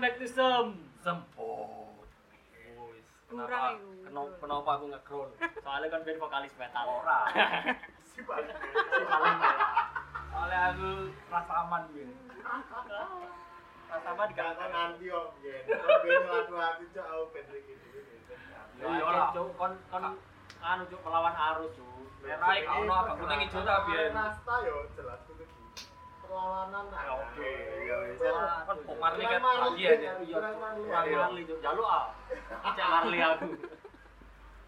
back 0.00 0.16
to 0.18 0.26
Sem. 0.26 0.66
Semput. 1.04 2.08
Wis, 2.90 3.04
Kurang 3.28 3.76
kenapa? 4.02 4.02
Kenapa, 4.10 4.32
kenapa 4.42 4.70
aku 4.74 4.84
nge-growl? 4.90 5.28
Soalnya 5.62 5.86
kan 5.88 6.00
band 6.02 6.18
vokalis 6.18 6.54
metal. 6.58 6.84
Ora. 6.88 7.20
Si 8.10 8.26
paling. 8.26 8.50
Si 8.50 9.04
paling 9.06 9.36
ya. 9.38 9.52
Soalnya 10.34 10.58
aku 10.74 10.88
rasa 11.30 11.52
aman 11.62 11.82
gitu. 11.94 12.10
Rasa 13.86 14.12
di 14.26 14.34
Kata 14.34 14.34
kantor? 14.34 14.68
nanti 14.74 15.06
om, 15.14 15.30
ya. 15.46 15.56
Kalau 15.62 15.96
gue 16.02 16.14
ngelaku 16.18 16.54
aku 16.58 16.82
cok, 16.90 17.06
aku 17.06 17.24
Patrick 17.30 17.64
ini. 17.70 17.86
Ya 17.86 18.86
Iya 18.86 18.86
iya 18.98 19.06
lah. 19.14 19.30
Cuk, 19.30 19.48
kon 19.54 19.72
kon 19.92 20.04
anu 20.60 20.82
cuk 20.90 21.00
melawan 21.06 21.34
arus 21.38 21.70
cuk. 21.78 21.86
Merah 22.20 22.50
iki 22.58 22.66
ono 22.66 22.92
apa 22.92 23.12
kuning 23.14 23.40
ijo 23.46 23.60
ta 23.62 23.86
biyen. 23.86 24.10
Rasta 24.12 24.54
yo 24.66 24.76
jelas 24.98 25.20
perlawanan 26.30 26.84
nah. 26.94 27.26
Oke, 27.26 27.50
ya 27.82 27.94
wis. 28.06 28.22
Wah, 28.22 28.62
Kan. 28.62 28.78
Bob 28.86 28.98
Marley 29.02 29.26
kan 29.26 29.42
Marley, 29.42 29.82
aja. 29.82 30.10
Marley. 30.54 31.10
Iya. 31.10 31.18
Marley 31.18 31.42
cuk. 31.42 31.58
Jaluk 31.58 31.88
ah. 31.90 32.14
Cek 32.70 32.86
Marley 32.86 33.18
aku. 33.18 33.50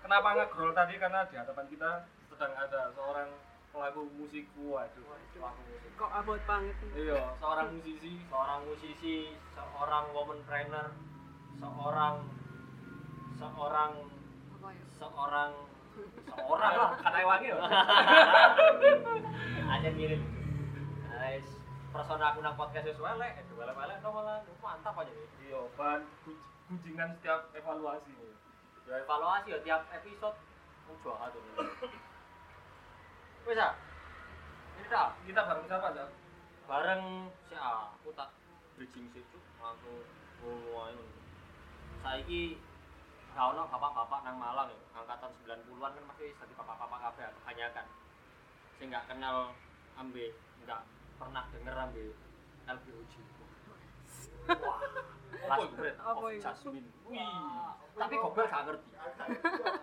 Kenapa 0.03 0.29
nge-growl 0.35 0.75
tadi 0.75 0.99
karena 0.99 1.23
di 1.31 1.39
hadapan 1.39 1.67
kita 1.71 1.91
sedang 2.27 2.53
ada 2.59 2.91
seorang 2.91 3.31
pelaku 3.71 4.11
musik 4.19 4.51
waduh. 4.59 5.07
Kok 5.95 6.11
abot 6.11 6.43
banget. 6.45 6.75
Iya, 6.99 7.39
seorang 7.39 7.79
musisi 7.79 8.19
Seorang 8.27 8.61
musisi, 8.67 9.39
seorang 9.55 10.05
woman 10.11 10.43
trainer, 10.45 10.91
seorang 11.63 12.15
seorang 13.39 13.93
Apa 14.59 14.69
ya? 14.75 14.85
seorang 14.99 15.51
seorang 16.29 16.73
lah 16.75 16.91
kata 16.99 17.19
wangi 17.23 17.55
ya. 17.55 17.59
aja 19.73 19.89
mirip 19.95 20.21
guys 21.23 21.47
persona 21.95 22.35
aku 22.35 22.43
nang 22.43 22.59
podcast 22.59 22.83
wis 22.83 22.99
welek 22.99 23.39
itu 23.39 23.55
welek-welek 23.55 24.03
no 24.03 24.11
malah 24.11 24.43
mantap 24.59 24.99
aja. 24.99 25.13
Iya, 25.39 25.61
gu- 26.27 26.43
gunjingan 26.67 27.15
setiap 27.15 27.47
evaluasi. 27.55 28.11
ya 28.91 28.99
evaluasi 29.07 29.55
ya 29.55 29.59
tiap 29.63 29.87
episode. 29.95 30.35
Mau 30.91 30.99
jual 30.99 31.15
tuh 31.31 31.43
wis 33.47 33.55
ah. 33.55 33.79
Ini 34.83 34.89
Kita 35.31 35.41
bareng 35.47 35.67
siapa, 35.71 35.95
Zak? 35.95 36.11
bareng 36.67 37.31
si 37.47 37.55
A 37.55 37.95
aku 37.95 38.11
tak. 38.19 38.35
Bridging 38.75 39.07
sih 39.15 39.23
cuk 39.31 39.45
aku 39.63 40.03
ngomong 40.43 40.99
saiki 42.03 42.59
gak 43.31 43.47
ono 43.55 43.71
bapak-bapak 43.71 44.27
nang 44.27 44.43
Malang 44.43 44.75
ya 44.75 44.79
angkatan 44.99 45.31
90-an 45.47 45.93
kan 45.95 46.05
masih 46.11 46.35
jadi 46.35 46.53
bapak-bapak 46.59 46.99
kabeh 46.99 47.31
kebanyakan 47.31 47.87
sing 48.75 48.91
gak 48.91 49.07
kenal 49.07 49.55
ambe 49.95 50.35
nggak 50.67 50.83
pernah 51.23 51.47
denger 51.55 51.75
ambe 51.79 52.03
LBOG 52.67 53.13
wah. 54.59 54.81
Last 55.47 55.71
breath 55.79 56.01
of? 56.03 56.19
Jasmine. 56.43 56.89
Wih. 57.07 57.23
Tapi 57.95 58.15
gobel 58.19 58.45
gak 58.47 58.63
ngerti. 58.67 58.89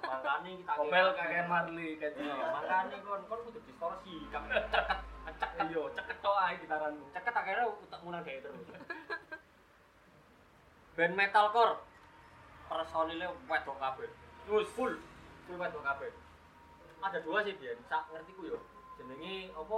Makanya 0.03 0.51
kita 0.59 0.71
Komel 0.75 1.07
kakek 1.15 1.45
Marley 1.47 1.89
Iya, 1.95 2.11
gitu. 2.11 2.21
makanya 2.27 2.97
kon 3.07 3.21
kon 3.31 3.39
kudu 3.47 3.59
distorsi. 3.63 4.15
Kamu 4.31 4.45
ceket. 4.51 4.99
Ceket. 5.39 5.65
Iya, 5.71 5.83
ceket 5.95 6.17
tok 6.19 6.37
ae 6.43 6.53
gitaranmu. 6.59 7.05
ceket 7.15 7.33
akhirnya 7.35 7.65
utak 7.71 7.99
munang 8.03 8.23
kayak 8.27 8.43
terus. 8.43 8.67
Band 10.99 11.13
metalcore. 11.15 11.75
Personilnya 12.67 13.27
wedok 13.47 13.77
kabeh. 13.79 14.09
Terus 14.43 14.67
full. 14.75 14.93
Full 15.47 15.57
wedok 15.59 15.83
kabeh. 15.87 16.11
Ada 16.99 17.19
dua 17.23 17.39
sih 17.47 17.55
biyen 17.55 17.79
sak 17.87 18.11
ngertiku 18.11 18.43
yo. 18.43 18.59
Jenenge 18.99 19.55
apa 19.55 19.77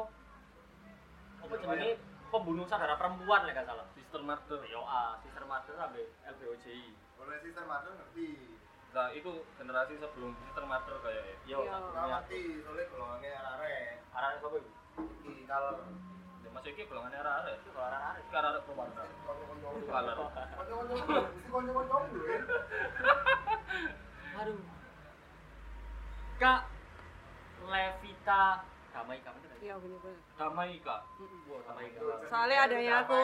apa 1.41 1.55
jenenge 1.57 1.89
pembunuh 2.29 2.63
saudara 2.65 2.95
perempuan 2.95 3.43
lek 3.43 3.55
gak 3.55 3.67
salah 3.67 3.85
Sister 3.91 4.21
Murder. 4.21 4.59
yo 4.65 4.81
ah 4.81 5.19
sister 5.19 5.43
mother 5.43 5.75
ambe 5.77 6.03
LBOJI 6.27 6.95
Oleh 7.17 7.37
sister 7.39 7.61
Madu 7.63 7.91
ngerti. 7.91 8.57
Nah, 8.91 9.07
itu 9.09 9.29
generasi 9.55 9.93
sebelum 9.95 10.33
Sister 10.41 10.65
Murder 10.65 10.97
yo 11.45 11.61
Iya. 11.61 11.69
satu 11.71 11.87
Ora 11.91 12.03
ngerti, 12.11 12.39
soalnya 12.59 12.83
golongannya 12.87 13.31
arek. 13.31 14.01
arane 14.11 14.35
sapa 14.37 14.57
iku 14.57 14.71
Iki 15.23 15.43
kalau 15.45 15.79
Ya 16.41 16.49
masuk 16.49 16.73
iki 16.73 16.83
golongannya 16.85 17.19
arek-arek. 17.19 17.55
itu 17.57 17.69
kalau 17.71 17.87
Iki 17.87 18.35
arek-arek 18.35 18.61
konco-konco 18.65 19.03
konco-konco 19.23 19.67
konco-konco 21.47 21.95
dulu 22.09 22.25
ya. 22.25 22.39
Aduh. 24.41 24.59
Kak 26.35 26.61
Levita 27.63 28.43
Damai 28.91 29.17
kamu 29.23 29.37
Iya. 29.61 29.75
Damai 30.35 30.73
Kak. 30.83 31.01
Damai 31.67 31.87
Kak. 31.93 32.19
Soalnya 32.27 32.57
adanya 32.65 32.93
aku 33.05 33.21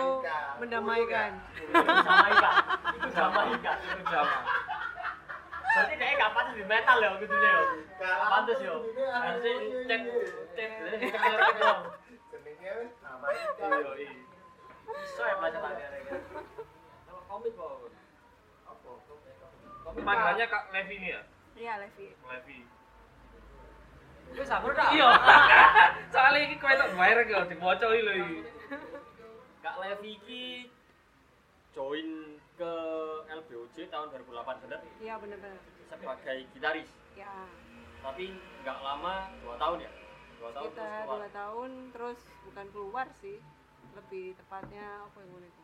mendamaikan. 0.62 1.32
Itu 1.58 1.72
Damai 1.76 2.34
Kak. 2.38 2.56
Itu 2.96 3.08
Damai 3.12 3.52
Kak. 3.60 3.78
Itu 3.84 4.04
sama. 4.08 4.40
Berarti 5.68 5.94
dia 6.00 6.18
gak 6.18 6.32
pantas 6.34 6.54
di 6.58 6.66
metal 6.66 6.98
ya 7.04 7.10
gitu 7.22 7.36
ya. 7.36 7.56
Gak 8.00 8.18
pantas 8.32 8.58
ya. 8.64 8.74
Harusnya 9.12 9.54
cek 9.86 10.02
cek 10.56 10.72
cek 10.88 11.12
cek 11.14 11.56
dong. 11.62 11.82
Nama 13.02 13.28
Iya, 13.32 13.92
iya. 13.98 14.12
Bisa 14.88 15.24
ya 15.24 15.36
belajar 15.40 15.60
tadi 15.62 16.02
Kalau 17.06 17.22
komik 17.28 17.54
kok. 17.54 17.92
Apa? 18.66 18.90
Komik 19.84 20.04
Panggilannya 20.06 20.46
Kak 20.48 20.64
Levi 20.72 20.96
ini 20.96 21.08
ya? 21.12 21.22
Iya 21.58 21.74
Levi. 21.82 22.08
Levi. 22.14 22.77
Wis 24.34 24.50
aku 24.50 24.68
dah. 24.72 24.90
Iya. 24.90 25.10
Soalnya 26.14 26.42
iki 26.44 26.56
kowe 26.58 26.74
tok 26.74 26.92
bayar 26.94 27.18
kok 27.24 27.48
dipoco 27.48 27.88
iki 27.88 28.02
lho 28.02 28.14
iki. 28.16 28.38
Kak 29.60 29.76
Levi 29.78 30.10
iki 30.14 30.44
join 31.72 32.10
ke 32.56 32.74
LBOJ 33.30 33.76
tahun 33.88 34.08
2008 34.10 34.64
bener 34.66 34.80
Iya 34.98 35.14
bener-bener. 35.18 35.62
sebagai 35.88 36.38
gitaris. 36.52 36.90
Ya. 37.14 37.32
Tapi 38.00 38.34
nggak 38.62 38.78
lama, 38.80 39.16
dua 39.40 39.56
tahun 39.56 39.78
ya? 39.80 39.92
Dua 40.38 40.50
tahun 40.52 40.68
terus 40.68 40.76
Kita 40.76 40.86
keluar. 41.02 41.18
dua 41.18 41.30
tahun 41.32 41.72
terus 41.92 42.20
bukan 42.44 42.66
keluar 42.72 43.08
sih. 43.16 43.38
Lebih 43.94 44.38
tepatnya 44.38 44.86
apa 45.04 45.18
yang 45.20 45.42
itu? 45.42 45.64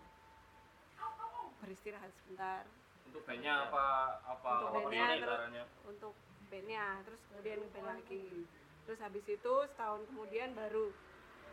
Beristirahat 1.59 2.11
sebentar 2.13 2.65
Untuk 3.05 3.23
bandnya 3.23 3.69
apa 3.69 3.85
apa 4.21 4.51
Untuk 4.57 4.67
apa 4.69 4.79
bandnya, 4.83 5.05
terus- 5.15 5.71
untuk 5.85 6.13
bandnya 6.53 7.01
terus 7.01 7.21
kemudian 7.33 7.59
band 7.73 7.87
lagi 7.97 8.45
terus 8.85 8.99
habis 9.01 9.25
itu 9.25 9.53
setahun 9.73 10.05
kemudian 10.05 10.53
baru 10.53 10.93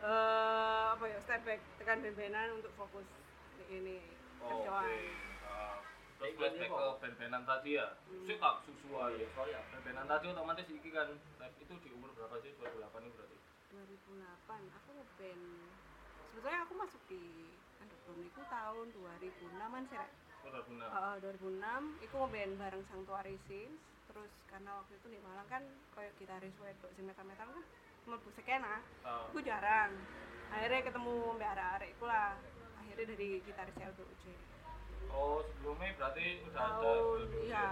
eh 0.05 0.85
apa 0.93 1.05
ya 1.09 1.19
step 1.25 1.41
back 1.49 1.61
tekan 1.81 2.05
band-bandan 2.05 2.61
untuk 2.61 2.73
fokus 2.77 3.09
di 3.57 3.65
ini 3.81 3.99
Oke. 4.45 4.69
kerjaan 4.69 5.29
Ah, 5.51 5.77
Terus 6.21 6.37
flashback 6.37 6.69
gini 6.69 6.69
ke 6.69 6.89
band-bandan 7.01 7.43
tadi 7.49 7.71
ya. 7.81 7.87
Hmm. 8.07 8.25
Sik 8.29 8.39
tak 8.39 8.55
susua 8.69 9.09
ya. 9.17 9.25
Sorry 9.33 9.57
ya. 9.57 9.61
Band-bandan 9.73 10.05
tadi 10.05 10.25
otomatis 10.29 10.67
iki 10.69 10.89
kan 10.93 11.09
itu 11.57 11.75
di 11.81 11.89
umur 11.97 12.13
berapa 12.13 12.37
sih? 12.45 12.53
2008 12.61 13.05
ini 13.05 13.11
berarti. 13.17 13.37
2008 13.73 14.77
aku 14.77 14.89
ngeband 15.01 15.43
sebetulnya 16.31 16.61
aku 16.65 16.75
masuk 16.77 17.03
di 17.09 17.23
underground 17.81 18.23
itu 18.25 18.41
tahun 18.53 18.87
2006an 18.95 19.83
sih 19.89 19.97
Rek. 19.97 20.13
Oh, 20.41 20.51
2006. 20.53 20.81
Heeh, 20.93 21.15
2006 21.25 22.05
aku 22.09 22.17
ngeband 22.21 22.53
bareng 22.57 22.85
Sanctuary 22.89 23.37
Sins 23.49 23.81
terus 24.11 24.33
karena 24.45 24.71
waktu 24.75 24.93
itu 24.97 25.07
di 25.09 25.19
Malang 25.23 25.47
kan 25.47 25.63
kayak 25.95 26.13
gitaris 26.19 26.55
wedok 26.59 26.91
sing 26.93 27.07
metal-metal 27.07 27.47
kan 27.47 27.65
mlebu 28.05 28.29
skena 28.35 28.83
Ah, 29.01 29.29
aku 29.29 29.39
jarang. 29.41 29.93
Akhirnya 30.51 30.83
ketemu 30.83 31.15
mbak 31.39 31.51
arek-arek 31.55 31.89
iku 31.95 32.05
lah. 32.05 32.35
Akhirnya 32.77 33.05
dari 33.15 33.29
gitaris 33.41 33.77
LBOJ 33.77 34.25
Oh, 35.11 35.43
sebelumnya 35.45 35.91
berarti 35.95 36.27
udah 36.45 36.61
ada 36.61 36.71
tahun 36.77 36.99
LBOJ. 36.99 37.35
iya. 37.45 37.69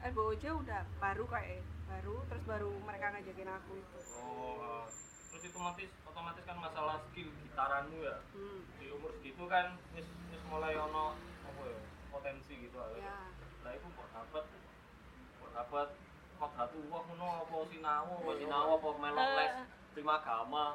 LBOJ 0.00 0.44
udah 0.56 0.80
baru 0.96 1.24
kayak 1.26 1.60
baru 1.86 2.16
terus 2.26 2.44
baru 2.46 2.70
mereka 2.82 3.06
ngajakin 3.12 3.50
aku 3.52 3.72
itu. 3.76 3.98
Oh, 4.16 4.86
terus 5.30 5.42
itu 5.44 5.54
otomatis 5.54 5.90
otomatis 6.02 6.42
kan 6.42 6.56
masalah 6.58 6.96
skill 7.10 7.30
gitaranmu 7.44 7.98
ya. 8.00 8.16
hmm. 8.32 8.60
Di 8.78 8.86
umur 8.90 9.10
segitu 9.14 9.44
kan 9.46 9.78
wis 9.92 10.06
wis 10.30 10.42
mulai 10.48 10.74
ono 10.74 11.14
apa 11.44 11.62
ya? 11.62 11.78
Potensi 12.10 12.54
gitu 12.58 12.74
ya. 12.96 13.14
Lah 13.60 13.72
iku 13.76 13.86
kok 13.92 14.08
dapat 14.10 14.44
dapat 15.52 15.88
kok 16.36 16.50
satu 16.54 16.78
wah 16.86 17.02
ngono 17.02 17.28
apa 17.42 17.56
sinau 17.66 18.04
apa 18.16 18.30
sinau 18.32 18.40
sinau 18.40 18.66
apa 18.74 18.88
melok 18.96 19.28
les 19.34 19.52
Eh. 19.52 19.66
prima 19.90 20.14
agama. 20.16 20.66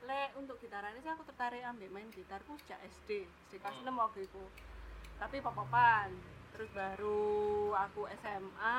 le 0.00 0.22
untuk 0.34 0.56
gitarannya 0.56 0.98
sih 0.98 1.10
aku 1.10 1.26
tertarik 1.26 1.60
ambil 1.64 1.90
main 1.90 2.08
gitarku 2.08 2.54
sejak 2.58 2.78
SD 2.86 3.26
SD 3.44 3.52
kelas 3.58 3.76
Hmm. 3.76 3.90
6 3.90 3.98
waktu 3.98 4.20
itu 4.22 4.44
tapi 5.16 5.36
pop-popan 5.38 6.08
terus 6.50 6.70
baru 6.70 7.18
aku 7.76 8.06
SMA 8.14 8.78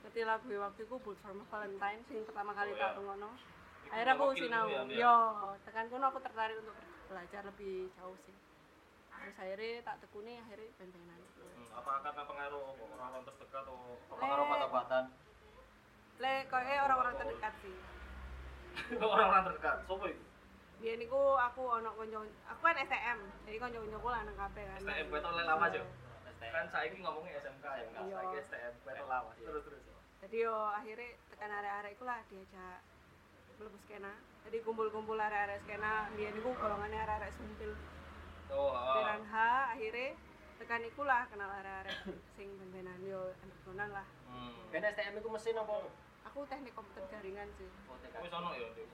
ngerti 0.00 0.20
lagu 0.22 0.46
waktu 0.46 0.80
itu 0.80 0.94
Bullet 0.96 1.18
for 1.18 1.34
Valentine 1.50 2.00
sing 2.04 2.22
pertama 2.22 2.52
kali 2.52 2.70
Oh, 2.70 2.78
tak 2.78 2.92
iya. 2.92 3.00
ngono 3.00 3.30
akhirnya 3.84 4.14
aku 4.14 4.26
sinau 4.32 4.64
ya, 4.66 4.80
Mbak? 4.82 4.94
yo 4.94 5.14
tekan 5.64 5.86
kono 5.88 6.04
aku 6.06 6.18
tertarik 6.20 6.56
untuk 6.56 6.76
belajar 7.04 7.42
lebih 7.44 7.74
jauh 7.92 8.16
sih 8.20 8.36
terus 9.14 9.36
akhirnya 9.36 9.82
tak 9.82 9.96
tekuni 10.00 10.38
akhirnya 10.38 10.70
band-bandan 10.76 11.20
apa 11.74 11.90
karena 12.00 12.22
pengaruh 12.24 12.64
orang-orang 12.78 13.22
terdekat 13.24 13.62
atau 13.62 13.76
Pengaruh 14.10 14.42
Eh. 14.42 14.48
obat-obatan. 14.48 15.04
le 16.14 16.34
kayaknya 16.46 16.80
orang-orang 16.84 17.14
terdekat 17.16 17.54
sih. 17.58 17.74
Orang-orang 19.04 19.42
terdekat? 19.44 19.76
Sopo 19.84 20.06
itu 20.06 20.24
biar 20.74 21.00
niku 21.00 21.16
aku 21.16 21.62
ono 21.64 21.90
konco 21.94 22.18
aku 22.44 22.60
kan 22.60 22.76
STM 22.76 23.18
jadi 23.46 23.56
konco-koncoku 23.56 24.08
lanang 24.10 24.36
kabeh 24.36 24.64
kan. 24.64 24.80
STM 24.80 25.06
kowe 25.08 25.18
tau 25.18 25.32
lek 25.32 25.46
lama 25.46 25.64
aja 25.64 25.80
kan 26.44 26.66
saya 26.68 26.84
ini 26.86 27.00
ngomongnya 27.00 27.40
SMK 27.40 27.64
ya? 27.64 27.82
SMK. 27.88 27.98
Iya. 28.04 28.42
saya 28.44 28.66
STM 28.70 29.06
lawas 29.06 29.34
Iya. 29.34 29.46
terus 29.48 29.62
terus. 29.64 29.82
Jadi 30.20 30.36
yo 30.38 30.54
akhirnya 30.68 31.08
tekan 31.30 31.50
arek-arek 31.52 31.90
iku 31.94 32.04
lah 32.04 32.20
diajak 32.26 32.78
mlebu 33.56 33.78
skena. 33.80 34.12
Jadi 34.44 34.56
kumpul-kumpul 34.60 35.16
arek-arek 35.16 35.58
skena 35.62 35.92
biyen 36.12 36.36
iku 36.36 36.50
golongannya 36.52 36.98
arek-arek 37.00 37.32
sumpil. 37.32 37.72
Oh 38.52 38.70
ah. 38.70 38.94
Piran 38.94 39.22
H 39.24 39.34
akhirnya 39.72 40.08
tekan 40.56 40.80
iku 40.82 41.02
lah 41.02 41.26
kenal 41.28 41.50
arek-arek 41.52 41.94
sing 42.32 42.48
ben-benan 42.56 42.96
yo 43.02 43.32
undergroundan 43.38 43.88
lah 43.92 44.06
hmm. 44.26 44.70
Ben 44.70 44.84
STM 44.84 45.14
itu 45.16 45.28
mesin 45.28 45.56
apa? 45.56 45.74
aku 46.24 46.38
teknik 46.46 46.72
komputer 46.72 47.02
jaringan 47.08 47.48
sih 47.54 47.68
Oh, 47.86 47.94
TK. 47.96 48.14
wis 48.20 48.32
ono 48.32 48.48
ya 48.52 48.66
Dik? 48.72 48.86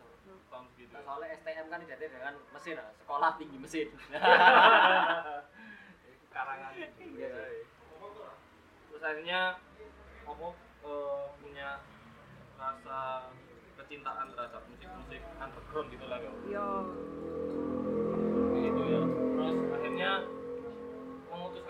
tahun 0.46 0.64
segitu 0.68 0.90
Nah, 0.90 1.00
soalnya 1.02 1.26
STM 1.32 1.66
kan 1.68 1.78
identik 1.80 2.08
dengan 2.08 2.34
mesin, 2.50 2.76
ah. 2.76 2.88
sekolah 2.96 3.30
tinggi 3.34 3.56
mesin. 3.56 3.86
karangan 6.30 6.70
Iya 6.74 6.86
sih. 6.94 7.62
terus 8.86 9.02
akhirnya 9.02 9.40
apa 10.22 10.46
eh, 10.82 11.24
punya 11.36 11.68
rasa 12.54 12.98
kecintaan 13.74 14.26
terhadap 14.30 14.62
musik-musik 14.66 15.20
underground 15.36 15.86
gitu 15.88 16.04
lah 16.06 16.18
ya 16.18 16.30
yo 16.46 16.66
gitu 18.52 18.80
ya 18.84 19.00
terus 19.08 19.56
akhirnya 19.72 20.10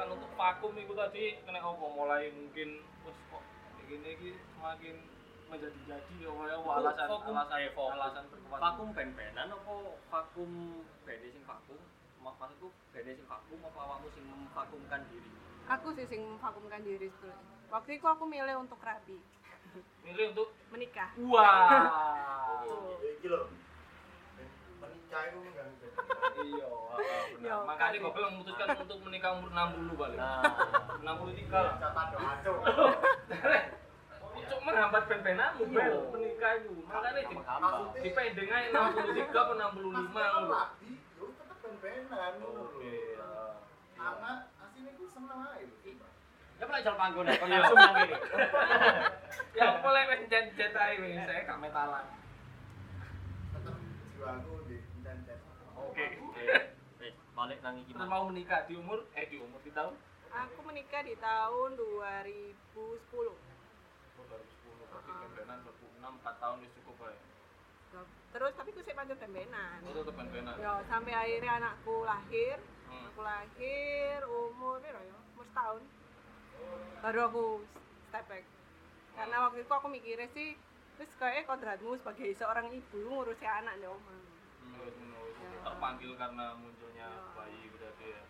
memutuskan 0.01 0.17
untuk 0.17 0.33
vakum 0.35 0.73
itu 0.75 0.93
tadi 0.97 1.25
kena 1.45 1.61
apa 1.61 1.87
mulai 1.93 2.33
mungkin 2.33 2.69
terus 3.05 3.19
kok 3.29 3.43
kayak 3.77 3.85
gini 3.87 4.09
iki 4.11 4.31
semakin 4.51 4.97
menjadi 5.51 5.81
jadi 5.85 6.15
ya 6.17 6.31
ya 6.31 6.57
alasan 6.57 7.07
vakum, 7.11 7.35
alasan 7.37 7.59
eh, 7.59 7.69
vakum. 7.69 7.91
alasan 7.93 8.25
berkuat 8.31 8.61
vakum 8.63 8.89
ben-benan 8.97 9.49
apa 9.51 9.75
vakum 10.09 10.51
band 11.05 11.21
sing 11.23 11.45
vakum? 11.45 11.81
Mak- 12.21 12.37
Maksudku 12.39 12.69
band 12.93 13.05
sing 13.07 13.27
vakum 13.27 13.59
apa 13.61 13.79
awakmu 13.79 14.09
sing 14.11 14.25
memvakumkan 14.25 15.01
diri? 15.07 15.31
aku 15.69 15.89
sih 15.93 16.07
sing 16.09 16.21
memvakumkan 16.25 16.81
diri 16.81 17.07
sebetulnya 17.13 17.39
waktu 17.69 17.91
itu 17.95 18.07
aku 18.09 18.25
milih 18.25 18.57
untuk 18.59 18.81
rabi 18.81 19.19
milih 20.03 20.33
untuk 20.33 20.49
menikah 20.73 21.13
wah 21.23 21.93
Iki 23.13 23.29
lho. 23.29 23.43
Itu 25.11 25.39
mengganggu. 25.39 25.87
iya 26.41 26.67
ah, 26.67 26.99
benar 27.35 27.43
Yo, 27.43 27.57
makanya 27.65 27.97
gue 27.99 28.13
bilang 28.13 28.33
memutuskan 28.35 28.69
untuk 28.79 28.99
menikah 29.03 29.31
umur 29.35 29.51
60 29.51 29.97
balik 29.97 30.19
Nah, 30.19 30.43
63 31.03 31.51
lah 31.51 31.75
Kata 31.77 32.03
doa 32.11 32.33
Cuk 34.41 34.61
menghambat 34.63 35.03
ben-benamu 35.07 35.63
Iya. 35.63 35.75
bel 35.77 35.95
menikah 36.11 36.53
itu 36.57 36.75
makanya 36.83 37.21
di, 37.21 37.35
Maksudnya- 37.35 37.93
di 37.97 38.11
pending 38.11 38.51
aja 38.51 38.69
63 38.69 39.31
atau 39.33 39.55
65 39.55 39.91
Maksudnya 39.91 40.27
ngono. 40.33 40.59
yo 41.17 41.25
tetep 41.29 41.57
ben-benan 41.61 42.33
ngono 42.37 42.63
lho. 42.65 42.79
Ya. 42.81 43.31
Anak 43.97 44.39
asine 44.59 44.91
ku 44.93 45.05
seneng 45.07 45.41
ae 45.49 45.63
lho. 45.63 45.77
ya 46.57 46.65
pernah 46.67 46.83
jalan 46.83 46.99
panggung 46.99 47.25
ya, 47.25 47.31
Iya. 47.31 47.41
pernah 47.41 47.59
sumbang 47.65 47.97
ini. 48.01 48.17
Ya 49.53 49.67
boleh 49.77 50.03
ae 50.05 50.95
wis 50.99 51.19
saya 51.21 51.41
gak 51.43 51.59
metalan. 51.59 52.07
Tetep 53.51 53.75
jiwaku. 54.13 54.55
Wis, 56.97 57.15
balik 57.31 57.59
nang 57.61 57.77
iki 57.77 57.93
Terus 57.93 58.07
mau 58.07 58.25
menikah 58.25 58.65
di 58.65 58.75
umur? 58.75 59.05
Eh 59.13 59.27
di 59.27 59.37
umur 59.37 59.61
di 59.61 59.71
tahun? 59.71 59.95
Aku 60.31 60.61
menikah 60.63 61.03
di 61.03 61.15
tahun 61.17 61.71
2010 61.75 62.55
Oh, 63.19 63.35
2010 64.23 64.31
berarti 64.85 65.11
ben-benan 65.13 65.59
2006 65.65 66.01
4 66.21 66.43
tahun 66.43 66.57
wis 66.61 66.73
cukup 66.77 66.97
ae. 67.05 67.17
terus 68.31 68.53
tapi 68.55 68.71
aku 68.71 68.81
sih 68.81 68.95
pancen 68.95 69.19
ben-benan 69.19 69.83
Itu 69.83 69.91
tetep 69.97 70.15
ben-benan. 70.15 70.55
yo 70.55 70.73
sampai 70.87 71.13
akhirnya 71.13 71.53
anakku 71.59 72.05
lahir. 72.05 72.57
Hmm. 72.87 73.07
aku 73.09 73.21
lahir 73.21 74.19
umur 74.25 74.79
berapa 74.79 75.01
ya 75.01 75.15
umur 75.29 75.45
setahun. 75.47 75.83
Baru 77.01 77.21
aku 77.25 77.45
step 78.07 78.25
back. 78.27 78.45
Karena 79.13 79.37
waktu 79.43 79.59
itu 79.61 79.73
aku 79.73 79.89
mikirnya 79.89 80.29
sih 80.31 80.55
terus 80.95 81.11
kayak 81.17 81.45
kodratmu 81.45 81.97
sebagai 81.97 82.29
seorang 82.35 82.69
ibu 82.69 82.99
ngurusi 83.03 83.43
anak 83.43 83.75
di 83.75 83.89
omah 83.89 84.19
Hmm, 84.61 85.10
terpanggil 85.63 86.13
karena 86.15 86.47
munculnya 86.55 87.07
Ya. 87.07 87.23
bayi 87.35 87.63
berarti 87.71 88.07
ya. 88.11 88.23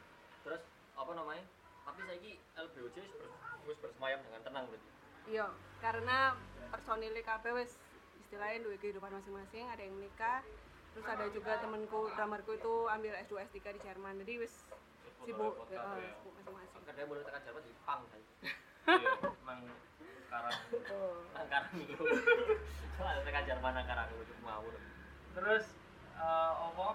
Terus 0.43 0.63
apa 0.95 1.13
namanya? 1.13 1.45
Tapi 1.81 2.01
saiki 2.05 2.33
LBOJ 2.55 2.97
wis 2.99 3.15
ber- 3.17 3.39
wis 3.65 3.79
bersemayam 3.79 4.21
dengan 4.23 4.41
tenang 4.43 4.65
berarti. 4.67 4.89
iya 5.27 5.47
karena 5.79 6.33
personil 6.69 7.13
KB 7.13 7.45
wis 7.53 7.77
istilahnya 8.19 8.63
dua 8.63 8.77
kehidupan 8.77 9.13
masing-masing 9.13 9.69
ada 9.69 9.79
yang 9.79 9.93
menikah 9.93 10.41
terus 10.91 11.07
ada 11.07 11.29
juga 11.29 11.61
temanku 11.61 12.09
dramarku 12.11 12.57
itu 12.57 12.73
ambil 12.89 13.15
S2 13.21 13.35
S3 13.45 13.59
di 13.71 13.81
Jerman 13.81 14.17
jadi 14.25 14.41
wis 14.41 14.65
sibuk 15.21 15.55
ya, 15.69 15.77
ya. 15.77 16.17
sibuk 16.17 16.33
masing-masing 16.35 16.81
Kedai 16.83 17.05
mulai 17.05 17.23
tekan 17.23 17.41
Jawa 17.45 17.61
di 17.61 17.73
pang 17.81 18.03
saya. 18.09 18.25
Iya, 18.91 19.11
nang 19.45 19.61
karang. 20.27 20.57
oh. 20.89 21.15
Karang 21.37 21.75
dulu. 21.77 22.05
Soalnya 22.97 23.23
tekan 23.23 23.43
Jerman 23.45 23.77
karang 23.85 24.09
cuma 24.11 24.41
ngawur. 24.49 24.75
Terus 25.37 25.65
apa 26.17 26.87
eh, 26.91 26.95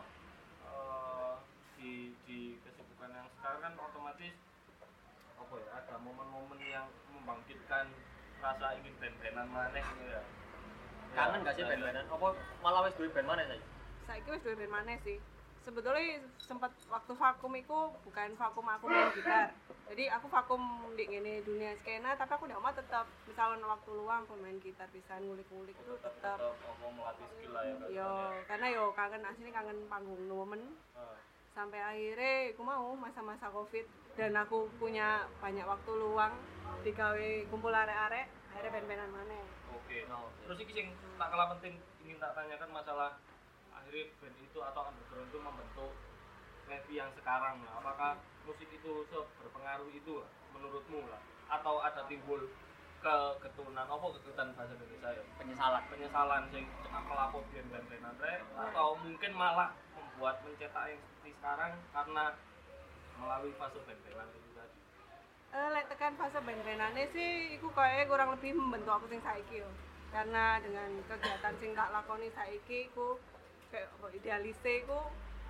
di 1.86 1.94
di 2.26 2.40
kesibukan 2.60 3.14
yang 3.14 3.28
sekarang 3.32 3.62
kan 3.62 3.74
otomatis 3.78 4.34
apa 5.38 5.54
ya 5.56 5.70
ada 5.76 5.96
momen-momen 6.02 6.58
yang 6.60 6.90
membangkitkan 7.12 7.94
rasa 8.36 8.74
ingin 8.76 8.94
band-bandan 8.98 9.46
maneh 9.48 9.84
gitu 9.86 10.06
ya. 10.08 10.22
Kangen 11.14 11.46
gak 11.46 11.54
sih 11.54 11.62
Ya, 11.62 11.70
band-bandan? 11.70 12.06
Apa 12.08 12.28
malah 12.60 12.82
wis 12.84 12.98
duwe 12.98 13.10
band 13.10 13.28
mana 13.28 13.46
saya? 13.46 13.62
saya 14.04 14.22
wis 14.24 14.42
duwe 14.42 14.56
band 14.56 14.74
maneh 14.74 14.98
sih 15.00 15.18
sebetulnya 15.62 16.22
sempat 16.40 16.70
waktu 16.88 17.10
vakum 17.12 17.50
itu 17.54 17.74
bukan 18.00 18.30
vakum 18.36 18.66
aku 18.68 18.86
main 18.86 19.10
gitar 19.12 19.50
jadi 19.88 20.14
aku 20.14 20.30
vakum 20.30 20.62
di 20.94 21.06
ngene 21.06 21.42
dunia 21.42 21.74
skena 21.76 22.14
tapi 22.14 22.32
aku 22.32 22.46
di 22.46 22.54
rumah 22.54 22.70
tetap 22.72 23.10
misalnya 23.26 23.66
waktu 23.66 23.90
luang 23.92 24.22
aku 24.24 24.38
main 24.38 24.62
gitar 24.62 24.86
bisa 24.90 25.18
ngulik-ngulik 25.18 25.74
itu 25.74 25.94
tetap 25.98 26.38
Tetap 26.38 26.86
melatih 26.88 27.26
skill 27.32 27.50
lah 27.50 27.64
ya 27.64 27.74
kan. 27.74 27.90
yo 27.90 28.10
karena 28.46 28.68
yo 28.72 28.84
kangen 28.94 29.26
asli 29.26 29.50
kangen 29.50 29.78
panggung 29.86 30.22
momen 30.28 30.62
Ah, 30.94 31.18
sampai 31.56 31.80
akhirnya 31.80 32.52
aku 32.52 32.62
mau 32.68 32.92
masa-masa 33.00 33.48
covid 33.48 33.88
dan 34.20 34.36
aku 34.36 34.68
punya 34.76 35.24
banyak 35.40 35.64
waktu 35.64 35.92
luang 35.96 36.36
digawe 36.84 37.28
kumpul 37.48 37.72
arek-arek 37.72 38.28
akhirnya 38.52 38.76
band-bandan 38.76 39.12
mana 39.16 39.40
Oke. 39.86 40.02
No. 40.12 40.28
Terus 40.44 40.58
iki 40.66 40.74
sing 40.76 40.88
tak 41.16 41.32
kalah 41.32 41.56
penting 41.56 41.80
ingin 42.04 42.18
tak 42.20 42.36
tanyakan 42.36 42.74
masalah 42.74 43.16
akhirnya 43.72 44.12
band 44.20 44.38
itu 44.42 44.60
atau 44.60 44.82
underground 44.92 45.30
itu 45.32 45.40
membentuk 45.40 45.92
Levi 46.66 46.94
yang 46.98 47.14
sekarang 47.14 47.62
lah. 47.62 47.78
Apakah 47.78 48.18
musik 48.50 48.66
itu 48.74 49.06
berpengaruh 49.14 49.86
itu 49.94 50.18
lah, 50.18 50.30
menurutmu 50.58 51.06
lah? 51.06 51.22
Atau 51.54 51.78
ada 51.86 52.10
timbul 52.10 52.50
kegetunan 53.06 53.86
apa 53.86 54.06
kegetunan 54.18 54.50
bahasa 54.58 54.74
Indonesia 54.74 55.10
ya? 55.14 55.24
Penyesalan. 55.38 55.84
penyesalan 55.94 56.42
sing 56.50 56.66
aku 56.90 57.12
lapor 57.14 57.46
biyen 57.54 57.70
dan 57.70 57.86
rek 58.18 58.42
atau 58.58 58.98
mungkin 58.98 59.32
malah 59.38 59.70
membuat 60.16 60.40
mencetak 60.48 60.96
yang 60.96 61.02
seperti 61.04 61.32
sekarang 61.36 61.76
karena 61.92 62.26
melalui 63.20 63.52
fase 63.60 63.80
band-bandan 63.84 64.32
itu 64.32 64.50
tadi. 64.56 64.78
Eh, 65.52 65.68
lek 65.76 65.86
tekan 65.92 66.16
fase 66.16 66.40
band-bandane 66.40 67.04
sih 67.12 67.60
iku 67.60 67.68
kayaknya 67.76 68.08
kurang 68.08 68.32
lebih 68.32 68.56
membentuk 68.56 68.96
aku 68.96 69.12
sing 69.12 69.20
saiki 69.20 69.60
yo. 69.60 69.68
Karena 70.16 70.64
dengan 70.64 70.88
kegiatan 71.12 71.54
sing 71.60 71.76
tak 71.76 71.92
lakoni 71.92 72.32
saiki 72.32 72.88
iku 72.88 73.20
kayak 73.76 73.92
idealise 74.16 74.88
iku 74.88 75.04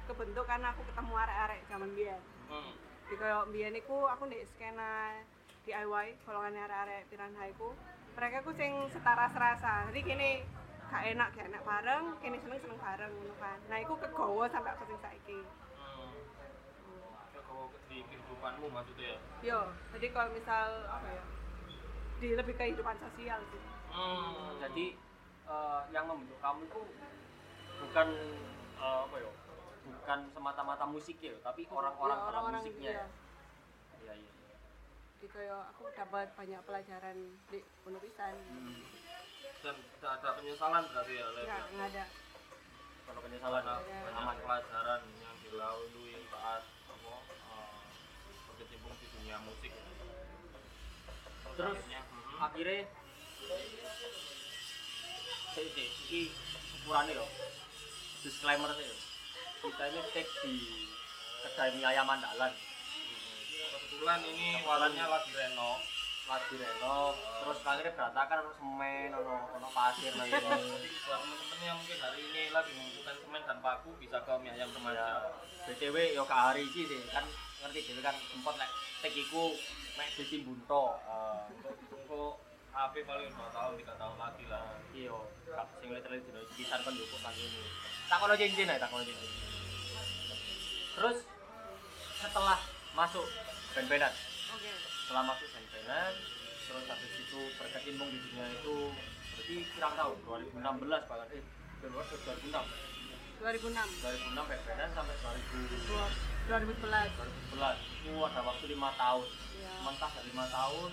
kebentuk 0.10 0.50
karena 0.50 0.74
aku 0.74 0.82
ketemu 0.90 1.14
arek-arek 1.14 1.62
zaman 1.70 1.90
biyen. 1.94 2.22
Hmm. 2.50 2.74
Di 3.06 3.16
koyo 3.22 3.46
biyen 3.54 3.78
iku 3.78 4.10
aku 4.10 4.26
di 4.34 4.42
skena 4.50 5.14
DIY 5.70 6.26
golongan 6.26 6.58
arek-arek 6.58 7.06
piranha 7.14 7.46
iku. 7.54 7.70
Mereka 8.18 8.42
ku 8.42 8.50
sing 8.58 8.74
setara 8.90 9.30
serasa. 9.30 9.86
Jadi 9.94 10.02
kini 10.02 10.42
gak 10.86 11.04
enak 11.12 11.28
gak 11.34 11.48
enak 11.50 11.64
bareng, 11.64 12.06
kini 12.20 12.38
seneng 12.40 12.60
seneng 12.60 12.80
bareng 12.80 13.12
ngono 13.12 13.36
kan. 13.38 13.58
Nah, 13.68 13.78
iku 13.78 13.94
kegawa 13.96 14.46
sampai 14.48 14.72
aku 14.72 14.84
sing 14.86 15.00
saiki. 15.00 15.40
Hmm. 15.76 16.14
Ya, 17.34 17.42
kalau 17.42 17.66
di 17.88 17.98
kehidupanmu 18.02 18.68
maksudnya 18.70 19.08
ya. 19.08 19.20
Yo, 19.44 19.60
jadi 19.92 20.08
kalau 20.10 20.30
misal 20.32 20.68
apa 20.88 21.08
ya? 21.10 21.24
Di 22.16 22.28
lebih 22.34 22.56
kehidupan 22.56 22.96
sosial 22.98 23.40
sih. 23.50 23.62
Hmm. 23.92 24.56
Jadi 24.60 24.86
eh, 25.46 25.82
yang 25.92 26.06
membentuk 26.06 26.40
kamu 26.40 26.64
itu 26.64 26.82
bukan 27.82 28.08
eh, 28.78 29.00
apa 29.04 29.16
ya? 29.18 29.32
Bukan 29.86 30.20
semata-mata 30.34 30.86
musik 30.86 31.22
ya, 31.22 31.34
tapi 31.42 31.70
orang-orang 31.70 32.18
Ya, 32.18 32.26
orang-orang, 32.26 32.62
musiknya. 32.62 32.90
iya. 32.90 32.98
ya. 32.98 33.08
Iya, 34.02 34.14
iya. 34.18 34.32
Jadi 35.16 35.28
kayak 35.30 35.62
aku 35.74 35.84
dapat 35.94 36.28
banyak 36.34 36.62
pelajaran 36.62 37.18
di 37.50 37.60
Gunung 37.82 38.02
Pisan. 38.02 38.34
Hmm. 38.34 38.82
Dan 39.66 39.76
tidak 39.78 40.12
ada 40.22 40.30
penyesalan 40.38 40.84
berarti 40.92 41.14
ya 41.18 41.28
Lev, 41.34 41.48
ya? 41.48 41.64
enggak 41.74 41.88
ada. 41.94 42.04
Kalau 43.06 43.22
penyesalan 43.22 43.62
banyak, 43.62 43.82
Ada. 43.86 44.12
banyak 44.26 44.38
pelajaran 44.42 45.02
yang 45.22 45.36
dilalui 45.46 46.14
saat 46.34 46.64
apa 46.66 47.14
eh, 47.30 47.76
berkecimpung 48.50 48.94
di 48.98 49.08
dunia 49.14 49.38
musik 49.46 49.72
Terus 51.56 51.78
akhirnya, 51.80 52.02
hmm. 52.04 52.38
akhirnya 52.44 52.82
sih 55.56 55.68
sih 55.72 55.88
ini 56.12 56.22
ukurannya 56.84 57.16
loh 57.16 57.30
disclaimer 58.26 58.70
sih 58.76 58.92
kita 59.64 59.84
ini 59.88 60.02
take 60.12 60.32
di 60.44 60.56
kedai 61.48 61.70
mie 61.80 61.88
ayam 61.88 62.12
andalan 62.12 62.52
kebetulan 63.72 64.20
ini 64.28 64.60
warnanya 64.68 65.06
lagi 65.08 65.32
renov 65.32 65.80
lagi 66.26 66.58
renov 66.58 67.14
terus 67.14 67.58
akhirnya 67.62 67.94
berantakan 67.94 68.38
ono 68.42 68.52
semen 68.58 69.10
ono 69.14 69.36
ono 69.54 69.68
pasir 69.70 70.10
lagi. 70.18 70.34
Jadi 70.34 70.90
buat 71.06 71.20
temen-temen 71.22 71.60
yang 71.62 71.78
mungkin 71.78 71.98
hari 72.02 72.20
ini 72.26 72.42
lagi 72.50 72.72
membutuhkan 72.74 73.16
semen 73.22 73.42
dan 73.46 73.58
paku 73.62 73.90
bisa 74.02 74.18
ke 74.26 74.34
mie 74.42 74.52
ayam 74.58 74.70
ya 74.70 74.76
remaja 74.82 75.06
BTW 75.70 75.96
yo 76.18 76.24
ke 76.26 76.36
hari 76.36 76.62
iki 76.66 76.82
sih 76.90 77.02
kan 77.14 77.26
ngerti 77.62 77.80
dhewe 77.90 78.02
kan 78.02 78.18
sempat 78.18 78.54
lek 78.58 78.72
tek 79.06 79.14
iku 79.14 79.54
mek 80.02 80.10
disi 80.18 80.42
bunto. 80.42 80.98
Untuk 81.54 81.78
untuk 81.94 82.34
HP 82.76 83.08
paling 83.08 83.32
2 83.32 83.56
tahun 83.56 83.74
3 83.80 84.02
tahun 84.02 84.18
lagi 84.20 84.44
lah. 84.52 84.66
Iya. 84.92 85.16
Sing 85.80 85.90
literally 85.94 86.20
dino 86.26 86.42
pisan 86.58 86.82
kon 86.82 86.92
njupuk 86.92 87.22
nang 87.22 87.32
ngene 87.32 87.62
takono 88.10 88.34
cincin 88.34 88.74
ae 88.74 88.82
takono 88.82 89.04
cincin. 89.06 89.32
Terus 90.98 91.18
setelah 92.18 92.60
masuk 92.98 93.26
band-bandan. 93.78 94.14
Oke. 94.58 94.72
Setelah 95.06 95.24
masuk 95.24 95.48
band-bandan 95.86 96.14
terus 96.66 96.86
habis 96.90 97.12
itu 97.14 97.40
berkecimpung 97.62 98.10
di 98.10 98.18
dunia 98.18 98.46
itu 98.58 98.90
berarti 99.38 99.56
kurang 99.78 99.94
tahu 99.94 100.12
2016 100.58 100.66
bahkan 101.06 101.30
eh 101.30 101.44
2006 101.86 102.50
2006 103.38 103.70
2006 104.02 104.50
band-bandan 104.50 104.90
sampai 104.98 105.16
2000 105.22 106.50
2011 106.50 106.90
2011 107.54 108.02
itu 108.06 108.14
ada 108.22 108.42
waktu 108.46 108.66
lima 108.70 108.90
tahun. 108.98 109.28
Ya 109.62 109.74
mentah 109.86 110.10
dari 110.10 110.28
lima 110.34 110.46
tahun 110.50 110.92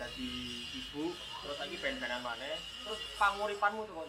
jadi 0.00 0.30
ibu 0.72 1.04
terus 1.12 1.58
lagi 1.60 1.76
band-bandan 1.76 2.20
mana 2.24 2.50
terus 2.56 3.00
panguripanmu 3.20 3.84
tuh 3.84 3.92
kok 3.92 4.08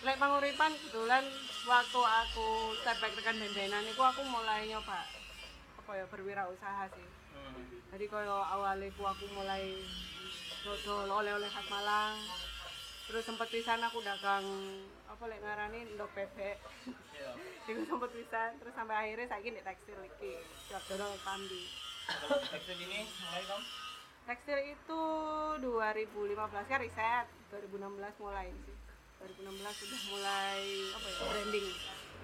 lek 0.00 0.16
panguripan 0.16 0.72
kebetulan 0.80 1.24
waktu 1.68 2.00
aku 2.24 2.72
step 2.80 2.96
back 3.04 3.12
tekan 3.20 3.36
band-bandan 3.36 3.84
itu 3.84 4.00
aku 4.00 4.24
mulai 4.24 4.64
nyoba 4.64 5.04
apa 5.76 5.92
ya 5.92 6.04
berwirausaha 6.08 6.88
sih. 6.96 7.19
Jadi 7.90 8.06
kalau 8.06 8.38
awalnya 8.38 8.86
ku 8.94 9.02
aku 9.02 9.26
mulai 9.34 9.74
dodol 10.62 11.10
oleh-oleh 11.10 11.50
khas 11.50 11.66
Malang 11.66 12.16
terus 13.10 13.26
sempet 13.26 13.50
pisan 13.50 13.82
aku 13.82 13.98
dagang 14.06 14.46
apa 15.10 15.26
lek 15.26 15.42
ngarani 15.42 15.82
ndok 15.98 16.14
bebek. 16.14 16.62
Iya. 16.86 17.30
Itu 17.70 17.82
sempet 17.82 18.10
pisan 18.14 18.54
terus 18.62 18.74
sampai 18.78 18.94
akhirnya 18.94 19.26
saya 19.26 19.50
di 19.50 19.58
tekstil 19.58 19.98
iki 20.06 20.38
jual 20.70 20.82
dodol 20.86 21.18
Terus 21.18 22.42
tekstil 22.54 22.78
ini 22.78 23.02
mulai 23.02 23.42
dong? 23.50 23.62
Tekstil 24.30 24.60
itu 24.78 25.02
2015 25.58 26.70
kan 26.70 26.78
riset 26.78 27.26
2016 27.50 28.22
mulai 28.22 28.46
sih. 28.62 28.76
2016 29.20 29.80
sudah 29.82 30.00
mulai 30.14 30.62
apa 30.94 31.06
ya 31.10 31.16
branding. 31.26 31.68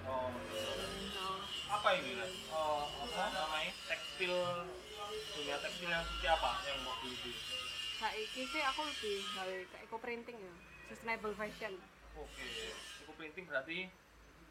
Oh. 0.07 0.31
Nah, 0.31 1.39
apa 1.75 1.89
ini? 1.99 2.15
Oh, 2.55 2.87
apa 3.03 3.23
namanya? 3.35 3.73
Tekstil 3.91 4.35
dunia 5.35 5.57
tekstil 5.59 5.89
yang 5.89 6.05
seperti 6.05 6.27
apa 6.29 6.51
yang 6.65 6.79
mau 6.85 6.95
diuji? 7.01 7.33
Saiki 7.97 8.43
sih 8.45 8.63
aku 8.63 8.81
lebih 8.85 9.17
gawe 9.33 9.57
ke 9.65 9.77
eco 9.83 9.97
printing 9.97 10.37
ya 10.37 10.53
sustainable 10.87 11.35
fashion. 11.35 11.73
Oke 12.15 12.45
itu 13.01 13.13
printing 13.13 13.45
berarti 13.49 13.79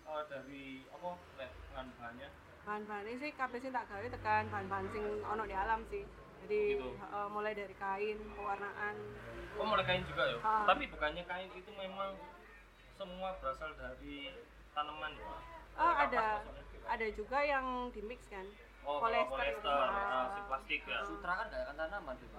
eh, 0.06 0.24
dari 0.30 0.64
apa? 0.90 1.10
Bahan 1.38 1.88
bahannya 2.00 2.30
bahan-bahannya 2.66 3.14
sih 3.22 3.30
kabeh 3.38 3.60
sih 3.62 3.70
tak 3.70 3.86
gawe 3.86 4.08
tekan 4.10 4.50
bahan-bahan 4.50 4.88
sing 4.90 5.06
ono 5.22 5.44
di 5.46 5.54
alam 5.54 5.82
sih. 5.94 6.02
Jadi 6.46 6.78
Gitu. 6.78 6.90
eh, 6.94 7.28
mulai 7.30 7.54
dari 7.54 7.76
kain 7.78 8.18
pewarnaan. 8.34 8.96
Oh 9.56 9.66
mulai 9.66 9.86
kain 9.86 10.04
juga 10.04 10.24
ya? 10.28 10.38
Ah. 10.42 10.66
tapi 10.68 10.90
bukannya 10.90 11.24
kain 11.24 11.50
itu 11.54 11.72
memang 11.74 12.18
semua 12.96 13.36
berasal 13.40 13.72
dari 13.78 14.34
tanaman 14.74 15.14
ya? 15.16 15.38
Oh 15.76 15.94
ada. 15.94 16.42
maksudnya? 16.44 16.86
ada 16.86 17.08
juga 17.18 17.40
yang 17.42 17.90
di 17.92 18.02
mix 18.06 18.30
kan 18.30 18.46
oh 18.86 18.98
polyester 19.02 19.30
polyester 19.34 19.58
gitu. 19.58 19.70
ah, 19.70 20.26
si 20.32 20.40
plastik 20.46 20.82
ya. 20.86 21.00
Sutra 21.04 21.34
kan 21.36 21.46
gak 21.50 21.64
kan 21.66 21.76
tanaman 21.76 22.16
tuh. 22.18 22.30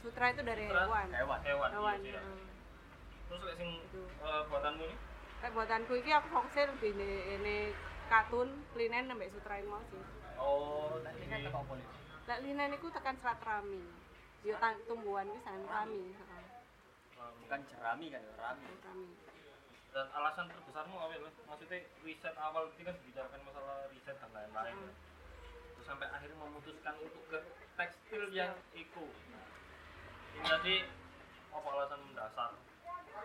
Sutra 0.00 0.24
itu 0.30 0.42
dari 0.44 0.64
Sutra? 0.68 0.82
hewan. 0.84 1.06
Hewan. 1.10 1.38
Hewan, 1.42 1.70
hewan 1.72 1.98
iya, 2.04 2.20
iya. 2.20 2.22
terus 3.26 3.40
lek 3.42 3.56
sing 3.58 3.70
Itu. 3.82 4.02
eh, 4.22 4.42
buatanmu 4.46 4.82
ini? 4.86 4.96
Kayak 5.36 5.52
buatanku 5.52 5.92
ini 5.98 6.10
aku 6.14 6.26
fokusnya 6.30 6.64
lebih 6.72 6.90
di 6.94 7.10
ini 7.36 7.56
katun 8.06 8.48
linen 8.78 9.04
sampai 9.10 9.28
sutra 9.34 9.54
ini 9.58 9.66
mau 9.66 9.82
sih. 9.90 10.02
Oh 10.38 10.96
ini 11.02 11.26
kan 11.26 11.38
ini 11.42 11.48
apa 11.50 11.60
boleh? 11.64 11.86
Lek 12.26 12.38
linen 12.44 12.70
itu 12.72 12.86
tekan 12.92 13.16
serat 13.18 13.40
rami. 13.42 13.82
Yo 14.46 14.54
tan- 14.62 14.78
tumbuhan 14.86 15.26
bisa 15.26 15.50
rami. 15.66 16.14
heeh, 16.14 16.44
bukan 17.42 17.60
jerami 17.66 18.06
kan 18.14 18.22
rami. 18.38 18.68
Rami. 18.84 19.10
Dan 19.90 20.06
alasan 20.12 20.46
terbesarmu 20.52 20.94
apa 21.00 21.12
ya 21.16 21.20
maksudnya 21.48 21.78
riset 22.04 22.36
awal 22.36 22.68
itu 22.68 22.84
kan 22.84 22.94
dibicarakan 23.00 23.40
masalah 23.42 23.88
riset 23.90 24.16
dan 24.20 24.30
lain-lain 24.30 24.76
ya. 24.76 24.92
Sampai 25.86 26.06
akhirnya 26.10 26.36
memutuskan 26.36 26.94
untuk 26.98 27.22
ke 27.30 27.38
tekstil 27.74 28.22
yang 28.30 28.52
eco 28.72 29.06
ini 30.34 30.42
tadi 30.42 30.76
apa 31.48 31.68
alasan 31.70 32.00
mendasar 32.04 32.50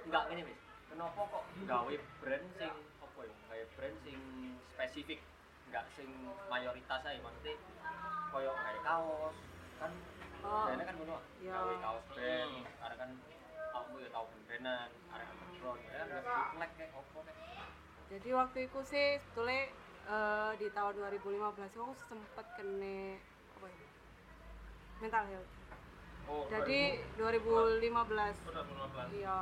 enggak 0.06 0.24
ini 0.30 0.42
mis 0.46 0.60
kenapa 0.88 1.22
kok 1.24 1.44
gawe 1.66 1.94
brand 2.22 2.48
sing 2.54 2.72
apa 3.00 3.20
ya 3.22 3.34
gawe 3.44 3.64
brand 3.76 3.98
sing 4.00 4.20
spesifik 4.70 5.20
enggak 5.68 5.86
sing 5.92 6.08
mayoritas 6.48 7.02
aja 7.02 7.20
maksudnya 7.20 7.56
koyo 8.30 8.52
kayak 8.56 8.84
kaos 8.84 9.36
kan 9.78 9.92
Oh. 10.42 10.66
brandnya 10.66 10.90
kan 10.90 10.96
ngono 10.98 11.18
Iya. 11.38 11.54
gawe 11.54 11.74
kaos 11.80 12.06
brand 12.10 12.50
Hmm. 12.50 12.66
karena 12.82 12.96
kan 12.98 13.10
kamu 13.72 13.94
ya 13.96 14.10
tahu 14.10 14.26
brand-brandan 14.26 14.90
ada 15.08 15.24
kan 15.24 15.36
brand 15.38 15.78
ya 15.78 16.02
nggak 16.02 16.24
bootleg 16.26 16.72
kayak 16.74 16.92
apa 16.92 17.20
kayak 17.22 17.70
jadi 18.10 18.30
waktu 18.34 18.58
itu 18.66 18.80
sih 18.84 19.08
sebetulnya 19.18 19.62
eh, 20.08 20.52
di 20.58 20.68
tahun 20.74 20.94
2015 20.98 21.78
aku 21.78 21.94
sempet 22.08 22.46
kena 22.58 23.20
apa 23.58 23.68
ya? 23.68 23.88
Mental 25.02 25.24
health. 25.30 25.52
Oh 26.30 26.46
jadi 26.48 27.02
2015 27.18 27.92
udah 28.48 28.64
2015 28.64 29.20
iya. 29.20 29.42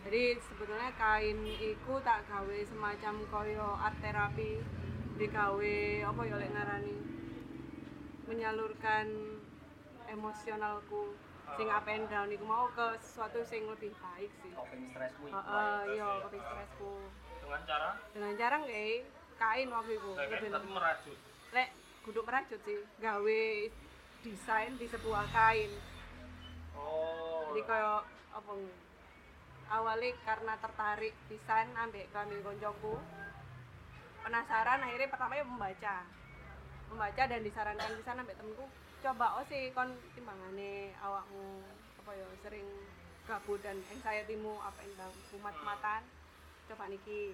Jadi 0.00 0.22
sebetulnya 0.40 0.90
kain 0.96 1.44
iku 1.44 2.00
tak 2.00 2.24
gawe 2.24 2.58
semacam 2.64 3.14
koyo 3.28 3.68
art 3.76 4.00
terapi 4.00 4.64
digawe 5.20 5.76
apa 6.08 6.20
ya 6.24 6.36
lek 6.40 6.50
ngarani? 6.56 6.96
Menyalurkan 8.24 9.06
emosionalku. 10.08 11.12
Sing 11.58 11.66
up 11.66 11.82
and 11.90 12.06
down 12.06 12.30
iku 12.30 12.46
mau 12.46 12.70
ke 12.70 12.94
sesuatu 13.02 13.42
sing 13.42 13.66
lebih 13.66 13.90
baik 13.98 14.30
sih. 14.38 14.54
Coping 14.54 14.94
Heeh, 14.94 15.78
iya 15.98 16.08
coping 16.22 16.42
stressku. 16.46 16.92
Dengan 17.42 17.60
cara? 17.66 17.90
Dengan 18.14 18.32
cara 18.38 18.54
nggak 18.62 19.19
kain 19.40 19.68
waktu 19.72 19.96
itu. 19.96 20.10
Lebih 20.12 20.48
tapi 20.52 20.68
merajut. 20.68 21.18
Lek 21.56 21.68
kudu 22.04 22.20
merajut 22.20 22.60
sih. 22.68 22.78
Gawe 23.00 23.42
desain 24.20 24.72
di 24.76 24.86
sebuah 24.86 25.24
kain. 25.32 25.72
Oh. 26.76 27.48
Jadi 27.50 27.60
kayak 27.64 28.04
apa 28.36 28.52
awalnya 29.72 30.08
karena 30.28 30.54
tertarik 30.60 31.14
pisan 31.32 31.72
ambek 31.72 32.12
kami 32.12 32.36
koncoku. 32.44 33.00
Penasaran 34.20 34.84
akhirnya 34.84 35.08
pertamanya 35.08 35.44
membaca. 35.48 35.96
Membaca 36.92 37.22
dan 37.24 37.40
disarankan 37.40 37.96
pisan 37.96 38.20
ambek 38.20 38.36
temenku 38.36 38.68
coba 39.00 39.40
oh 39.40 39.44
sih 39.48 39.72
kon 39.72 39.88
timbangane 40.12 40.92
awakmu 41.00 41.64
apa 42.04 42.10
ya 42.12 42.26
sering 42.44 42.68
gabut 43.24 43.56
dan 43.64 43.80
anxiety-mu 43.88 44.60
apa 44.60 44.76
yang 44.84 45.08
kumat 45.32 45.56
matan 45.64 46.04
coba 46.68 46.84
niki 46.92 47.32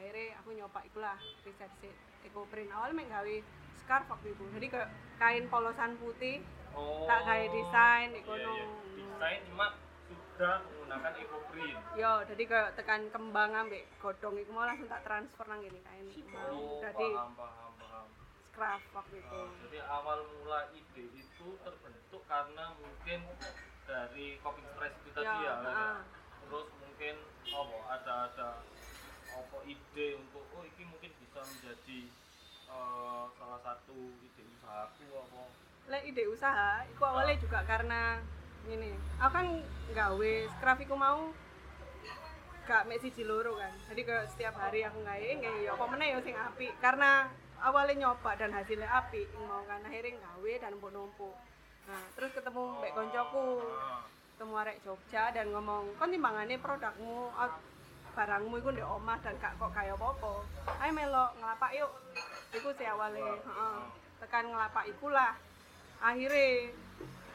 akhirnya 0.00 0.32
aku 0.40 0.48
nyoba 0.56 0.80
ikulah 0.82 1.16
riset 1.44 1.68
sih 1.78 1.92
eco 2.24 2.48
print 2.48 2.72
awal 2.72 2.90
mek 2.90 3.06
gawe 3.06 3.36
scarf 3.76 4.08
waktu 4.08 4.32
itu 4.32 4.44
jadi 4.56 4.66
kayak 4.72 4.88
kain 5.20 5.44
polosan 5.46 5.92
putih 6.00 6.40
oh 6.72 7.04
tak 7.04 7.20
gawe 7.22 7.44
desain 7.46 8.08
Iya, 8.10 8.20
ikono 8.24 8.52
iya. 8.56 8.66
desain 8.96 9.40
cuma 9.44 9.66
sudah 10.08 10.54
menggunakan 10.64 11.12
eco 11.20 11.38
print 11.52 11.78
Yo, 11.92 12.12
jadi 12.24 12.42
kayak 12.48 12.68
tekan 12.74 13.02
kembang 13.12 13.52
ambek 13.52 13.84
godong 14.00 14.40
itu 14.40 14.50
mau 14.50 14.64
langsung 14.64 14.88
tak 14.88 15.04
transfer 15.04 15.44
nang 15.44 15.60
gini 15.60 15.80
kain. 15.84 16.06
oh 16.48 16.80
Jadi 16.80 17.06
paham 17.12 17.32
paham 17.36 17.72
paham 17.76 18.06
scrap 18.50 18.82
waktu 18.92 19.14
itu. 19.20 19.36
Oh, 19.36 19.48
jadi 19.62 19.78
awal 19.84 20.18
mula 20.32 20.60
ide 20.72 21.04
itu 21.12 21.48
terbentuk 21.60 22.22
karena 22.24 22.72
mungkin 22.76 23.20
dari 23.84 24.38
coping 24.40 24.66
stress 24.72 24.94
itu 25.02 25.10
tadi 25.12 25.26
ya, 25.26 25.54
Ya, 25.60 25.70
ah. 25.70 25.98
terus 26.40 26.68
mungkin 26.78 27.14
apa 27.50 27.76
ada 27.90 28.12
ada 28.30 28.48
apa 29.34 29.58
ide 29.66 30.06
untuk 30.18 30.44
oh 30.54 30.64
ini 30.66 30.84
mungkin 30.86 31.10
bisa 31.22 31.40
menjadi 31.44 32.00
eh, 32.70 33.24
salah 33.38 33.60
satu 33.62 33.98
ide 34.22 34.42
usahaku 34.58 35.06
apa 35.14 35.42
Lek 35.90 36.06
ide 36.06 36.22
usaha, 36.30 36.86
itu 36.86 37.02
awalnya 37.02 37.34
juga 37.42 37.66
karena 37.66 38.22
ini. 38.70 38.94
Aku 39.18 39.32
kan 39.34 39.58
gawe 39.90 40.32
scrap 40.54 40.78
iku 40.78 40.94
mau 40.94 41.34
gak 42.70 42.86
mek 42.86 43.02
siji 43.02 43.26
loro 43.26 43.58
kan. 43.58 43.74
Jadi 43.90 44.06
kayak 44.06 44.30
setiap 44.30 44.54
hari 44.54 44.86
aku 44.86 45.02
gawe 45.02 45.30
gawe 45.42 45.58
ya 45.66 45.74
apa 45.74 45.84
meneh 45.90 46.14
ya 46.14 46.18
sing 46.22 46.38
apik 46.38 46.70
karena 46.78 47.26
awalnya 47.58 48.06
nyoba 48.06 48.38
dan 48.38 48.54
hasilnya 48.54 48.86
apik 48.86 49.26
mau 49.34 49.66
kan 49.66 49.82
akhirnya 49.82 50.14
gawe 50.22 50.52
dan 50.62 50.70
numpuk-numpuk. 50.78 51.34
Nah, 51.90 52.02
terus 52.14 52.30
ketemu 52.38 52.62
mbek 52.78 52.94
koncoku. 52.94 53.58
Ah, 53.74 54.06
ketemu 54.40 54.54
arek 54.62 54.78
Jogja 54.86 55.24
dan 55.34 55.50
ngomong 55.50 55.84
kon 55.98 56.08
timbangane 56.14 56.56
produkmu 56.62 57.28
barangmu 58.14 58.54
iku 58.58 58.68
ndek 58.74 58.86
omah 58.86 59.18
dan 59.22 59.34
gak 59.38 59.54
kok 59.56 59.70
kaya 59.72 59.94
apa-apa. 59.94 60.32
Ayo 60.82 60.92
melok 60.92 61.30
ngelapak 61.38 61.70
yuk. 61.78 61.90
Iku 62.54 62.68
sih 62.74 62.86
awalnya. 62.86 63.38
Heeh. 63.38 63.78
Tekan 64.20 64.50
ngelapak 64.50 64.84
ikulah 64.90 65.32
akhirnya 66.00 66.72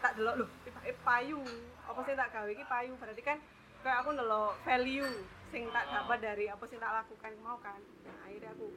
tak 0.01 0.17
delok 0.17 0.35
loh 0.45 0.49
tibake 0.65 0.91
payu. 1.01 1.41
Apa 1.85 1.99
sih 2.05 2.13
tak 2.17 2.29
gawe 2.33 2.49
iki 2.49 2.65
payu? 2.65 2.93
Berarti 2.97 3.21
kan 3.23 3.37
kayak 3.85 4.01
aku 4.01 4.09
ndelok 4.17 4.53
value 4.65 5.09
sing 5.53 5.69
tak 5.69 5.85
dapat 5.93 6.17
dari 6.19 6.45
apa 6.49 6.63
sih 6.65 6.77
tak 6.81 6.91
lakukan 6.91 7.31
mau 7.45 7.57
kan? 7.61 7.77
Nah, 8.03 8.17
akhirnya 8.25 8.51
aku 8.57 8.67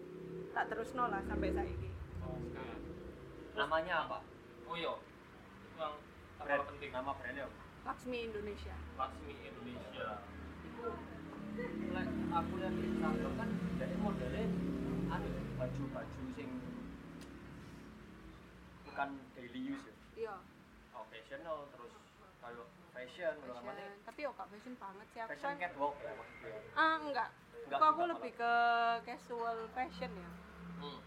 tak 0.52 0.64
terus 0.69 0.90
lah 0.95 1.21
sampai 1.25 1.50
saiki. 1.52 1.90
Oke. 2.23 2.64
namanya 3.59 4.07
apa? 4.07 4.19
Oh 4.71 4.76
iya. 4.78 4.95
Itu 4.95 5.76
yang 5.81 5.95
brand. 6.38 6.47
terlalu 6.47 6.64
penting. 6.71 6.90
nama 6.95 7.11
brandnya 7.17 7.45
apa? 7.49 7.59
Laksmi 7.88 8.19
Indonesia. 8.31 8.76
Laksmi 8.95 9.35
Indonesia. 9.43 10.09
Lek 11.90 12.08
aku 12.30 12.52
lihat 12.62 12.74
di 12.78 12.84
Instagram 12.86 13.32
kan 13.34 13.48
dari 13.82 13.96
modelnya 13.98 14.46
anu 15.10 15.28
baju-baju 15.58 16.22
sing 16.38 16.50
bukan 18.86 19.08
daily 19.34 19.60
use 19.74 19.84
ya? 19.90 19.94
Iya. 20.14 20.36
Occasional 20.94 21.58
terus 21.74 21.92
kayak 22.38 22.66
fashion 22.94 23.34
fashion. 23.42 23.90
tapi 24.06 24.18
yo 24.22 24.30
gak 24.34 24.48
fashion 24.50 24.74
banget 24.78 25.06
sih. 25.10 25.18
Aku 25.22 25.30
fashion 25.34 25.50
kan 25.50 25.62
catwalk 25.62 25.94
ya 25.98 26.12
maksudnya? 26.14 26.60
Ah 26.78 26.94
enggak. 27.02 27.30
Enggak 27.66 27.80
aku 27.82 28.02
lebih 28.06 28.32
ke 28.38 28.52
casual 29.06 29.58
fashion 29.74 30.10
ya? 30.14 30.30
Hmm. 30.78 31.00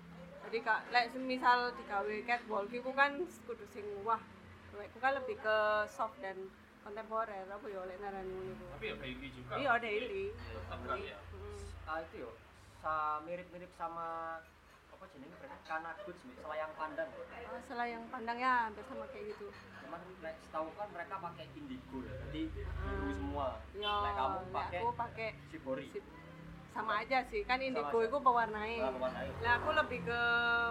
jadi 0.47 0.57
kak 0.67 0.81
lek 0.91 1.05
misal 1.15 1.71
digawe 1.79 2.15
catwalk 2.27 2.67
iku 2.67 2.91
kan 2.91 3.11
kudu 3.47 3.65
sing 3.71 3.87
wah. 4.03 4.19
Aku 4.71 4.97
kan 4.99 5.15
lebih 5.15 5.39
ke 5.39 5.57
soft 5.87 6.15
dan 6.19 6.35
kontemporer 6.81 7.45
apa 7.45 7.65
yo 7.67 7.81
lek 7.85 7.97
narani 7.97 8.31
ngono 8.31 8.51
iku 8.51 8.65
Tapi 8.73 8.85
ya 8.85 8.95
daily 8.97 9.27
juga. 9.31 9.53
iya 9.55 9.71
daily 9.77 10.25
Tetap 10.33 10.79
kan 10.81 10.97
ya. 10.97 11.17
Ah 11.85 11.97
itu 11.99 12.15
yo 12.19 12.31
sa 12.81 12.93
mirip-mirip 13.21 13.69
sama 13.71 14.39
apa 14.91 15.03
jenenge 15.13 15.35
brand 15.37 15.61
Kana 15.63 15.91
Goods 16.01 16.21
nih 16.25 16.35
selayang 16.35 16.73
pandang. 16.75 17.09
Oh, 17.13 17.61
selayang 17.63 18.03
pandang 18.09 18.37
ya 18.37 18.53
hampir 18.65 18.83
sama 18.83 19.05
kayak 19.07 19.25
gitu. 19.29 19.47
Cuman 19.79 20.01
lek 20.19 20.35
setahu 20.41 20.67
kan 20.73 20.87
mereka 20.89 21.15
pakai 21.17 21.45
indigo 21.53 21.97
ya 22.01 22.13
jadi 22.23 22.43
biru 22.81 23.09
semua. 23.13 23.47
Ya 23.71 23.93
lek 24.01 24.13
kamu 24.15 24.37
lek 24.37 24.49
pakai 24.51 24.79
aku 24.79 24.89
pakai 24.97 25.27
shibori. 25.47 25.87
sip- 25.89 26.09
sama 26.71 27.03
aja 27.03 27.19
sih 27.27 27.43
kan 27.43 27.59
indigo 27.59 27.99
itu 27.99 28.17
pewarnai 28.23 28.79
Nah, 28.79 28.91
pewarnai. 28.95 29.29
Lah 29.43 29.53
aku 29.59 29.69
lebih 29.75 29.99
ke 30.07 30.21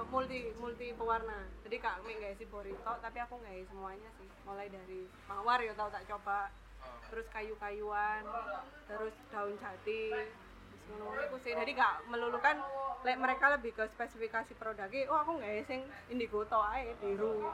multi 0.09 0.39
multi 0.57 0.87
pewarna. 0.97 1.45
Jadi 1.65 1.77
kak 1.77 2.01
mi 2.09 2.17
nggak 2.17 2.41
si 2.41 2.45
borito, 2.49 2.93
tapi 3.05 3.19
aku 3.21 3.37
nggak 3.37 3.69
semuanya 3.69 4.09
sih. 4.17 4.29
Mulai 4.49 4.73
dari 4.73 5.05
mawar 5.29 5.61
ya 5.61 5.77
tahu 5.77 5.93
tak 5.93 6.09
coba, 6.09 6.49
terus 7.13 7.27
kayu-kayuan, 7.31 8.25
terus 8.89 9.15
daun 9.29 9.55
jati. 9.61 10.11
Iku 11.31 11.37
sih. 11.47 11.55
Jadi 11.55 11.71
gak 11.79 12.03
melulukan 12.11 12.59
lek 13.07 13.15
mereka 13.15 13.55
lebih 13.55 13.71
ke 13.79 13.87
spesifikasi 13.95 14.53
produknya. 14.59 15.07
Oh 15.13 15.23
aku 15.23 15.39
nggak 15.39 15.69
sing 15.69 15.87
indigo 16.11 16.43
to 16.49 16.59
ae 16.59 16.97
biru. 16.99 17.47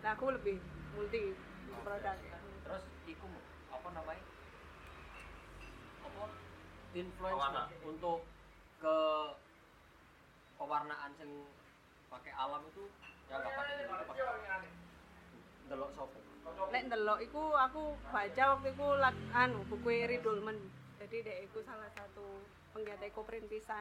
Nah 0.00 0.10
aku 0.16 0.32
lebih 0.32 0.56
multi 0.94 1.34
produk. 1.84 2.16
terus 2.64 2.80
iku 3.04 3.28
apa 3.68 3.88
namanya 3.92 4.24
influence 6.94 7.34
Pewarna. 7.36 7.64
untuk 7.82 8.18
ke 8.78 8.96
pewarnaan 10.54 11.10
yang 11.18 11.32
pakai 12.08 12.32
alam 12.38 12.62
itu 12.70 12.84
ya 13.26 13.42
nggak 13.42 13.52
pakai 14.06 14.24
delok 15.66 15.90
sopo 15.96 16.18
Lek 16.44 16.92
ndelok 16.92 17.18
iku 17.24 17.56
aku 17.56 17.96
baca 18.12 18.42
waktu 18.52 18.68
iku 18.76 18.86
lat, 19.00 19.16
anu 19.32 19.64
buku 19.64 19.88
Eri 20.04 20.20
Dolmen. 20.20 20.60
Jadi 21.00 21.24
dek 21.24 21.48
iku 21.48 21.64
salah 21.64 21.88
satu 21.96 22.44
penggiat 22.76 23.00
ekoprint 23.00 23.48
pisan. 23.48 23.80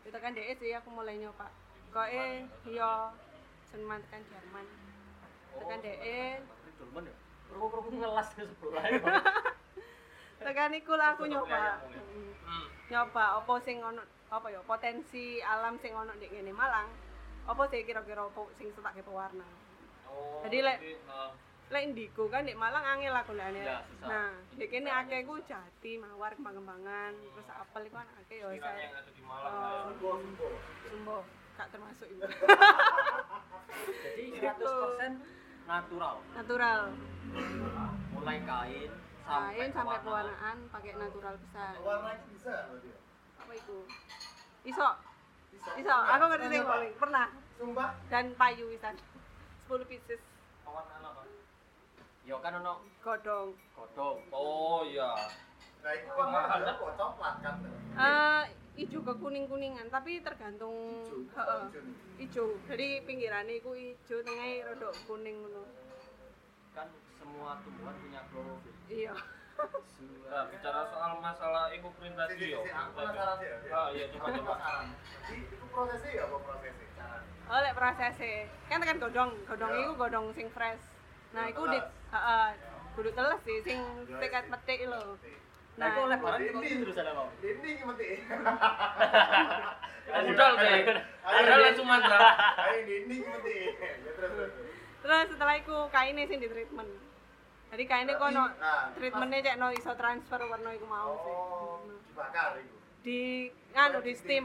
Itu 0.00 0.16
kan 0.16 0.32
dek 0.32 0.56
sih 0.56 0.72
aku 0.72 0.88
mulai 0.88 1.20
nyoba. 1.20 1.52
Kok 1.92 2.08
eh 2.08 2.48
yo 2.64 3.12
senman 3.68 4.00
tekan 4.08 4.24
Jerman. 4.24 4.66
Tekan 5.52 5.78
dek 5.84 6.00
Dolmen 6.80 7.12
ya 7.12 7.16
Ruku-ruku 7.52 7.90
ngelas 8.00 8.32
ke 8.32 8.48
sebelah 8.48 8.82
tekan 10.42 10.74
iku 10.74 10.92
lah 10.94 11.14
aku 11.14 11.24
nyoba. 11.26 11.82
Mm. 11.88 12.32
Hmm. 12.42 12.66
Nyoba 12.90 13.24
apa 13.38 13.54
sing 13.62 13.78
ono 13.80 14.02
apa 14.28 14.46
ya 14.48 14.60
potensi 14.64 15.38
alam 15.38 15.78
sing 15.78 15.92
ono 15.94 16.12
di 16.18 16.26
ngene 16.26 16.52
Malang. 16.52 16.88
Apa 17.46 17.62
sih 17.66 17.82
kira-kira 17.82 18.26
apa 18.26 18.42
sing 18.58 18.70
setake 18.70 19.02
pewarna. 19.02 19.46
Oh. 20.06 20.44
Jadi, 20.44 20.58
lek- 20.60 20.82
eh, 20.84 21.30
Lek 21.72 21.88
indigo 21.88 22.28
kan 22.28 22.44
di 22.44 22.52
Malang 22.52 22.84
angel 22.84 23.16
aku 23.16 23.32
ndane. 23.32 23.64
Ya. 23.64 23.80
Nah, 24.04 24.36
di 24.52 24.68
kene 24.68 24.92
akeh 24.92 25.24
ku 25.24 25.40
jati, 25.40 25.96
mawar, 25.96 26.36
kembang-kembangan, 26.36 27.16
terus 27.16 27.48
apel 27.48 27.88
iku 27.88 27.96
kan 27.96 28.08
akeh 28.20 28.44
ya 28.44 28.52
sekiranya 28.52 28.60
saya. 28.60 28.84
yang 28.84 28.92
ada 28.92 29.10
di 29.16 29.22
Malang. 29.24 29.54
Lah. 29.56 29.80
Sumbo, 29.88 30.10
sumbo. 30.20 30.48
Sumbo, 30.84 31.18
gak 31.56 31.68
termasuk 31.72 32.06
itu. 32.12 32.24
jadi 34.04 34.24
100% 34.36 35.16
natural 35.64 36.16
Natural. 36.36 36.80
mulai 38.12 38.38
kain 38.44 38.90
Kain 39.22 39.70
sampai 39.70 39.98
pewarnaan. 40.00 40.56
pakai 40.68 40.92
natural 40.94 41.34
besar. 41.38 41.72
Warna 41.78 42.10
itu 42.12 42.26
bisa? 42.32 42.54
Apa 43.38 43.52
itu? 43.52 43.76
Iso, 44.64 44.88
Bisa. 45.50 45.70
iso. 45.74 45.96
Aku 45.96 46.24
ngerti 46.26 46.46
sing 46.48 46.60
Sumpah. 46.60 46.72
paling 46.72 46.92
pernah 46.96 47.26
Sumpah. 47.54 47.88
dan 48.08 48.24
payu 48.34 48.64
wisan. 48.66 48.94
10 49.64 49.82
pieces 49.84 50.20
Pewarnaan 50.62 51.02
apa? 51.02 51.22
ya 52.22 52.38
kan 52.38 52.54
ono 52.56 52.74
godong. 53.00 53.50
godong 53.72 54.16
Oh 54.30 54.82
iya. 54.84 55.10
Nah, 55.82 55.92
itu 55.92 56.06
kok 56.06 56.28
mahal 56.28 56.60
kok 56.62 56.92
coklat 56.94 57.34
kan? 57.42 57.54
Eh, 57.92 58.42
ijo 58.78 59.02
ke 59.02 59.12
kuning-kuningan, 59.12 59.90
tapi 59.90 60.22
tergantung 60.22 61.02
Hijau. 61.02 61.66
Ijo. 62.16 62.44
Jadi 62.64 63.02
pinggirannya 63.02 63.58
iku 63.58 63.74
ijo, 63.74 64.22
tengahnya 64.22 64.70
rodok 64.70 64.94
kuning 65.04 65.34
ngono. 65.36 65.66
kan 66.72 66.86
semua 67.22 67.50
tumbuhan 67.62 67.94
punya 67.96 68.20
klorofil 68.28 68.74
Iya. 68.90 69.14
Nah, 70.26 70.48
bicara 70.48 70.80
soal 70.84 71.12
masalah 71.18 71.70
ekoprint 71.70 72.12
Si, 72.12 72.18
si, 72.18 72.28
tadi 72.34 72.46
yo. 72.50 72.60
si, 72.60 72.70
aku 72.72 72.90
penasaran 72.94 73.36
sih 73.36 73.46
ya. 73.46 73.56
Ah 73.70 73.88
iya 73.90 74.04
coba 74.10 74.26
coba. 74.32 74.54
Jadi 75.22 75.36
itu 75.46 75.64
prosesnya 75.70 76.10
ya 76.10 76.22
apa 76.24 76.36
prosesnya? 76.40 76.86
Caranya? 76.92 77.30
Oh, 77.46 77.58
lek 77.60 77.74
prosesnya 77.74 78.34
kan 78.66 78.78
tekan 78.80 78.98
godong, 78.98 79.30
godong 79.46 79.70
Iya. 79.70 79.82
itu 79.82 79.92
godong 79.94 80.26
sing 80.32 80.48
fresh. 80.50 80.82
Nah, 81.30 81.46
Yang 81.46 81.52
iku 81.52 81.62
di 81.68 81.78
heeh, 82.10 82.48
kudu 82.92 83.10
teles 83.12 83.40
sih 83.40 83.58
sing 83.62 83.78
Ya, 84.04 84.16
tekat 84.18 84.44
sih. 84.44 84.52
petik 84.52 84.80
lho. 84.84 85.02
nah 85.72 85.88
itu 85.88 86.00
oleh 86.02 86.18
barang 86.20 86.40
ini. 86.42 86.68
terus 86.84 86.96
ada 86.98 87.12
mau 87.12 87.28
Ini 87.38 87.68
gimana? 87.74 88.04
Budal 90.22 90.52
deh. 90.58 90.80
Budal 91.22 91.60
yang 91.62 91.76
Sumatera. 91.76 92.18
Ayo 92.58 92.80
ini 92.84 93.14
gimana? 93.16 93.48
Ya 93.48 94.12
terus 94.12 95.28
setelah 95.28 95.54
iku 95.56 95.76
kainnya 95.88 96.24
sing 96.26 96.40
di 96.40 96.48
treatment. 96.48 96.90
Jadi 97.72 97.84
kainnya 97.84 98.14
kok 98.14 98.30
no 98.30 98.44
Nah, 98.52 98.92
treatmentnya 98.92 99.38
cek 99.42 99.56
no 99.56 99.72
iso 99.72 99.92
transfer 99.94 100.40
warna 100.44 100.70
iku 100.70 100.86
mau 100.86 101.16
sih. 101.16 101.32
Oh, 101.32 101.80
dibakar 102.04 102.60
itu. 102.60 102.76
Di 103.00 103.20
nganu 103.72 103.98
di 103.98 104.12
steam. 104.12 104.44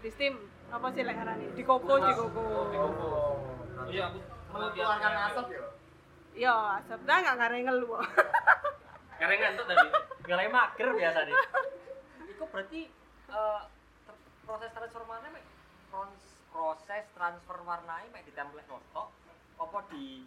Di 0.00 0.08
steam. 0.08 0.34
Apa 0.72 0.88
sih 0.88 1.04
lek 1.04 1.12
ngarani? 1.12 1.52
Di 1.52 1.62
koko, 1.62 1.94
di 2.00 2.12
koko. 2.12 2.40
Oh, 2.40 3.36
Iya 3.84 4.08
aku 4.08 4.18
mengeluarkan 4.48 5.12
asap 5.28 5.46
ya. 5.52 5.62
Iya, 6.32 6.54
asap 6.80 7.00
dah 7.04 7.16
enggak 7.20 7.36
ngarengel 7.36 7.76
lu. 7.76 7.88
Kerengan 9.20 9.52
tuh 9.54 9.66
tadi. 9.68 9.88
ngelai 10.22 10.48
mager 10.48 10.88
biasa 10.94 11.26
nih 11.26 11.34
itu 12.30 12.44
berarti 12.46 12.80
ter- 13.26 13.66
proses 14.46 14.70
transformasi 14.70 15.26
mek 15.28 15.44
prons- 15.90 16.38
proses 16.48 17.04
transfer 17.10 17.58
warnai 17.60 18.06
mek 18.14 18.22
di 18.22 18.30
template 18.30 18.70
notok 18.70 19.10
apa 19.58 19.78
di 19.90 20.22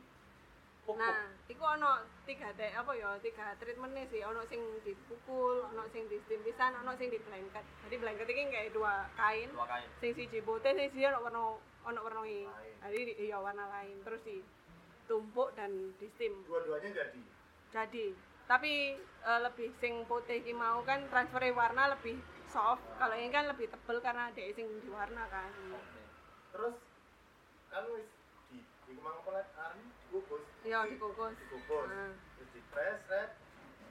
Nah, 0.93 1.33
iku 1.49 1.65
ono 1.65 1.97
tiga 2.29 2.53
te 2.53 2.69
apa 2.69 2.93
ya, 2.93 3.17
tiga 3.17 3.57
treatmentnya 3.57 4.05
sih. 4.05 4.21
Ono 4.21 4.45
sing 4.45 4.61
dipukul, 4.85 5.65
ono 5.65 5.89
sing 5.89 6.05
di 6.05 6.21
steam 6.21 6.45
pisan, 6.45 6.77
ono 6.77 6.93
sing 6.93 7.09
di 7.09 7.17
blanket. 7.17 7.65
Jadi 7.89 7.95
blanket 7.97 8.27
iki 8.29 8.43
kayak 8.53 8.69
dua 8.69 9.09
kain. 9.17 9.49
dua 9.49 9.65
kain 9.65 9.89
Sing 9.97 10.13
siji 10.13 10.45
putih, 10.45 10.77
sing 10.77 10.93
siji 10.93 11.09
ono 11.09 11.25
warna 11.25 11.41
ono 11.89 11.99
warna. 12.05 12.21
Lain. 12.21 12.45
Jadi 12.85 12.99
di- 13.01 13.17
iya 13.25 13.41
warna 13.41 13.65
lain. 13.65 13.97
Terus 14.05 14.21
ditumpuk 14.21 15.57
dan 15.57 15.73
di 15.97 16.05
steam. 16.13 16.45
Dua-duanya 16.45 16.93
jadi. 16.93 17.21
Jadi, 17.73 18.05
tapi 18.45 18.93
eh, 19.01 19.39
lebih 19.41 19.73
sing 19.81 20.05
putih 20.05 20.37
mau 20.53 20.85
kan 20.85 21.01
transfer 21.09 21.49
warna 21.49 21.97
lebih 21.97 22.21
soft. 22.45 22.85
Kalau 23.01 23.17
ini 23.17 23.33
kan 23.33 23.49
lebih 23.49 23.73
tebel 23.73 23.97
karena 24.05 24.29
ada 24.29 24.43
sing 24.53 24.69
diwarna 24.85 25.25
kan. 25.33 25.49
Terus 26.53 26.77
kan 27.73 27.83
wis 27.89 28.05
di 28.53 28.61
di 28.61 28.93
kemang 28.93 29.17
apa 29.25 29.41
dikukus. 30.15 30.43
Iya, 30.63 30.79
dikukus. 30.87 31.35
Dikukus. 31.35 31.87
Nah. 31.91 32.15
Terus 32.39 32.49
di 32.55 32.61
press, 32.71 32.99
red, 33.11 33.29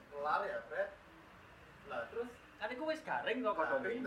kelar 0.09 0.41
ya, 0.49 0.57
red. 0.73 0.89
Lah 1.85 2.01
terus 2.09 2.33
kan 2.55 2.71
itu 2.73 2.81
wis 2.81 3.01
garing 3.05 3.45
kok 3.45 3.53
toh. 3.61 3.77
Tapi 3.77 4.01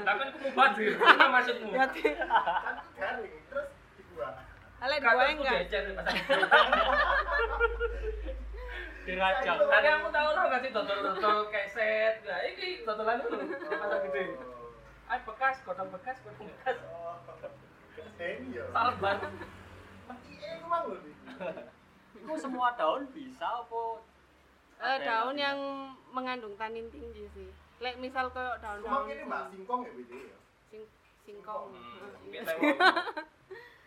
kan 0.00 0.28
aku 0.32 0.38
mau 0.48 0.52
badir. 0.56 0.96
Apa 0.96 1.26
maksudmu? 1.36 1.76
Ya, 1.76 1.84
kan 1.92 2.76
garing 2.96 3.36
terus 3.52 3.68
dibuang. 4.00 4.36
Ale 4.80 4.96
Kata 4.96 5.04
digoreng 5.12 5.36
aku 5.36 5.42
enggak? 5.44 5.60
dirajang 9.06 9.56
Tadi 9.70 9.86
aku 9.86 10.08
tahu 10.10 10.26
orang 10.34 10.46
nggak 10.50 10.60
sih 10.66 10.70
dodol-dodol 10.74 11.46
kayak 11.54 11.68
set. 11.70 12.14
Nah, 12.26 12.42
ini 12.42 12.82
dodolan 12.82 13.22
dulu 13.22 13.38
di 13.38 13.54
pasar 13.54 14.02
gede. 14.02 14.34
Ay 15.06 15.22
bekas, 15.22 15.62
kodong 15.62 15.94
bekas, 15.94 16.16
kodong 16.26 16.50
bekas. 16.50 16.76
Oh. 16.90 17.14
Ya. 18.50 18.64
Salah 18.74 18.96
banget. 18.98 19.30
Mati 20.10 20.32
eh 20.42 20.58
kemang 20.58 20.82
lho. 20.90 21.15
Itu 22.16 22.32
semua 22.36 22.72
daun 22.74 23.06
bisa 23.10 23.46
apa? 23.58 23.82
Eh, 24.76 24.84
Ada 24.94 25.00
daun 25.00 25.32
nggak 25.32 25.42
yang 25.42 25.58
mengandung 26.10 26.54
tanin 26.54 26.88
tinggi 26.88 27.24
sih. 27.30 27.48
Lek 27.78 27.96
misal 27.96 28.28
kayak 28.28 28.56
Cuma 28.58 28.80
daun-daun 28.80 29.08
ini 29.10 29.22
mbak 29.22 29.42
singkong 29.50 29.80
ya 29.82 29.92
BD 29.92 30.12
ya. 30.24 30.38
sing 30.66 30.82
singkong. 31.22 31.70
Hmm. 31.70 32.40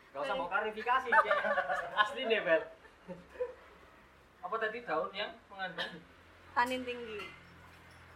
Gak 0.09 0.19
usah 0.19 0.35
mau 0.35 0.47
klarifikasi, 0.47 1.09
Cek. 1.11 1.33
Asli 1.95 2.25
deh, 2.25 2.41
Bel. 2.41 2.61
Apa 4.39 4.55
tadi 4.57 4.81
daun 4.81 5.11
yang 5.11 5.29
mengandung? 5.47 6.01
tanin 6.51 6.81
tinggi. 6.81 7.21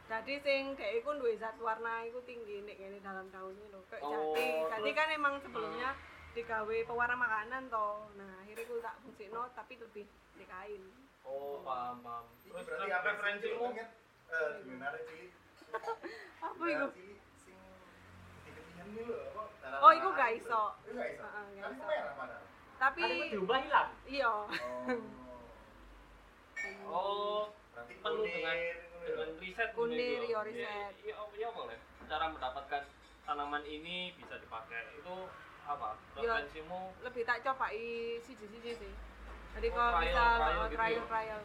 Jadi 0.03 0.33
sing 0.37 0.61
dek 0.73 0.99
iku 0.99 1.15
duwe 1.15 1.37
zat 1.37 1.55
warna 1.57 2.03
iku 2.03 2.19
tinggi 2.21 2.59
nek 2.61 2.75
kene 2.75 2.97
dalam 2.99 3.29
daun 3.29 3.53
itu 3.53 3.69
lho. 3.69 3.79
Kayak 3.87 4.01
Oh, 4.03 4.35
jati. 4.35 4.45
Terus- 4.67 4.93
kan 4.93 5.07
emang 5.09 5.33
sebelumnya 5.39 5.89
digawe 6.33 6.77
pewarna 6.83 7.15
makanan 7.15 7.69
toh. 7.69 8.09
Nah, 8.17 8.41
akhirnya 8.41 8.65
aku 8.65 8.75
tak 8.81 8.95
fungsikno 9.01 9.41
tapi 9.53 9.73
lebih 9.77 10.05
di 10.33 10.45
kain. 10.45 10.83
Oh, 11.23 11.61
paham, 11.61 12.01
paham. 12.01 12.25
Terus 12.43 12.65
berarti 12.65 12.89
apa 12.89 13.01
preferensimu? 13.05 13.65
Ingat 13.71 13.89
eh 14.27 14.49
di 14.59 14.69
menarik 14.69 15.01
cilik. 15.05 15.31
Apa 16.43 16.63
sing 17.39 17.57
diketihan 18.43 18.87
darah 19.63 19.79
Oh, 19.79 19.89
itu. 19.89 20.01
Itu 20.03 20.09
gak 20.13 20.31
iso. 20.35 20.63
Heeh, 20.85 20.93
gak 20.93 21.09
iso. 21.09 21.27
itu 21.71 21.83
merah 21.87 22.13
padahal. 22.13 22.43
Tapi 22.77 23.01
itu 23.01 23.25
diubah 23.33 23.57
hilang. 23.63 23.89
iya. 24.05 24.27
Oh. 24.29 24.47
Oh, 26.87 27.51
Berarti 27.75 27.93
penuh 27.99 28.23
kuning, 28.23 28.35
dengan 28.39 28.55
ya. 28.55 28.75
dengan 29.03 29.29
riset 29.35 29.69
Kunir, 29.75 29.99
gitu. 29.99 30.23
iya, 30.23 30.23
Iya, 30.23 30.39
riset. 30.47 30.93
Iya, 31.03 31.15
iya 31.35 31.49
boleh. 31.51 31.75
Cara 32.07 32.25
mendapatkan 32.31 32.83
tanaman 33.25 33.63
ini 33.67 34.15
bisa 34.15 34.39
dipakai. 34.39 34.95
Itu 34.95 35.27
apa? 35.65 35.89
Iya. 36.13 36.43
Preferensimu 36.43 36.79
lebih 37.01 37.23
tak 37.23 37.37
cobai 37.41 37.85
siji-siji 38.19 38.71
sih. 38.75 38.93
Jadi 39.53 39.67
Oh, 39.67 39.75
kalau 39.75 39.91
trial, 39.95 40.07
misal 40.07 40.33
trial 40.35 40.63
gitu 40.65 40.75
trial 40.75 40.93
ya? 40.93 41.03
trial. 41.05 41.41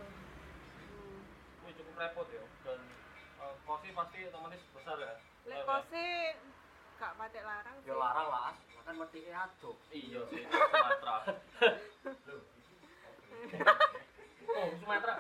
Hmm. 0.81 1.21
wih, 1.63 1.73
cukup 1.75 1.95
repot 1.97 2.27
ya. 2.29 2.43
Dan 2.63 2.81
uh, 3.39 3.55
kosi 3.63 3.89
pasti 3.93 4.19
otomatis 4.25 4.63
besar 4.71 4.97
ya. 4.97 5.15
Lek 5.45 5.55
Besar 5.55 5.57
ya? 5.57 5.65
kose 5.65 6.07
gak 6.97 7.13
patek 7.15 7.45
larang 7.45 7.77
sih. 7.79 7.87
Ya 7.87 7.95
larang 7.95 8.29
lah, 8.29 8.53
kan 8.83 8.95
mesti 8.97 9.21
ado. 9.29 9.71
Iya 9.89 10.21
sih, 10.27 10.43
Sumatera. 10.43 11.17
Loh, 12.27 12.41
Oh, 14.51 14.69
Sumatera. 14.75 15.15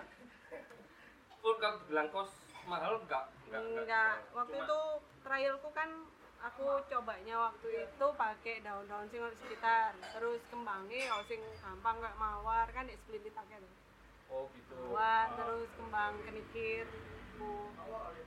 Pun 1.39 1.55
kalau 1.57 1.79
bilang 1.87 2.09
kos 2.11 2.33
mahal 2.65 2.99
enggak? 2.99 3.25
Enggak, 3.47 3.63
Enggak, 3.63 4.15
waktu 4.35 4.57
Cuma- 4.57 4.67
itu 4.67 4.81
trialku 5.23 5.69
kan 5.71 5.91
aku 6.39 6.83
cobanya 6.87 7.51
waktu 7.51 7.69
itu 7.87 8.07
pakai 8.15 8.63
daun-daun 8.63 9.07
sing 9.11 9.23
sekitar. 9.43 9.95
Terus 10.15 10.41
kembangnya 10.51 11.15
oh 11.19 11.25
sing 11.27 11.43
gampang 11.63 11.99
gak 11.99 12.19
mawar 12.19 12.67
kan 12.71 12.87
di 12.87 13.31
pakai 13.31 13.57
tuh. 13.59 13.75
Oh, 14.29 14.45
gitu. 14.53 14.77
Mawar 14.93 15.33
Ah. 15.33 15.37
terus 15.37 15.71
kembang 15.81 16.15
kenikir. 16.23 16.85
Bu. 17.39 17.71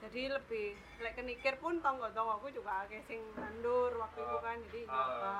Jadi 0.01 0.31
lebih 0.31 0.67
lek 1.03 1.13
kenikir 1.19 1.59
pun 1.59 1.77
tonggo-tonggoku 1.83 2.47
juga 2.55 2.87
akeh 2.87 3.03
sing 3.05 3.19
nandur 3.37 3.91
waktu 3.99 4.19
itu 4.23 4.37
kan 4.41 4.57
jadi 4.71 4.81
Ah. 4.87 4.91
nyoba. 4.91 5.35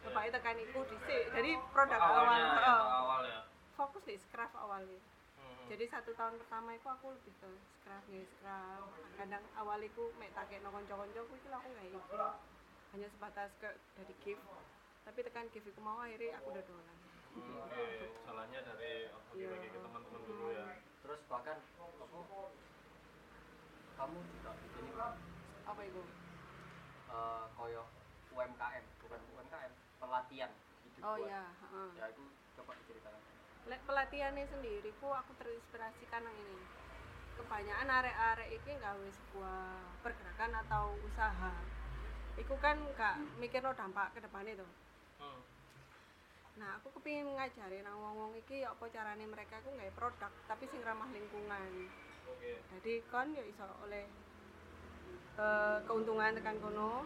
Coba 0.00 0.20
itu 0.26 0.38
kan 0.40 0.56
iku 0.56 0.80
dhisik. 0.88 1.24
Jadi 1.32 1.50
produk 1.72 2.00
awalnya, 2.00 2.40
awal 2.40 2.40
ya, 2.56 2.74
awal 2.88 3.20
ya. 3.28 3.40
fokus 3.76 4.02
di 4.08 4.16
scrap 4.16 4.52
awalnya. 4.56 5.00
Jadi 5.70 5.84
satu 5.86 6.10
tahun 6.18 6.34
pertama 6.34 6.74
itu 6.74 6.82
aku 6.82 7.14
lebih 7.14 7.30
ke 7.38 7.46
scrap 7.78 8.02
nih 8.10 8.26
scrap 8.26 8.90
kadang 9.14 9.44
awal 9.54 9.78
itu 9.78 10.10
mek 10.18 10.34
tak 10.34 10.50
kayak 10.50 10.66
konco 10.66 10.94
konco 10.98 11.20
itu 11.30 11.46
lah 11.46 11.62
aku 11.62 11.68
nggak 11.70 11.86
itu 11.86 12.00
hanya 12.90 13.06
sebatas 13.06 13.50
ke 13.62 13.70
dari 13.94 14.14
gift 14.26 14.42
tapi 15.06 15.18
tekan 15.22 15.46
gift 15.54 15.70
itu 15.70 15.78
mau 15.78 16.02
akhirnya 16.02 16.42
aku 16.42 16.50
udah 16.50 16.64
dolan 16.66 16.98
Oke, 17.30 17.86
salahnya 18.26 18.58
dari 18.66 19.06
aku 19.06 19.38
Iya. 19.38 19.54
bagi 19.54 19.68
ke 19.70 19.78
teman-teman 19.78 20.22
dulu 20.26 20.50
ya. 20.50 20.66
Terus 21.06 21.20
bahkan 21.30 21.62
apa? 21.78 22.18
Kamu 23.94 24.18
juga 24.26 24.50
bikin 24.58 24.84
apa 25.62 25.82
itu 25.86 26.02
eh, 27.06 27.44
koyo 27.54 27.82
UMKM, 28.34 28.84
bukan 29.06 29.20
UMKM, 29.30 29.72
pelatihan 30.02 30.50
oh 31.06 31.14
buat- 31.14 31.30
ya 31.30 31.42
heeh. 31.54 31.90
Ya 31.94 32.04
itu 32.10 32.24
pelatihannya 33.66 34.46
sendiri 34.46 34.90
ku 35.02 35.10
aku 35.10 35.34
terinspirasi 35.36 36.06
karena 36.08 36.30
ini 36.30 36.58
kebanyakan 37.40 37.88
arek-arek 37.90 38.48
ini 38.54 38.72
gawe 38.78 39.08
sebuah 39.10 39.60
pergerakan 40.04 40.52
atau 40.66 40.94
usaha 41.02 41.52
Iku 42.38 42.54
kan 42.62 42.78
gak 42.96 43.20
mikir 43.42 43.60
no 43.60 43.74
dampak 43.76 44.16
ke 44.16 44.22
depannya 44.22 44.56
tuh 44.56 44.70
Hmm. 45.20 45.44
Nah, 46.56 46.80
aku 46.80 46.96
kepingin 46.96 47.28
ngajari 47.36 47.84
nang 47.84 48.00
wong-wong 48.00 48.32
iki 48.40 48.64
ya 48.64 48.72
apa 48.72 48.88
carane 48.88 49.20
mereka 49.28 49.60
ku 49.60 49.68
nggak 49.76 49.92
produk 49.92 50.32
tapi 50.48 50.64
sing 50.72 50.80
ramah 50.80 51.04
lingkungan. 51.12 51.92
Jadi 52.72 53.04
kon 53.12 53.36
ya 53.36 53.44
iso 53.44 53.68
oleh 53.84 54.08
eh, 55.36 55.78
keuntungan 55.84 56.32
tekan 56.32 56.56
kono. 56.64 57.04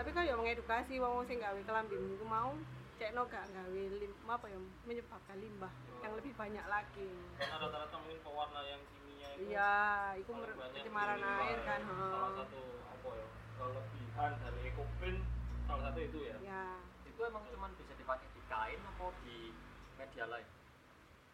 Tapi 0.00 0.08
kan 0.16 0.24
ya 0.24 0.32
mengedukasi 0.40 0.96
wong-wong 0.96 1.28
sing 1.28 1.36
gawe 1.36 1.60
kelambi 1.68 2.00
ku 2.00 2.24
mau 2.24 2.56
cekno 3.00 3.24
gak 3.32 3.48
gawe 3.48 3.82
lim 3.96 4.12
apa 4.28 4.44
ya 4.44 4.60
menyebabkan 4.84 5.36
limbah 5.40 5.72
yang 6.04 6.12
lebih 6.20 6.36
banyak 6.36 6.66
lagi. 6.68 7.08
Karena 7.40 7.56
rata-rata 7.56 7.96
mungkin 7.96 8.20
pewarna 8.20 8.60
yang 8.68 8.80
kimia 8.92 9.28
itu 9.40 9.48
Iya, 9.48 9.72
banyak 10.20 10.84
pencemaran 10.84 11.16
air 11.16 11.56
ya. 11.56 11.64
kan, 11.64 11.80
Salah 11.80 12.28
heeh. 12.28 12.36
satu 12.44 12.60
apa 12.92 13.08
ya? 13.16 13.26
Kelebihan 13.56 14.32
dari 14.44 14.60
Ecopin 14.68 15.16
salah 15.64 15.82
satu 15.88 16.00
itu 16.04 16.18
ya. 16.28 16.36
Ya, 16.44 16.66
Itu 17.08 17.20
emang 17.24 17.44
cuma 17.48 17.72
bisa 17.72 17.92
dipakai 17.96 18.28
di 18.36 18.42
kain 18.52 18.80
atau 18.84 19.08
di 19.24 19.48
media 19.96 20.24
lain? 20.28 20.48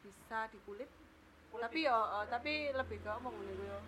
bisa 0.07 0.47
di 0.55 0.59
kulit. 0.63 0.87
Kulit 1.51 1.63
Tapi 1.67 1.83
ya 1.83 1.99
eh, 1.99 2.25
tapi 2.31 2.53
lebih 2.71 2.99
ke 3.03 3.11
apa 3.11 3.27
ngene 3.27 3.53
ku 3.59 3.65
ya. 3.67 3.79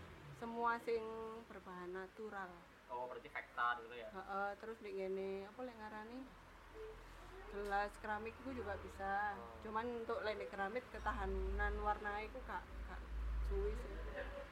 Semua 0.42 0.74
sing 0.82 1.02
berbahan 1.46 1.94
natural. 1.94 2.50
Oh 2.90 3.06
berarti 3.06 3.30
vektan 3.30 3.74
gitu 3.86 3.94
ya? 3.94 4.08
Heeh, 4.10 4.48
terus 4.58 4.78
di 4.82 4.90
ngene 4.98 5.46
apa 5.46 5.60
lek 5.62 5.76
ngarani? 5.78 6.18
Gelas 7.48 7.92
keramik 8.04 8.34
itu 8.44 8.50
juga 8.60 8.76
bisa. 8.84 9.32
Oh. 9.34 9.56
Cuman 9.64 9.86
untuk 10.04 10.20
lek 10.22 10.36
nek 10.36 10.50
keramik 10.52 10.84
ketahanan 10.92 11.74
warna 11.80 12.20
itu 12.20 12.38
gak 12.44 12.60
gak 12.86 13.00
suwi 13.48 13.72
sih. 13.72 13.94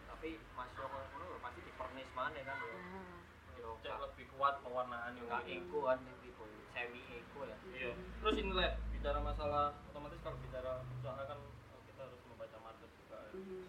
Tapi 0.09 0.41
masuk 0.57 0.89
ke 0.89 1.01
kono 1.13 1.27
pasti 1.45 1.61
di 1.61 1.73
pernis 1.77 2.09
mana 2.17 2.41
kan 2.41 2.57
ya? 2.57 2.73
Nah, 2.73 3.21
Yo, 3.57 3.69
Cek 3.85 3.93
gak- 3.93 4.01
lebih 4.09 4.27
kuat 4.37 4.55
pewarnaan 4.65 5.13
yang 5.17 5.29
Enggak 5.29 5.45
eko 5.45 5.79
kan 5.85 5.99
itu 6.25 6.45
semi 6.73 7.01
eko 7.21 7.41
ya. 7.45 7.57
Iya. 7.73 7.93
Terus 7.97 8.35
ini 8.41 8.53
lab 8.53 8.73
bicara 8.93 9.19
masalah 9.21 9.65
otomatis 9.93 10.21
kalau 10.25 10.39
bicara 10.41 10.73
usaha 10.97 11.21
kan 11.25 11.39
kita 11.85 12.01
harus 12.05 12.21
membaca 12.29 12.57
market 12.65 12.91
juga 13.01 13.17
ya. 13.21 13.33
mhm. 13.37 13.63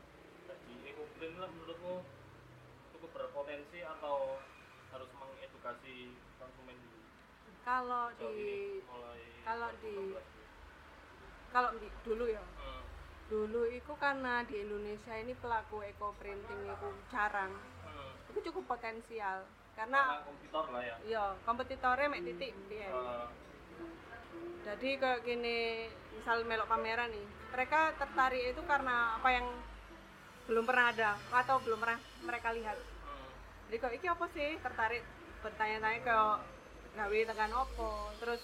Jadi 0.47 0.73
Ecopin 0.87 1.31
lah 1.35 1.49
menurutmu 1.51 1.93
cukup 2.95 3.09
berpotensi 3.11 3.79
atau 3.83 4.39
harus 4.91 5.09
mengedukasi? 5.11 6.15
Kalau 7.67 8.07
di 8.15 8.79
kalau 9.43 9.69
di- 9.83 10.15
2015. 10.15 10.23
kalau 11.51 11.69
di, 11.75 11.87
dulu 12.07 12.25
ya. 12.31 12.39
Hmm. 12.39 12.83
Dulu 13.27 13.61
itu 13.67 13.91
karena 13.99 14.39
di 14.47 14.55
Indonesia 14.63 15.11
ini 15.19 15.35
pelaku 15.35 15.83
eco 15.83 16.15
printing 16.15 16.63
itu 16.63 16.89
jarang. 17.11 17.51
Hmm. 17.83 18.31
Itu 18.31 18.39
cukup 18.51 18.71
potensial 18.71 19.43
Karena 19.75 19.99
karena 19.99 20.23
komputer 20.23 20.65
lah 20.71 20.81
ya. 20.81 20.95
iya 21.03 21.25
kompetitornya 21.43 22.07
mek 22.07 22.23
titik 22.23 22.55
piye. 22.71 22.87
Eh, 22.87 23.27
Jadi 24.63 24.99
kayak 24.99 25.23
gini, 25.23 25.87
misal 26.11 26.43
melok 26.43 26.67
pameran 26.67 27.07
nih, 27.07 27.23
mereka 27.51 27.95
tertarik 27.95 28.51
itu 28.51 28.61
karena 28.67 29.15
apa 29.15 29.29
yang 29.31 29.47
belum 30.47 30.63
pernah 30.67 30.91
ada 30.91 31.11
atau 31.31 31.59
belum 31.63 31.79
pernah 31.83 31.99
mereka 32.23 32.51
lihat. 32.55 32.75
hmm. 32.79 33.27
Jadi 33.67 33.75
kok 33.75 33.91
iki 33.91 34.07
apa 34.07 34.25
sih 34.31 34.55
tertarik 34.59 35.03
bertanya-tanya 35.43 35.99
ke 35.99 36.17
gawe 36.97 37.17
tekan 37.29 37.53
opo, 37.53 38.09
terus 38.17 38.41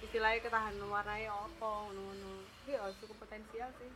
istilahnya 0.00 0.40
ketahanan 0.40 0.88
warnanya 0.88 1.36
opo, 1.36 1.92
ngono-ngono. 1.92 2.48
Iya, 2.64 2.88
cukup 3.04 3.28
potensial 3.28 3.68
sih. 3.76 3.92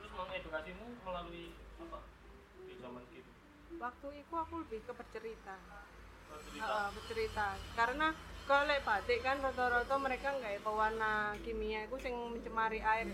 Terus 0.00 0.12
mengedukasimu 0.16 0.86
melalui 1.04 1.52
apa? 1.76 2.00
Di 2.64 2.74
zaman 2.80 3.04
itu. 3.12 3.30
Waktu 3.76 4.08
itu 4.16 4.32
aku 4.32 4.54
lebih 4.64 4.80
ke 4.88 4.92
bercerita. 4.96 5.56
Cerita. 6.26 6.64
Heeh, 6.64 6.88
bercerita. 6.96 7.46
Karena 7.76 8.08
kalau 8.48 8.76
batik 8.86 9.20
kan 9.20 9.36
rata-rata 9.44 9.94
mereka 10.00 10.32
nggak 10.32 10.64
pewarna 10.64 11.36
kimia 11.44 11.84
itu 11.84 11.96
sing 12.00 12.14
mencemari 12.32 12.80
air. 12.80 13.12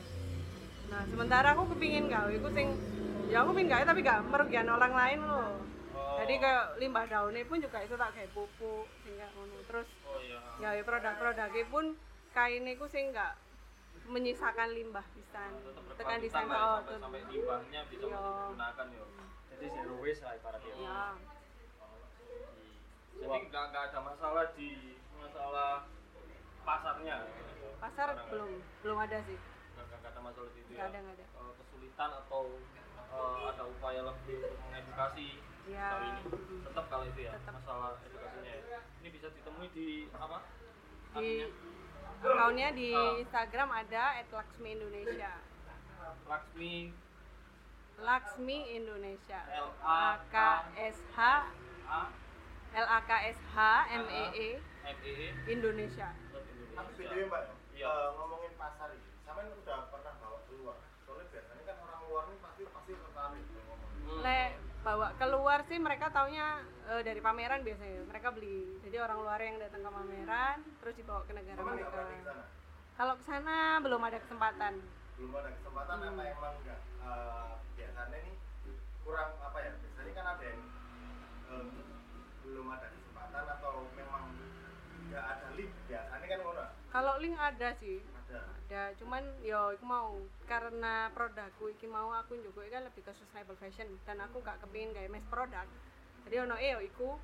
Nah, 0.92 1.02
sementara 1.08 1.56
aku 1.56 1.72
kepingin 1.74 2.06
gawe 2.06 2.30
iku 2.30 2.52
sing 2.52 2.76
ya 3.32 3.42
aku 3.42 3.56
pingin 3.56 3.72
gawe 3.72 3.84
tapi 3.88 4.04
gak 4.04 4.28
merugikan 4.28 4.68
orang 4.68 4.92
lain 4.92 5.20
loh. 5.24 5.56
Oh. 6.22 6.24
Jadi 6.24 6.38
kayak 6.38 6.64
limbah 6.78 7.04
daunnya 7.04 7.42
pun 7.42 7.58
juga 7.58 7.82
itu 7.82 7.98
tak 7.98 8.14
kayak 8.14 8.30
pupuk 8.30 8.86
sing 9.02 9.18
kayak 9.18 9.34
ngono. 9.34 9.58
Terus 9.66 9.88
Oh 10.06 10.22
iya. 10.22 10.38
gawe 10.62 10.80
produk-produknya 10.86 11.64
pun 11.66 11.84
kain 12.30 12.62
iku 12.64 12.86
sing 12.86 13.10
nggak 13.10 13.34
menyisakan 14.06 14.70
limbah 14.70 15.02
pisan. 15.12 15.50
Tekan 15.98 16.22
desain 16.22 16.46
ya, 16.46 16.54
oh, 16.54 16.78
sampai, 16.78 16.86
tuh. 16.86 16.98
sampai 17.02 17.20
limbahnya 17.26 17.80
bisa 17.90 18.04
Iya. 18.06 18.22
digunakan 18.22 18.86
ya. 18.86 19.02
Jadi 19.50 19.66
zero 19.68 19.94
waste 19.98 20.22
lah 20.22 20.34
ibaratnya. 20.38 20.74
Ya. 20.78 21.02
Jadi 23.12 23.36
nggak 23.50 23.64
nggak 23.70 23.82
ada 23.90 23.98
masalah 24.00 24.44
di 24.54 24.70
masalah 25.18 25.70
pasarnya. 26.62 27.16
Pasar 27.78 28.14
Sekarang 28.14 28.16
ya. 28.16 28.30
belum 28.30 28.50
belum 28.86 28.98
ada 29.00 29.18
sih. 29.26 29.38
Nggak 29.74 29.84
nggak 29.90 30.86
ada 30.86 30.98
nggak 31.02 31.14
ada 31.18 31.24
eh, 31.26 31.52
kesulitan 31.58 32.10
atau 32.16 32.42
eh, 33.10 33.42
ada 33.50 33.64
upaya 33.66 34.00
lebih 34.06 34.38
untuk 34.38 34.58
mengedukasi 34.64 35.26
ya 35.66 35.86
soal 35.88 36.02
ini. 36.04 36.22
Tetap 36.62 36.84
kalau 36.88 37.04
itu 37.06 37.20
ya 37.20 37.30
Tetap. 37.34 37.52
masalah 37.54 37.90
edukasinya 38.02 38.52
ya. 38.52 38.80
Ini 39.00 39.08
bisa 39.10 39.26
ditemui 39.30 39.68
di 39.70 39.88
apa? 40.12 40.38
Di 41.12 41.30
akunnya 42.22 42.68
di 42.70 42.88
Ah. 42.90 43.18
Instagram 43.18 43.68
ada 43.70 44.02
@laksmi 44.24 44.68
Indonesia 44.72 45.32
Laksmi. 46.24 46.74
Laksmi 47.98 48.58
Indonesia. 48.72 49.40
L 49.48 49.70
A 49.80 50.18
K 50.26 50.36
S 50.74 50.98
H. 51.12 51.18
A. 51.86 52.02
L 52.72 52.86
A 52.88 52.98
K 53.00 53.10
S 53.28 53.38
H 53.48 53.56
M 53.92 54.04
E 54.08 54.24
E. 54.32 54.48
E 54.82 54.92
E. 55.06 55.28
Indonesia. 55.46 56.10
Tapi 56.72 56.90
BTW 56.96 57.28
Mbak, 57.28 57.42
ya, 57.76 57.86
eh, 57.86 58.08
ngomongin 58.16 58.50
pasar 58.56 58.90
ini, 58.90 59.04
sampean 59.22 59.52
udah 59.52 59.92
pernah 59.92 60.12
bawa 60.18 60.38
keluar? 60.48 60.76
Soalnya 61.04 61.26
biasanya 61.28 61.62
kan 61.68 61.76
orang 61.84 62.00
luar 62.08 62.24
nih 62.26 62.38
pasti 62.40 62.62
pasti 62.66 62.92
tertarik 62.96 63.44
kalau 63.44 63.64
ngomong. 63.68 63.90
Hmm. 64.02 64.20
le 64.24 64.40
bawa 64.82 65.14
keluar 65.14 65.62
sih 65.62 65.78
mereka 65.78 66.10
taunya 66.10 66.58
eh, 66.90 67.02
dari 67.02 67.22
pameran 67.22 67.62
biasanya 67.62 68.02
mereka 68.04 68.34
beli 68.34 68.66
jadi 68.82 68.98
orang 69.00 69.18
luar 69.22 69.38
yang 69.38 69.56
datang 69.56 69.80
ke 69.80 69.90
pameran 69.90 70.56
terus 70.82 70.94
dibawa 70.98 71.22
ke 71.22 71.32
negara 71.32 71.54
Emang 71.56 71.76
nggak 71.78 71.90
mereka 71.92 72.34
kalau 72.92 73.14
ke 73.14 73.24
sana 73.24 73.78
belum 73.78 74.02
ada 74.02 74.18
kesempatan 74.18 74.74
Belum 75.16 75.32
ada 75.38 75.50
kesempatan 75.54 75.96
Hmm. 76.02 76.08
apa 76.10 76.22
emang 76.26 76.54
nggak? 76.60 76.80
eh, 76.82 77.50
biasanya 77.72 78.18
nih 78.18 78.34
kurang 79.02 79.30
apa 79.38 79.58
ya? 79.58 79.72
Biasanya 79.76 80.12
kan 80.12 80.26
ada 80.34 80.44
yang 80.44 80.62
eh, 81.46 81.64
belum 82.42 82.66
ada 82.68 82.86
kesempatan 82.90 83.44
atau 83.48 83.74
memang 83.94 84.24
nggak 85.06 85.24
ada 85.24 85.46
link. 85.54 85.70
Biasanya 85.86 86.26
kan. 86.26 86.38
Kalau 86.92 87.16
link 87.18 87.34
ada 87.34 87.72
sih 87.74 87.98
Ada. 88.28 88.40
ada 88.62 88.82
cuman 88.96 89.22
yo 89.42 89.72
aku 89.72 89.84
mau 89.84 90.12
karena 90.44 91.08
produkku 91.10 91.68
iki 91.68 91.84
mau 91.86 92.12
aku 92.12 92.36
juga 92.38 92.64
kan 92.70 92.84
lebih 92.84 93.02
ke 93.02 93.12
sustainable 93.12 93.56
fashion 93.56 93.88
dan 94.04 94.20
aku 94.20 94.40
gak 94.40 94.60
kepingin 94.60 94.92
kayak 94.92 95.08
mass 95.08 95.24
product 95.26 95.68
jadi 96.24 96.44
ono 96.44 96.56
e 96.56 96.68
yo 96.70 96.80
iku 96.80 97.16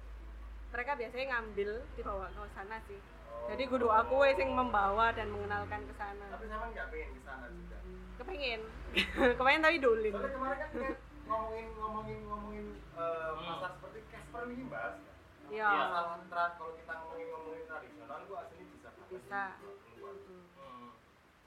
mereka 0.68 0.92
biasanya 0.94 1.26
ngambil 1.32 1.70
dibawa 1.94 2.28
ke 2.28 2.42
sana 2.52 2.76
sih 2.84 3.00
jadi 3.48 3.64
kudu 3.64 3.88
aku 3.88 4.20
yang 4.26 4.52
membawa 4.52 5.08
dan 5.10 5.28
mengenalkan 5.28 5.80
ke 5.80 5.94
sana 5.94 6.26
Tapi 6.28 6.44
sama 6.44 6.68
nggak 6.68 6.86
pengen 6.90 7.10
ke 7.14 7.22
sana 7.22 7.46
juga. 7.48 7.76
kepengen 8.18 8.60
kepengen 9.38 9.62
tapi 9.62 9.76
dolin 9.78 10.12
Soalnya 10.12 10.32
kemarin 10.34 10.58
kan 10.58 10.70
ngomongin 11.28 11.66
ngomongin 11.74 12.18
ngomongin 12.24 12.66
eh, 12.92 13.28
Hmm. 13.30 13.46
pasar 13.46 13.70
seperti 13.78 14.00
Casper 14.10 14.42
ini 14.48 14.64
bahas. 14.66 14.96
Iya. 15.48 15.70
Masalah 15.70 16.50
kalau 16.56 16.72
kita 16.74 16.92
ngomongin 16.98 17.26
ngomongin 17.30 17.62
tradisional 17.64 18.20
gua 18.26 18.38
asli 18.42 18.57
bisa. 19.08 19.42
Hmm. 19.58 20.44
Hmm. 20.56 20.88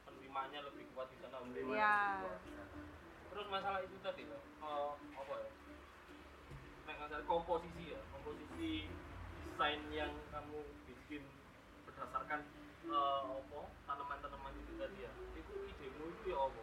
penerimaannya 0.05 0.59
lebih 0.69 0.85
kuat 0.93 1.07
di 1.13 1.17
sana. 1.21 1.37
Iya. 1.41 1.95
terus 3.31 3.47
masalah 3.47 3.79
itu 3.79 3.95
tadi 4.03 4.27
loh 4.27 4.43
eh, 4.59 4.91
apa 5.15 5.33
ya 5.39 5.49
masalah 6.83 7.23
komposisi 7.23 7.95
ya 7.95 7.99
komposisi 8.11 8.91
desain 9.47 9.79
yang 9.87 10.11
kamu 10.35 10.59
bikin 10.85 11.23
berdasarkan 11.87 12.43
eh, 12.91 13.23
apa 13.23 13.61
tanaman-tanaman 13.87 14.53
itu 14.59 14.73
tadi 14.75 14.97
ya 15.07 15.11
itu 15.39 15.53
idemu 15.63 16.05
itu 16.11 16.27
ya 16.35 16.37
apa 16.43 16.61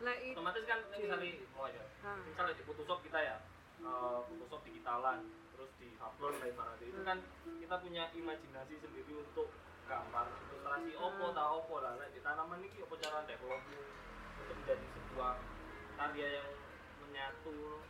lah 0.00 0.16
itu 0.22 0.32
otomatis 0.38 0.64
kan 0.64 0.78
misalnya 0.94 1.30
mau 1.52 1.66
aja 1.68 1.82
Nah. 2.00 2.16
misalnya 2.24 2.56
di 2.56 2.64
Photoshop 2.64 3.04
kita 3.04 3.18
ya 3.20 3.36
eh, 3.82 4.18
Photoshop 4.24 4.62
digitalan 4.64 5.26
terus 5.52 5.70
di 5.82 5.90
Sablon 5.98 6.32
kayak 6.38 6.54
ibaratnya 6.54 6.86
itu 6.86 7.00
kan 7.04 7.18
kita 7.60 7.74
punya 7.82 8.04
imajinasi 8.16 8.74
sendiri 8.80 9.12
untuk 9.20 9.50
gambar 9.90 10.26
ilustrasi 10.30 10.92
opo 10.94 11.24
tak 11.34 11.46
opo 11.50 11.74
lah 11.82 11.92
Nek 11.98 12.14
di 12.14 12.20
tanaman 12.22 12.62
ini 12.62 12.78
apa 12.78 12.94
cara 13.02 13.18
developmu 13.26 13.78
untuk 14.38 14.54
menjadi 14.62 14.86
sebuah 14.94 15.34
karya 15.98 16.28
yang 16.38 16.48
menyatu 17.02 17.82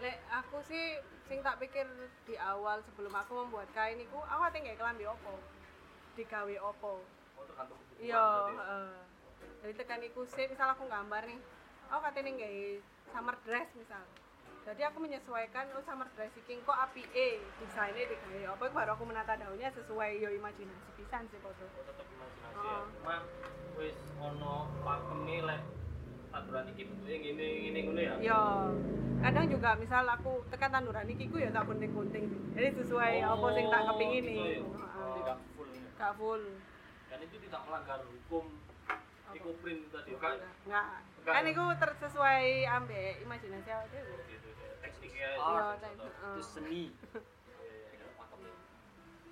Lek 0.00 0.18
aku 0.32 0.58
sih 0.64 0.98
sing 1.28 1.44
tak 1.44 1.60
pikir 1.62 1.86
di 2.26 2.34
awal 2.40 2.82
sebelum 2.82 3.12
aku 3.14 3.46
membuat 3.46 3.68
kain 3.76 4.00
iku 4.00 4.18
aku 4.24 4.42
ate 4.42 4.58
nggak 4.58 4.74
kelambi 4.74 5.06
opo. 5.06 5.38
Digawe 6.18 6.56
opo. 6.66 6.98
oh 7.38 7.44
tergantung 7.46 7.78
Iya, 8.02 8.18
ya? 8.18 8.50
heeh. 8.58 8.90
Jadi 9.62 9.72
tekan 9.78 10.02
iku 10.02 10.26
sih 10.26 10.50
misal 10.50 10.74
aku 10.74 10.90
gambar 10.90 11.22
nih. 11.30 11.38
Aku 11.94 12.00
katanya 12.02 12.30
nggak 12.42 12.52
summer 13.14 13.36
dress 13.46 13.70
misal. 13.78 14.02
Jadi 14.64 14.80
aku 14.80 14.96
menyesuaikan 14.96 15.68
oh 15.76 15.84
summer 15.84 16.08
dress 16.16 16.32
iki 16.34 16.56
kok 16.58 16.72
api 16.72 17.04
e 17.12 17.36
desainnya 17.60 18.08
digawe 18.08 18.56
apa 18.56 18.62
iku 18.64 18.72
baru 18.72 18.90
aku 18.96 19.04
menata 19.04 19.36
daunnya 19.36 19.68
sesuai 19.70 20.16
yo 20.16 20.32
imajinasi 20.32 20.88
pisan 20.96 21.28
sih 21.28 21.36
foto. 21.38 21.68
oh 21.68 21.84
tetap 21.84 22.06
imajinasi 22.08 22.64
ya 22.64 22.72
Oh. 22.74 22.84
cuma 22.96 23.16
wis 23.76 23.92
ono 24.16 24.54
pakeme 24.80 25.36
lek 25.44 25.60
tanduran 26.32 26.64
iki 26.72 26.82
bentuknya 26.88 27.16
ngene 27.20 27.46
ngene 27.60 27.78
ngono 27.84 28.00
ya 28.00 28.14
Yo, 28.18 28.40
kadang 29.20 29.46
juga 29.46 29.70
misal 29.76 30.04
aku 30.08 30.32
tekan 30.48 30.72
tanduran 30.72 31.06
iki 31.06 31.28
ku 31.28 31.36
ya 31.36 31.52
tak 31.52 31.68
gunting-gunting. 31.68 32.24
Jadi 32.56 32.68
sesuai 32.80 33.14
apa 33.20 33.46
sing 33.52 33.66
tak 33.68 33.82
kepingin 33.84 34.24
gitu 34.24 34.32
nih. 34.32 34.36
ya. 34.40 34.64
Heeh. 34.64 35.12
tidak 35.20 35.36
full 35.52 35.68
ya. 35.68 35.84
Gak 35.94 36.12
full. 36.16 36.42
dan 37.04 37.18
itu 37.20 37.36
tidak 37.38 37.60
melanggar 37.68 38.00
hukum 38.02 38.44
ekoprint 39.30 39.80
tadi 39.92 40.10
kan 40.16 40.40
Enggak. 40.64 40.86
Enggak. 41.20 41.34
Kan 41.36 41.44
iku 41.46 41.64
tersesuai 41.76 42.48
ambek 42.64 43.20
imajinasi 43.20 43.68
awake 43.68 43.92
dhewe. 43.92 44.24
gitu 44.24 44.48
ya. 45.14 45.28
tekniknya 45.30 45.40
Oh, 45.40 45.54
itu 45.70 45.74
tek- 45.74 45.80
contoh. 45.80 46.04
heeh. 46.04 46.34
itu 46.34 46.42
seni 46.44 46.82
Iya, 47.44 47.58
iya, 47.62 47.88
iya, 47.88 48.04
ya. 48.04 48.54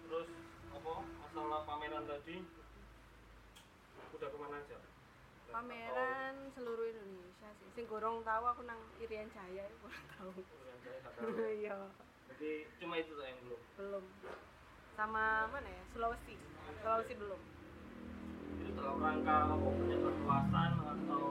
terus 0.05 0.29
apa 0.73 0.91
masalah 1.19 1.61
pameran 1.63 2.05
tadi 2.07 2.37
udah 4.13 4.29
ke 4.29 4.39
mana 4.39 4.57
aja 4.59 4.79
Pameran 5.53 6.35
seluruh 6.51 6.89
Indonesia 6.89 7.49
sih. 7.53 7.69
Sing 7.71 7.85
gorong 7.85 8.25
tahu 8.25 8.45
aku 8.47 8.65
nang 8.65 8.81
Irian 8.99 9.29
Jaya 9.29 9.69
kurang 9.77 10.07
tahu. 10.11 10.33
Saya 10.81 10.97
nggak 10.97 11.13
tahu. 11.13 11.29
Iya, 11.61 11.77
jadi 12.33 12.51
cuma 12.79 12.95
itu 12.97 13.13
tuh 13.13 13.21
yang 13.21 13.37
belum 13.43 13.61
belum. 13.77 14.05
Sama 14.97 15.25
mana 15.47 15.69
ya? 15.69 15.83
Sulawesi. 15.93 16.41
Sulawesi 16.79 17.15
belum. 17.15 17.41
itu 18.55 18.71
dalam 18.73 18.97
rangka 18.97 19.37
apa 19.51 19.69
penyebar 19.75 20.15
luasan 20.17 20.73
atau 20.79 21.25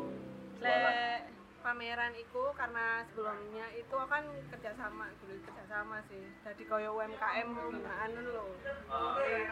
Lek 0.59 1.21
pameran 1.61 2.13
itu 2.17 2.43
karena 2.57 3.05
sebelumnya 3.09 3.69
itu 3.77 3.95
kan 4.09 4.25
kerjasama 4.49 5.05
dulu 5.21 5.33
kerjasama 5.45 5.97
sih. 6.09 6.25
Jadi 6.41 6.63
koyo 6.65 6.97
UMKM 6.97 7.47
Ah. 8.91 9.15
Jadi, 9.21 9.47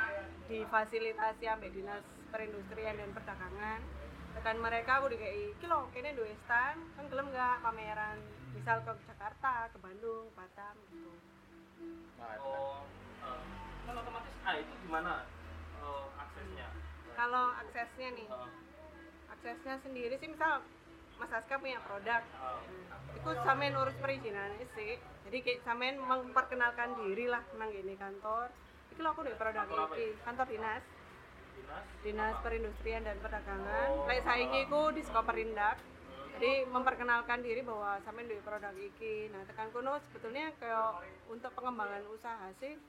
difasilitasi 0.50 1.45
ambek 1.48 1.72
dinas 1.72 2.04
perindustrian 2.34 2.98
dan 2.98 3.10
perdagangan. 3.13 3.82
Tekan 4.36 4.58
mereka 4.58 5.00
aku 5.00 5.13
dikai 5.13 5.54
iki 5.54 5.65
lho 5.69 5.89
kene 5.93 6.17
duwe 6.17 6.34
stand 6.45 6.82
kan 6.98 7.06
gelem 7.08 7.30
nggak 7.30 7.62
pameran? 7.62 8.17
Misal 8.58 8.82
ke 8.84 8.91
Jakarta 9.06 9.69
ke 9.69 9.78
Bandung 9.80 10.28
Batam 10.34 10.76
gitu. 10.89 11.13
Nah, 12.19 12.36
oh 12.43 12.84
kan 13.86 13.95
otomatis 13.95 14.36
ah 14.45 14.56
itu 14.58 14.74
gimana 14.86 15.24
eh, 15.82 16.06
aksesnya? 16.17 16.67
Kalau 17.13 17.45
aksesnya 17.58 18.10
nih 18.17 18.28
aksesnya 19.30 19.76
sendiri 19.80 20.19
sih 20.19 20.30
misal 20.30 20.60
Mas 21.19 21.32
Aska 21.36 21.60
punya 21.60 21.84
produk 21.84 22.23
eh, 22.23 23.19
Iku 23.19 23.36
sampean 23.43 23.75
urus 23.75 23.97
perizinan 23.99 24.55
sih. 24.79 24.95
Jadi 25.27 25.38
kayak 25.43 25.62
sampean 25.67 25.99
memperkenalkan 25.99 26.95
diri 27.03 27.27
lah 27.27 27.43
nang 27.60 27.67
gini 27.69 27.99
kantor. 27.99 28.47
Iki 28.95 28.99
lho 29.03 29.10
aku 29.12 29.21
duwe 29.27 29.36
produk 29.36 29.67
iki, 29.67 30.15
kantor 30.23 30.47
dinas, 30.47 30.84
dinas 32.01 32.36
perindustrian 32.39 33.03
dan 33.03 33.19
perdagangan. 33.19 33.89
Oh. 33.91 34.08
Lek 34.08 34.23
saiki 34.23 34.65
iku 34.65 34.95
di 34.95 35.03
Perindak. 35.03 35.75
Hmm. 35.77 36.32
Jadi 36.39 36.51
memperkenalkan 36.71 37.43
diri 37.43 37.62
bahwa 37.62 37.99
sampean 38.08 38.32
duwe 38.32 38.39
produk 38.39 38.71
iki. 38.79 39.27
Nah, 39.36 39.43
tekan 39.43 39.67
kono 39.75 39.99
sebetulnya 40.10 40.55
kayak 40.55 41.03
untuk 41.27 41.51
pengembangan 41.53 42.08
usaha 42.08 42.47
sih 42.63 42.79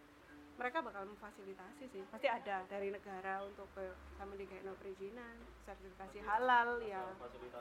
mereka 0.60 0.84
bakal 0.84 1.08
memfasilitasi 1.08 1.84
sih. 1.88 2.04
Pasti 2.12 2.28
ada 2.28 2.68
dari 2.68 2.92
negara 2.92 3.40
untuk 3.48 3.64
ke 3.72 3.96
sampean 4.20 4.44
dikasih 4.44 4.76
perizinan, 4.76 5.40
sertifikasi 5.64 6.20
halal 6.20 6.84
ya. 6.84 7.00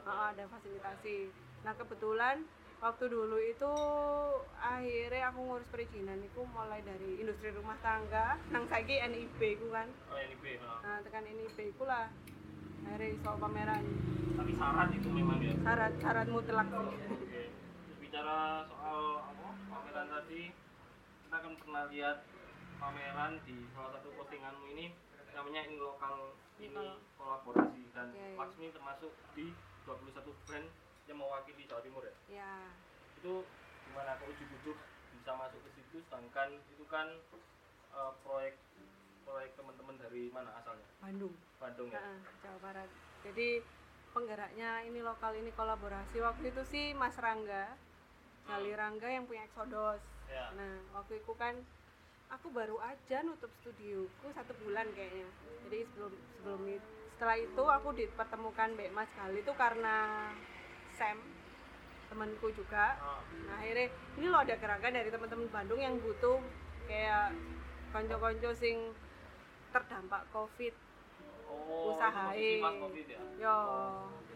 Oh, 0.03 0.27
ada 0.27 0.43
fasilitasi. 0.51 1.31
Nah 1.63 1.71
kebetulan 1.79 2.43
waktu 2.83 3.07
dulu 3.07 3.39
itu 3.39 3.71
akhirnya 4.59 5.31
aku 5.31 5.39
ngurus 5.47 5.67
perizinan 5.71 6.19
itu 6.19 6.43
mulai 6.51 6.83
dari 6.83 7.23
industri 7.23 7.55
rumah 7.55 7.75
tangga 7.83 8.39
nang 8.55 8.63
saiki 8.71 9.03
NIB 9.03 9.39
ku 9.59 9.67
kan 9.67 9.83
oh 10.07 10.15
NIB 10.15 10.63
nah. 10.63 10.79
nah 10.79 10.97
tekan 11.03 11.27
NIB 11.27 11.75
ku 11.75 11.83
lah 11.83 12.07
akhirnya 12.87 13.19
soal 13.19 13.35
pameran 13.35 13.83
tapi 14.39 14.51
syarat 14.55 14.89
itu 14.95 15.09
memang 15.11 15.43
ya 15.43 15.51
syarat 15.59 15.91
syarat 15.99 16.27
mutlak 16.31 16.67
Oke. 16.71 17.51
Terus 17.51 17.97
bicara 17.99 18.63
soal 18.71 19.27
apa 19.27 19.47
pameran 19.67 20.07
tadi, 20.07 20.55
kita 21.27 21.35
akan 21.35 21.53
pernah 21.59 21.83
lihat 21.91 22.17
pameran 22.79 23.31
di 23.43 23.67
salah 23.75 23.91
satu 23.93 24.09
postinganmu 24.15 24.65
ini 24.73 24.95
namanya 25.35 25.61
in 25.67 25.77
lokal 25.77 26.33
ini 26.57 26.95
kolaborasi 27.15 27.81
dan 27.93 28.07
Iya, 28.11 28.25
iya. 28.33 28.37
Laksmi 28.39 28.71
termasuk 28.71 29.11
di 29.35 29.51
21 29.83 30.31
brand 30.47 30.67
yang 31.05 31.17
mewakili 31.17 31.63
Jawa 31.65 31.81
Timur 31.83 32.03
ya. 32.03 32.15
ya 32.31 32.53
Itu 33.19 33.43
gimana 33.85 34.15
kok 34.15 34.27
ujuk-ujuk 34.27 34.77
bisa 35.11 35.31
masuk 35.35 35.59
ke 35.61 35.69
situ 35.75 35.97
sedangkan 36.07 36.55
itu 36.69 36.83
kan 36.87 37.07
eh, 37.91 38.11
proyek 38.23 38.55
proyek 39.23 39.51
teman-teman 39.53 39.95
dari 39.99 40.31
mana 40.31 40.49
asalnya? 40.57 40.87
Bandung 40.99 41.35
Bandung 41.59 41.89
ya. 41.91 41.99
Heeh, 41.99 42.17
Jawa 42.41 42.57
Barat 42.59 42.89
jadi 43.21 43.61
penggeraknya 44.09 44.87
ini 44.87 44.99
lokal 45.03 45.35
ini 45.35 45.51
kolaborasi 45.53 46.17
waktu 46.19 46.49
itu 46.49 46.63
sih 46.65 46.85
Mas 46.95 47.13
Rangga 47.19 47.75
Gali 48.47 48.73
Rangga 48.73 49.05
yang 49.05 49.27
punya 49.27 49.45
Exodus 49.45 50.01
Ya. 50.29 50.53
nah 50.53 50.77
waktu 50.93 51.17
itu 51.17 51.33
kan 51.33 51.57
aku 52.29 52.47
baru 52.53 52.77
aja 52.81 53.25
nutup 53.25 53.49
studioku 53.61 54.27
satu 54.33 54.53
bulan 54.61 54.85
kayaknya. 54.93 55.25
Jadi 55.67 55.79
sebelum 55.89 56.13
sebelum 56.37 56.61
itu 56.69 56.89
setelah 57.19 57.35
itu 57.35 57.63
aku 57.67 57.89
dipertemukan 57.99 58.79
Mbak 58.79 58.95
Mas 58.95 59.11
Gali 59.11 59.43
itu 59.43 59.53
karena 59.59 60.31
Sam 60.95 61.19
temanku 62.07 62.47
juga. 62.55 62.95
Ah. 62.95 63.21
nah 63.45 63.59
akhirnya 63.59 63.91
ini 64.15 64.25
loh 64.31 64.39
ada 64.39 64.55
gerakan 64.55 64.95
dari 64.95 65.09
teman-teman 65.11 65.51
Bandung 65.51 65.83
yang 65.83 65.99
butuh 65.99 66.39
kayak 66.87 67.35
konco-konco 67.91 68.49
sing 68.55 68.95
terdampak 69.75 70.23
covid. 70.31 70.73
Oh, 71.49 71.97
covid 71.97 73.05
ya. 73.09 73.21
yo 73.41 73.57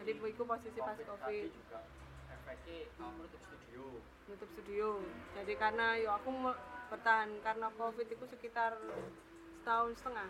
jadi 0.04 0.12
itu 0.20 0.44
posisi 0.44 0.80
pas 0.84 0.98
Covid 0.98 1.08
covid. 1.08 1.50
juga. 1.56 1.80
Efeknya 2.28 2.78
nutup 3.00 3.42
studio. 3.48 3.86
Nutup 4.28 4.50
studio. 4.60 4.88
Jadi 5.40 5.54
karena 5.56 5.96
yo 6.04 6.10
aku 6.12 6.30
bertahan 6.94 7.30
karena 7.42 7.68
covid 7.74 8.06
itu 8.06 8.26
sekitar 8.30 8.78
setahun 9.66 9.98
setengah. 9.98 10.30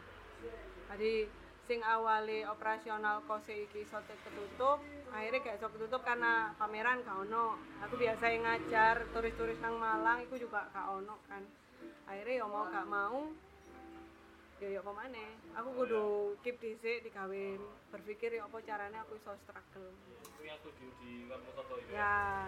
Jadi 0.96 1.28
sing 1.64 1.80
awali 1.84 2.44
operasional 2.44 3.24
kose 3.24 3.68
iki 3.68 3.88
iso 3.88 4.00
ketutup 4.04 4.84
akhirnya 5.16 5.40
gak 5.44 5.58
iso 5.60 5.68
ketutup 5.72 6.02
karena 6.08 6.56
pameran 6.56 7.04
gak 7.04 7.28
ono. 7.28 7.60
Aku 7.88 8.00
biasa 8.00 8.32
yang 8.32 8.48
ngajar 8.48 9.04
turis-turis 9.12 9.60
nang 9.60 9.76
Malang 9.76 10.24
itu 10.24 10.48
juga 10.48 10.68
gak 10.72 10.88
ono 10.88 11.20
kan. 11.28 11.44
Akhirnya 12.08 12.44
yo 12.44 12.46
mau 12.48 12.68
gak 12.72 12.88
mau 12.88 13.28
yo 14.62 14.80
yo 14.80 14.80
pemane 14.80 15.36
aku 15.60 15.76
kudu 15.76 16.04
keep 16.40 16.56
dhisik 16.64 17.04
digawe 17.04 17.44
berpikir 17.92 18.40
yo 18.40 18.48
apa 18.48 18.64
caranya 18.64 19.04
aku 19.04 19.20
iso 19.20 19.36
struggle. 19.44 19.92
Itu 20.24 20.42
yang 20.48 20.56
studio 20.64 20.88
di 21.04 21.28
Karmosoto 21.28 21.76
itu. 21.84 21.92
ya. 21.92 22.48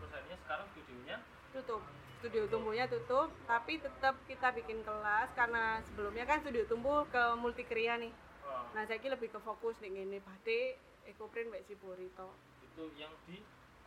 Terus 0.00 0.10
akhirnya 0.16 0.38
sekarang 0.40 0.66
studionya? 0.72 1.16
Tutup 1.52 1.84
studio 2.18 2.42
tumbuhnya 2.46 2.86
tutup 2.86 3.30
tapi 3.44 3.78
tetap 3.78 4.18
kita 4.24 4.50
bikin 4.52 4.82
kelas 4.82 5.30
karena 5.32 5.78
sebelumnya 5.82 6.24
kan 6.24 6.38
studio 6.38 6.62
tumbuh 6.64 7.06
ke 7.06 7.22
multikria 7.34 7.94
nih 7.96 8.10
ah, 8.42 8.66
nah 8.72 8.82
saya 8.82 8.98
lebih 9.08 9.28
ke 9.28 9.38
fokus 9.38 9.78
nih 9.78 9.94
ini 9.96 10.18
batik 10.18 10.76
ekoprint 11.06 11.48
mbak 11.48 11.62
Sibori 11.64 12.10
to 12.12 12.28
itu 12.64 12.84
yang 12.94 13.12
di 13.24 13.38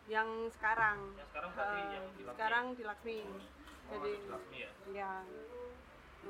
yang 0.08 0.28
sekarang 0.50 1.14
yang 1.14 1.28
sekarang 1.28 1.52
berarti 1.54 1.78
Eh, 1.78 1.88
yang 1.90 2.06
di 2.08 2.22
Laksmi. 2.22 2.32
sekarang 2.32 2.66
di 2.74 2.84
Laksmi 2.84 3.18
Oh, 3.22 3.40
jadi 3.92 4.12
di 4.16 4.28
Laksmi 4.28 4.58
ya. 4.58 4.72
ya 4.94 5.12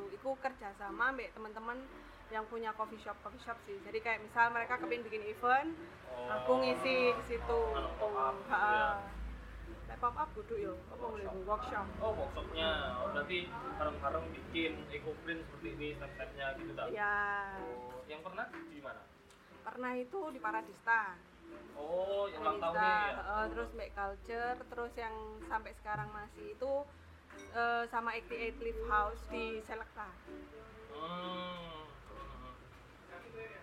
itu 0.08 0.30
kerjasama 0.36 1.06
mbak 1.12 1.32
teman-teman 1.32 1.78
yang 2.30 2.48
punya 2.48 2.72
coffee 2.72 2.98
shop 2.98 3.16
coffee 3.22 3.40
shop 3.40 3.60
sih 3.62 3.76
jadi 3.82 4.00
kayak 4.00 4.20
misal 4.22 4.50
mereka 4.50 4.76
kepin 4.78 5.04
bikin 5.04 5.24
event 5.26 5.72
Oh. 6.12 6.28
aku 6.30 6.60
ngisi 6.60 7.16
ke 7.16 7.24
situ 7.26 7.60
Anu, 7.72 7.88
pop 7.96 8.12
up 8.12 8.36
gitu 8.36 8.52
Ha-ha. 8.52 8.68
ya. 8.68 8.90
Pop 10.00 10.16
up 10.16 10.30
kudu 10.34 10.56
yo 10.58 10.74
apa 10.90 11.04
Bu? 11.04 11.40
workshop 11.46 11.86
Oh 12.00 12.12
workshopnya, 12.14 12.70
oh, 12.98 13.12
berarti 13.12 13.46
bareng-bareng 13.78 14.26
bikin 14.32 14.74
eco-print 14.90 15.42
seperti 15.46 15.68
ini 15.76 15.88
step-stepnya 15.94 16.46
gitu 16.58 16.72
tak? 16.74 16.88
ya 16.90 17.54
Oh, 17.60 18.02
yang 18.06 18.22
pernah 18.22 18.46
di 18.50 18.80
mana? 18.80 19.02
pernah 19.62 19.92
itu 19.94 20.20
di 20.32 20.40
Paradista 20.40 21.14
Oh, 21.76 22.26
yang 22.26 22.42
ulang 22.42 22.58
tahunnya 22.58 22.82
ya? 22.82 23.14
heeh, 23.14 23.44
terus 23.52 23.70
make 23.74 23.94
culture 23.94 24.58
terus 24.58 24.94
yang 24.96 25.16
sampai 25.46 25.72
sekarang 25.78 26.10
masih 26.10 26.46
itu 26.52 26.74
eh, 27.52 27.84
sama 27.88 28.16
88 28.16 28.58
Leaf 28.60 28.80
House 28.88 29.22
di 29.28 29.60
Selekta 29.62 30.08
Hmm. 30.92 31.88
hmm. 32.10 32.54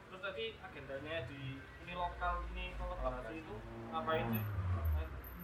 Terus 0.09 0.21
tadi 0.21 0.47
agendanya 0.59 1.17
di 1.27 1.43
ini 1.85 1.93
lokal 1.93 2.43
ini 2.51 2.73
kolaborasi 2.75 3.35
itu 3.37 3.55
ngapain 3.91 4.27
sih? 4.33 4.45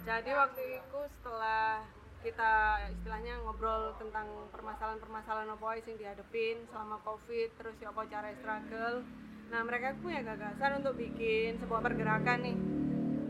Jadi 0.05 0.31
waktu 0.37 0.85
itu 0.85 1.01
setelah 1.17 1.81
kita 2.21 2.53
istilahnya 2.93 3.41
ngobrol 3.41 3.97
tentang 3.97 4.29
permasalahan-permasalahan 4.53 5.49
apa 5.49 5.81
sing 5.81 5.97
dihadepin 5.97 6.61
selama 6.69 7.01
covid 7.05 7.49
terus 7.57 7.77
ya 7.81 7.89
apa 7.89 8.05
cara 8.09 8.29
struggle. 8.37 9.01
Nah 9.49 9.61
mereka 9.65 9.97
punya 10.01 10.21
gagasan 10.21 10.85
untuk 10.85 11.01
bikin 11.01 11.57
sebuah 11.57 11.81
pergerakan 11.81 12.39
nih. 12.45 12.57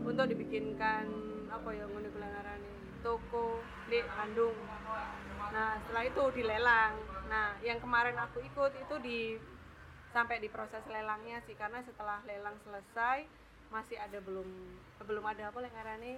Untuk 0.03 0.25
dibikinkan 0.31 1.07
apa 1.47 1.69
ya 1.71 1.87
ngono 1.87 2.11
ngarani 2.11 2.71
toko 3.03 3.63
di 3.87 3.99
Bandung. 4.11 4.55
Nah 5.55 5.79
setelah 5.79 6.03
itu 6.11 6.23
dilelang. 6.35 6.93
Nah 7.31 7.55
yang 7.63 7.79
kemarin 7.79 8.19
aku 8.19 8.43
ikut 8.43 8.71
itu 8.75 8.95
di 8.99 9.19
sampai 10.11 10.43
di 10.43 10.51
proses 10.51 10.83
lelangnya 10.91 11.39
sih 11.47 11.55
karena 11.55 11.83
setelah 11.83 12.19
lelang 12.27 12.55
selesai 12.63 13.27
masih 13.75 13.97
ada 13.99 14.17
belum 14.23 14.47
belum 15.03 15.25
ada 15.27 15.43
apa 15.51 15.57
ngarani 15.59 16.13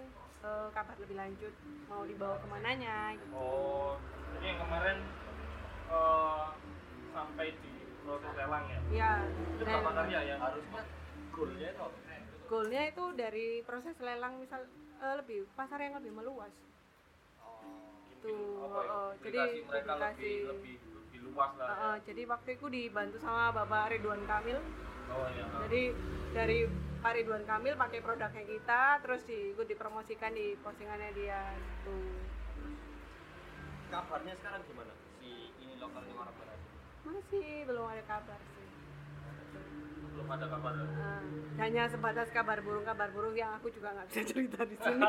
eh, 0.45 0.67
kabar 0.71 0.95
lebih 1.01 1.17
lanjut 1.17 1.53
mau 1.89 2.05
dibawa 2.05 2.37
ke 2.37 2.47
mananya 2.47 3.17
gitu 3.17 3.33
Oh, 3.33 3.97
jadi 4.37 4.45
yang 4.53 4.59
kemarin 4.61 4.97
eh, 5.89 6.45
sampai 7.11 7.47
di 7.57 7.73
proses 8.05 8.31
lelang 8.37 8.65
ya? 8.69 8.79
ya 8.93 9.11
Itu 9.57 9.63
dan 9.65 9.73
berapa 9.73 9.91
karya 9.97 10.19
ya? 10.23 10.35
harusnya 10.37 10.81
goalnya 11.33 11.67
itu 11.67 11.85
goalnya 12.47 12.81
itu 12.87 13.03
dari 13.13 13.47
proses 13.61 13.95
lelang 13.97 14.37
misal 14.37 14.61
eh, 15.01 15.15
lebih 15.17 15.49
pasar 15.53 15.81
yang 15.81 15.97
lebih 15.97 16.13
meluas 16.13 16.53
Tuh, 18.17 18.65
apa 18.65 18.79
ya? 18.81 18.89
oh, 18.89 19.11
jadi 19.21 19.39
mereka 19.61 19.93
lebih 19.93 20.01
publikasi. 20.01 20.31
lebih 20.49 20.75
lebih 20.81 21.19
luas 21.29 21.51
lah. 21.53 21.67
Eh, 21.67 21.77
ya. 21.77 21.91
jadi 22.05 22.21
waktu 22.25 22.49
itu 22.53 22.65
dibantu 22.67 23.17
sama 23.17 23.49
Bapak 23.51 23.93
Ridwan 23.93 24.21
Kamil 24.25 24.57
Oh 25.07 25.25
ya. 25.31 25.45
jadi 25.63 25.81
dari 26.33 26.59
Pak 27.07 27.15
Ridwan 27.15 27.47
Kamil 27.47 27.79
pakai 27.79 28.03
produknya 28.03 28.43
kita 28.43 28.99
terus 28.99 29.23
di, 29.23 29.55
ikut 29.55 29.63
dipromosikan 29.63 30.27
di 30.35 30.59
postingannya 30.59 31.15
dia 31.15 31.39
gitu. 31.55 31.95
Kabarnya 33.87 34.35
sekarang 34.35 34.59
gimana? 34.67 34.91
Si 35.15 35.55
ini 35.63 35.79
lokal 35.79 36.03
ini 36.03 36.19
orang 36.19 36.35
barat 36.35 36.59
masih 37.07 37.63
belum 37.63 37.87
ada 37.87 38.03
kabar 38.03 38.39
sih. 38.43 38.67
Belum 40.11 40.27
ada 40.27 40.45
kabar. 40.51 40.71
Eh, 40.75 41.23
hanya 41.63 41.83
sebatas 41.87 42.27
kabar 42.35 42.59
burung 42.59 42.83
kabar 42.83 43.07
burung 43.15 43.39
yang 43.39 43.55
aku 43.55 43.71
juga 43.71 43.95
nggak 43.95 44.11
bisa 44.11 44.21
cerita 44.27 44.67
di 44.67 44.75
sini. 44.75 45.07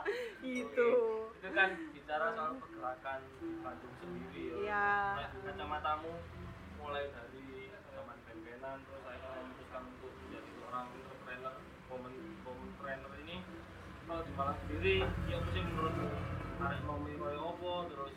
Itu 0.64 0.88
Itu 1.36 1.48
kan 1.52 1.76
bicara 1.92 2.32
soal 2.32 2.56
pergerakan 2.56 3.20
Bandung 3.60 3.94
sendiri 4.00 4.64
ya. 4.64 5.20
Nah, 5.20 5.30
kacamatamu 5.44 6.16
mulai 6.80 7.12
dari 7.12 7.68
zaman 7.92 8.16
band-bandan 8.24 8.78
terus 8.88 9.04
akhirnya 9.04 9.40
memutuskan 9.44 9.82
untuk 9.84 10.12
menjadi 10.24 10.50
seorang 10.56 10.86
entrepreneur, 10.92 11.54
woman 11.90 12.14
woman 12.44 12.70
trainer 12.80 13.12
ini 13.26 13.36
kalau 14.06 14.22
di 14.22 14.32
Malang 14.38 14.58
sendiri 14.62 15.02
ya 15.26 15.34
apa 15.42 15.48
sih 15.50 15.62
menurutmu 15.66 16.08
tarik 16.62 16.80
nomi 16.86 17.12
kaya 17.18 17.40
apa 17.42 17.72
terus 17.90 18.14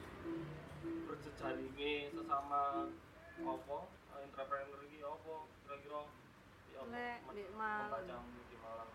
berjejaringi 1.10 2.14
sesama 2.14 2.94
apa 3.42 3.78
eh, 3.90 4.20
entrepreneur 4.30 4.80
ini 4.86 5.02
apa 5.02 5.34
kira-kira 5.66 6.02
ya 6.70 6.82
di 7.34 7.44
Malang. 7.58 7.90
membacamu 7.90 8.40
di 8.54 8.58
Malang. 8.62 8.92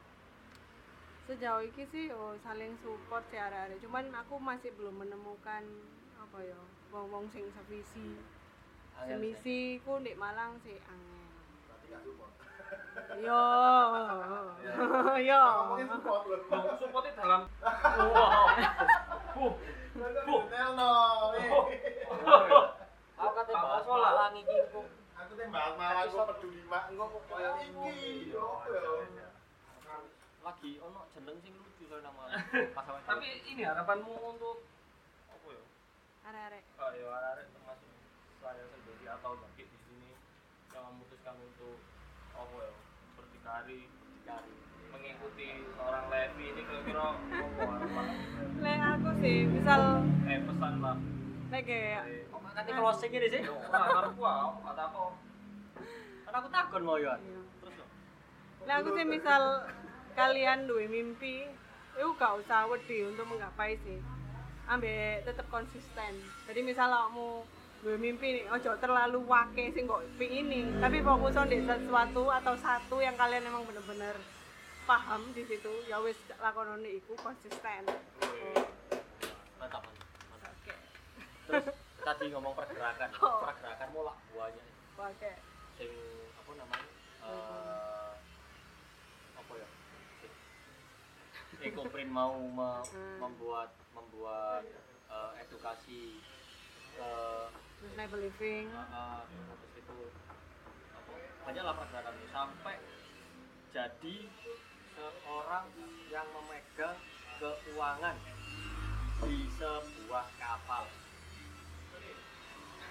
Sejauh 1.26 1.62
ini 1.66 1.84
sih 1.90 2.06
oh, 2.14 2.38
saling 2.46 2.78
support 2.78 3.26
sih 3.26 3.42
ada 3.42 3.66
cuman 3.82 4.14
aku 4.14 4.38
masih 4.38 4.70
belum 4.78 4.94
menemukan 5.02 5.66
apa 6.22 6.38
ya 6.46 6.60
wong 6.94 7.10
wong 7.10 7.26
sing 7.34 7.50
sevisi. 7.58 8.22
Semisi 9.02 9.82
ku 9.82 9.98
di 9.98 10.14
Malang 10.14 10.62
sih 10.62 10.78
angel. 10.78 11.26
Berarti 11.66 11.84
nggak 11.90 12.02
support 12.06 12.32
yo. 13.20 13.42
Yo. 15.30 15.42
Ngomongin 15.44 15.86
support 15.92 16.22
loh 16.26 16.40
Oh, 16.50 16.74
supportnya 16.80 17.12
dalam 17.18 17.40
wow 17.62 18.50
uh, 19.38 19.52
Detail 19.94 20.70
no 20.74 20.92
aku 23.14 23.32
kata 23.38 23.52
bahas 23.54 23.82
sekolah? 23.86 24.10
Malang 24.10 24.36
iki 24.42 24.56
kok 24.74 24.86
aku 25.14 25.32
tembak 25.38 25.78
malah 25.78 26.02
aku 26.02 26.16
peduli 26.34 26.62
mak 26.66 26.90
engko 26.90 27.04
kok 27.06 27.22
koyo 27.30 27.50
iki 27.62 28.34
yo 28.34 28.46
ya? 28.66 29.28
Lagi 30.42 30.70
ono 30.82 31.00
jeneng 31.14 31.38
sing 31.40 31.54
lucu 31.54 31.86
nama 32.02 32.26
tapi 33.06 33.26
ini 33.46 33.62
harapanmu 33.62 34.12
untuk 34.34 34.66
apa 35.30 35.48
ya? 35.54 35.62
Arek-arek. 36.24 36.64
Oh 36.82 36.90
ya 36.90 37.06
arek 37.14 37.46
termasuk 37.54 37.90
saya 38.42 38.64
sendiri 38.74 39.06
atau 39.08 39.38
bangkit 39.38 39.66
di 39.70 39.78
sini 39.86 40.10
yang 40.74 40.84
memutuskan 40.90 41.38
untuk 41.38 41.78
apa 42.34 42.56
ya 42.60 42.72
berdikari 43.16 43.80
dari 44.26 44.54
mengikuti 44.90 45.48
seorang 45.74 46.04
Levi 46.10 46.44
ini 46.54 46.62
kira-kira 46.66 47.06
apa 47.14 47.62
harapan 47.62 48.06
lek 48.60 48.78
aku 48.82 49.10
sih 49.22 49.38
misal 49.48 49.82
eh 50.26 50.38
pesan 50.42 50.74
lah 50.82 50.96
lek 51.54 51.62
kayak 51.64 52.02
kok 52.30 52.38
nggak 52.42 52.54
kate 52.54 52.72
closing 52.74 53.12
ini 53.14 53.28
sih? 53.30 53.42
Ora 53.46 53.86
karepku 53.90 54.22
ah, 54.26 54.54
kata 54.62 54.82
aku. 54.90 55.06
Kan 56.26 56.34
aku 56.34 56.48
takon 56.50 56.82
mau 56.82 56.98
ya. 56.98 57.14
Iya. 57.18 57.40
terus 57.62 57.74
Lah 58.66 58.74
aku 58.82 58.88
sih 58.94 59.06
misal 59.06 59.42
kalian 60.14 60.70
duwe 60.70 60.86
mimpi, 60.86 61.46
itu 61.98 62.08
gak 62.14 62.38
usah 62.38 62.70
wedi 62.70 63.06
untuk 63.06 63.26
menggapai 63.26 63.78
sih. 63.82 63.98
Ambek 64.70 65.26
tetep 65.26 65.46
konsisten. 65.50 66.12
Jadi 66.46 66.60
misal 66.62 66.88
kamu 66.90 67.42
duwe 67.84 68.00
mimpi 68.00 68.28
nih, 68.32 68.44
ojo 68.48 68.80
terlalu 68.80 69.20
wake 69.22 69.68
sing 69.70 69.84
kok 69.84 70.00
ini, 70.18 70.64
tapi 70.80 70.98
fokus 70.98 71.36
on 71.36 71.46
di 71.46 71.60
sesuatu 71.60 72.32
atau 72.32 72.56
satu 72.56 72.96
yang 72.96 73.12
kalian 73.12 73.44
emang 73.44 73.60
bener-bener 73.62 74.16
paham 74.84 75.20
di 75.30 75.44
situ 75.44 75.68
ya 75.84 76.00
wis 76.00 76.16
lakonane 76.38 76.88
iku 76.96 77.12
konsisten. 77.14 77.84
Oh, 77.84 78.64
mantap. 79.60 79.84
Oke. 80.32 80.74
Terus 81.44 81.64
tadi 82.00 82.24
ngomong 82.32 82.52
pergerakan 82.54 83.08
Oh. 83.20 83.44
pergerakan 83.44 83.88
mulai 83.92 84.16
buahnya. 84.28 84.64
Oke 84.94 85.32
sing 85.74 85.90
apa 86.38 86.50
namanya 86.54 86.88
eh 87.20 88.12
apa 89.34 89.52
ya? 89.54 89.68
Ekoprint 91.60 92.08
mau 92.08 92.32
me- 92.38 92.84
Hmm. 92.86 93.18
membuat 93.20 93.76
membuat 93.92 94.64
eh, 95.04 95.32
edukasi 95.40 96.20
ke 96.92 97.10
sustainable 97.84 98.20
living 98.24 98.66
uh, 98.72 99.20
terus 99.28 99.74
itu 99.84 99.98
apa 100.96 101.12
banyaklah 101.44 101.74
pergerakan 101.76 102.12
ini 102.16 102.28
sampai 102.32 102.76
jadi 103.76 104.16
seorang 104.96 105.66
yang 106.08 106.26
memegang 106.32 106.96
keuangan 107.36 108.16
di 109.28 109.36
sebuah 109.60 110.26
kapal 110.40 110.88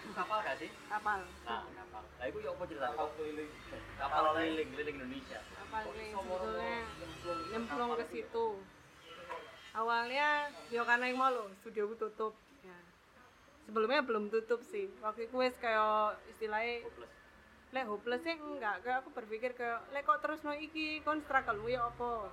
itu 0.04 0.12
kapal 0.12 0.38
gak 0.44 0.60
sih? 0.60 0.68
kapal 0.92 1.24
Nah, 1.48 1.64
kapal. 1.64 2.04
Nah, 2.04 2.26
itu 2.28 2.38
ya 2.44 2.52
apa 2.52 2.64
ceritanya? 2.68 2.92
Kapal 2.92 3.08
keliling. 3.16 3.52
Kapal 3.96 4.24
keliling, 4.36 4.68
keliling 4.76 4.96
Indonesia. 5.00 5.40
kapal 5.40 5.90
ini 5.96 6.06
sebetulnya 6.14 6.76
nyemplung 7.50 7.92
ke 7.98 8.06
situ 8.14 8.48
awalnya 9.74 10.54
ya 10.70 10.82
karena 10.86 11.10
yang 11.10 11.18
mau 11.18 11.34
loh 11.34 11.50
studio 11.58 11.90
ku 11.90 11.98
tutup 11.98 12.38
ya 12.38 12.53
sebelumnya 13.68 14.04
belum 14.04 14.28
tutup 14.30 14.62
sih. 14.68 14.92
Waktu 15.00 15.32
itu 15.32 15.36
wes 15.40 15.56
kayak 15.60 16.20
istilahnya 16.32 16.84
Hopeless. 16.84 17.14
lek 17.74 17.86
hopeless 17.90 18.22
sih 18.22 18.36
enggak. 18.36 18.76
Kayak 18.86 18.98
aku 19.04 19.10
berpikir 19.16 19.52
kayak 19.58 19.82
lek 19.96 20.04
kok 20.06 20.22
terus 20.22 20.44
no 20.46 20.54
iki 20.54 21.02
kon 21.02 21.24
struggle 21.24 21.64
ya 21.66 21.88
apa? 21.90 22.30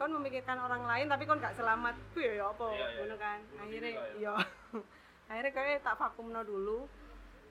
Kon 0.00 0.12
memikirkan 0.18 0.58
orang 0.58 0.88
lain 0.88 1.06
tapi 1.06 1.28
kon 1.28 1.38
gak 1.38 1.54
selamat. 1.54 1.94
Ku 2.16 2.18
ya 2.18 2.42
ya 2.42 2.44
apa? 2.50 2.66
Iya, 2.72 2.76
iya. 2.76 2.96
ngono 2.98 3.16
kan. 3.20 3.38
Akhirnya 3.60 3.90
ya. 3.92 4.02
iya. 4.18 4.34
Akhirnya 5.30 5.52
kayak 5.54 5.84
tak 5.84 5.96
vakumno 6.00 6.42
dulu. 6.42 6.88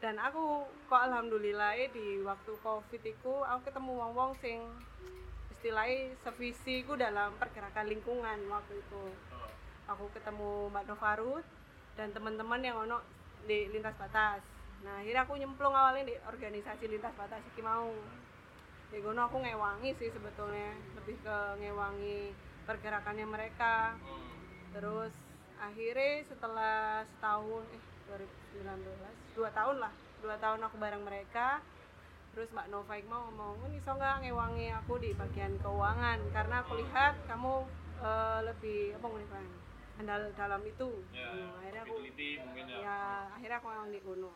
Dan 0.02 0.18
aku 0.18 0.66
kok 0.90 1.02
alhamdulillah 1.06 1.78
di 1.94 2.26
waktu 2.26 2.52
covid 2.66 3.02
itu 3.06 3.34
aku 3.46 3.62
ketemu 3.70 3.92
wong 4.02 4.12
wong 4.18 4.32
sing 4.42 4.66
istilahnya 5.54 6.18
sevisi 6.26 6.82
ku 6.82 6.98
dalam 6.98 7.38
pergerakan 7.38 7.86
lingkungan 7.86 8.50
waktu 8.50 8.82
itu. 8.82 9.04
Aku 9.86 10.10
ketemu 10.10 10.74
Mbak 10.74 10.86
Novarut 10.90 11.46
dan 11.96 12.16
teman-teman 12.16 12.62
yang 12.64 12.78
ono 12.88 13.04
di 13.46 13.68
lintas 13.72 13.96
batas. 14.00 14.42
Nah 14.82 15.02
akhirnya 15.02 15.26
aku 15.28 15.38
nyemplung 15.38 15.74
awalnya 15.76 16.08
di 16.08 16.16
organisasi 16.18 16.88
lintas 16.88 17.14
batas 17.18 17.42
iki 17.54 17.62
mau. 17.62 17.92
Di 18.92 19.00
gono 19.00 19.28
aku 19.28 19.40
ngewangi 19.40 19.92
sih 19.96 20.10
sebetulnya. 20.12 20.76
Lebih 21.00 21.16
ke 21.24 21.38
ngewangi 21.62 22.36
pergerakannya 22.68 23.28
mereka. 23.28 23.96
Terus 24.72 25.14
akhirnya 25.62 26.26
setelah 26.26 27.06
setahun 27.06 27.64
eh 27.76 27.84
2019 28.58 29.38
dua 29.38 29.50
tahun 29.54 29.78
lah. 29.80 29.94
Dua 30.22 30.36
tahun 30.40 30.60
aku 30.66 30.76
bareng 30.80 31.04
mereka. 31.04 31.62
Terus 32.32 32.48
Mbak 32.56 32.72
Nova 32.72 32.96
mau 33.12 33.28
ngomong 33.28 33.68
"Ini 33.68 33.84
iso 33.84 33.92
nggak 33.92 34.24
ngewangi 34.24 34.72
aku 34.72 35.04
di 35.04 35.12
bagian 35.12 35.60
keuangan? 35.60 36.20
Karena 36.32 36.64
aku 36.64 36.80
lihat 36.80 37.20
kamu 37.28 37.68
eh, 38.00 38.40
lebih 38.48 38.96
apa 38.96 39.08
kan 39.28 39.46
andal 40.02 40.22
dalam 40.34 40.62
itu 40.64 40.90
Ya, 41.12 41.30
Nah, 41.30 41.52
akhirnya 41.58 41.82
aku 41.84 41.96
mungkin 42.42 42.66
ya. 42.66 42.78
ya 42.80 43.00
akhirnya 43.32 43.58
aku 43.58 43.68
yang 43.70 43.88
di 43.88 44.00
kono 44.00 44.32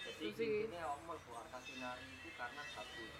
Jadi 0.00 0.24
Itu 0.26 0.36
sih. 0.36 0.54
intinya 0.64 0.80
awakmu 0.86 1.12
keluar 1.22 1.44
kasinari 1.48 2.04
itu 2.10 2.28
karena 2.34 2.62
gabut. 2.66 3.10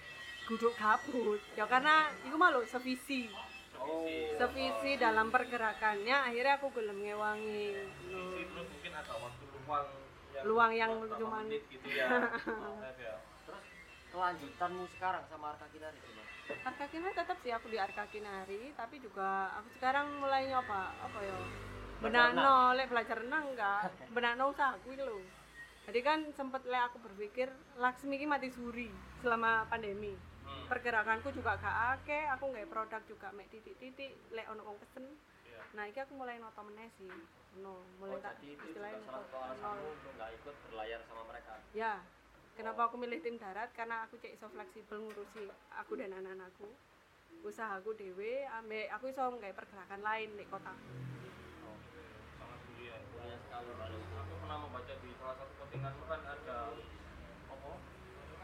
duduk 0.43 0.75
kabut 0.75 1.41
ya 1.55 1.65
karena 1.65 1.95
itu 2.21 2.35
malu 2.35 2.61
sevisi 2.65 3.31
Oh. 3.77 4.05
sevisi 4.37 4.93
dalam 4.95 5.31
pergerakannya 5.31 6.13
akhirnya 6.13 6.59
aku 6.59 6.69
gelem 6.71 7.01
ngewangi 7.01 7.73
Isi 8.05 8.13
terus 8.45 8.69
mungkin 8.69 8.93
ada 8.93 9.15
waktu 9.15 9.45
luang 9.57 9.89
yang 10.37 10.45
Luang 10.45 10.73
yang 10.73 10.93
menit 11.39 11.63
gitu 11.67 11.89
ya. 11.89 12.09
Ya. 12.99 13.17
Terus 13.43 13.65
kelanjutanmu 14.11 14.85
sekarang 14.91 15.25
sama 15.27 15.53
Arka 15.53 15.65
Kinari 15.69 15.97
gimana? 15.99 16.29
Arka 16.67 16.87
Kinari 16.91 17.15
tetap 17.15 17.37
sih 17.43 17.53
aku 17.55 17.67
di 17.71 17.79
Arka 17.79 18.05
Kinari, 18.11 18.75
tapi 18.75 18.99
juga 18.99 19.55
aku 19.57 19.69
sekarang 19.79 20.21
mulai 20.21 20.51
nyoba 20.51 20.91
apa 20.99 21.19
ya? 21.23 21.39
Benakno, 22.01 22.73
lek 22.75 22.89
belajar 22.89 23.21
renang 23.21 23.53
enggak, 23.53 23.93
benakno 24.11 24.51
usaha 24.51 24.73
aku 24.73 24.97
lho. 24.97 25.21
Jadi 25.91 26.01
kan 26.01 26.19
sempet 26.33 26.63
lek 26.65 26.93
aku 26.93 27.03
berpikir 27.03 27.51
Laksmi 27.77 28.17
iki 28.17 28.27
mati 28.29 28.49
suri 28.53 28.89
selama 29.21 29.69
pandemi. 29.69 30.15
Hmm. 30.15 30.67
Pergerakanku 30.67 31.31
juga 31.35 31.61
gak 31.61 32.01
akeh, 32.01 32.25
aku 32.31 32.51
nggak 32.51 32.69
produk 32.71 33.03
juga 33.07 33.29
mek 33.37 33.51
titik-titik 33.53 34.17
lek 34.33 34.47
ono 34.49 34.65
wong 34.65 34.79
pesen. 34.81 35.07
Iya. 35.47 35.61
Nah, 35.77 35.85
iki 35.87 35.99
aku 36.03 36.13
mulai 36.17 36.39
noto 36.39 36.63
meneh 36.63 36.89
sih. 36.99 37.11
No, 37.59 37.83
mulai 37.99 38.17
Oh, 38.17 38.23
tak 38.23 38.39
jadi 38.39 38.55
itu 38.55 38.63
juga 38.63 38.69
istilahnya 38.71 39.01
salah 39.03 39.19
noto 39.19 39.27
satu 39.27 39.37
alasanmu 39.43 39.83
nol. 39.83 39.95
untuk 39.99 40.13
nggak 40.15 40.31
ikut 40.39 40.55
berlayar 40.71 41.01
sama 41.11 41.23
mereka. 41.27 41.53
Ya, 41.75 41.93
kenapa 42.61 42.93
aku 42.93 43.01
milih 43.01 43.25
tim 43.25 43.41
darat? 43.41 43.73
Karena 43.73 44.05
aku 44.05 44.21
cek 44.21 44.37
iso 44.37 44.45
fleksibel 44.53 45.01
ngurusi 45.01 45.49
aku 45.73 45.97
dan 45.97 46.13
anak-anakku. 46.13 46.69
Usahaku 47.41 47.97
dewe, 47.97 48.45
ambek 48.53 48.93
aku 48.93 49.09
iso 49.09 49.25
nggak 49.33 49.57
pergerakan 49.57 50.05
lain 50.05 50.29
di 50.37 50.45
kota. 50.45 50.77
Oh, 51.65 51.77
Sangat 52.37 52.61
mulia. 52.69 52.97
mulia 53.17 53.37
sekali. 53.41 53.71
Aku 54.13 54.33
pernah 54.45 54.59
membaca 54.61 54.93
di 54.93 55.09
salah 55.17 55.37
satu 55.41 55.53
postinganmu 55.57 56.05
kan 56.05 56.21
ada 56.21 56.59
apa? 57.49 57.71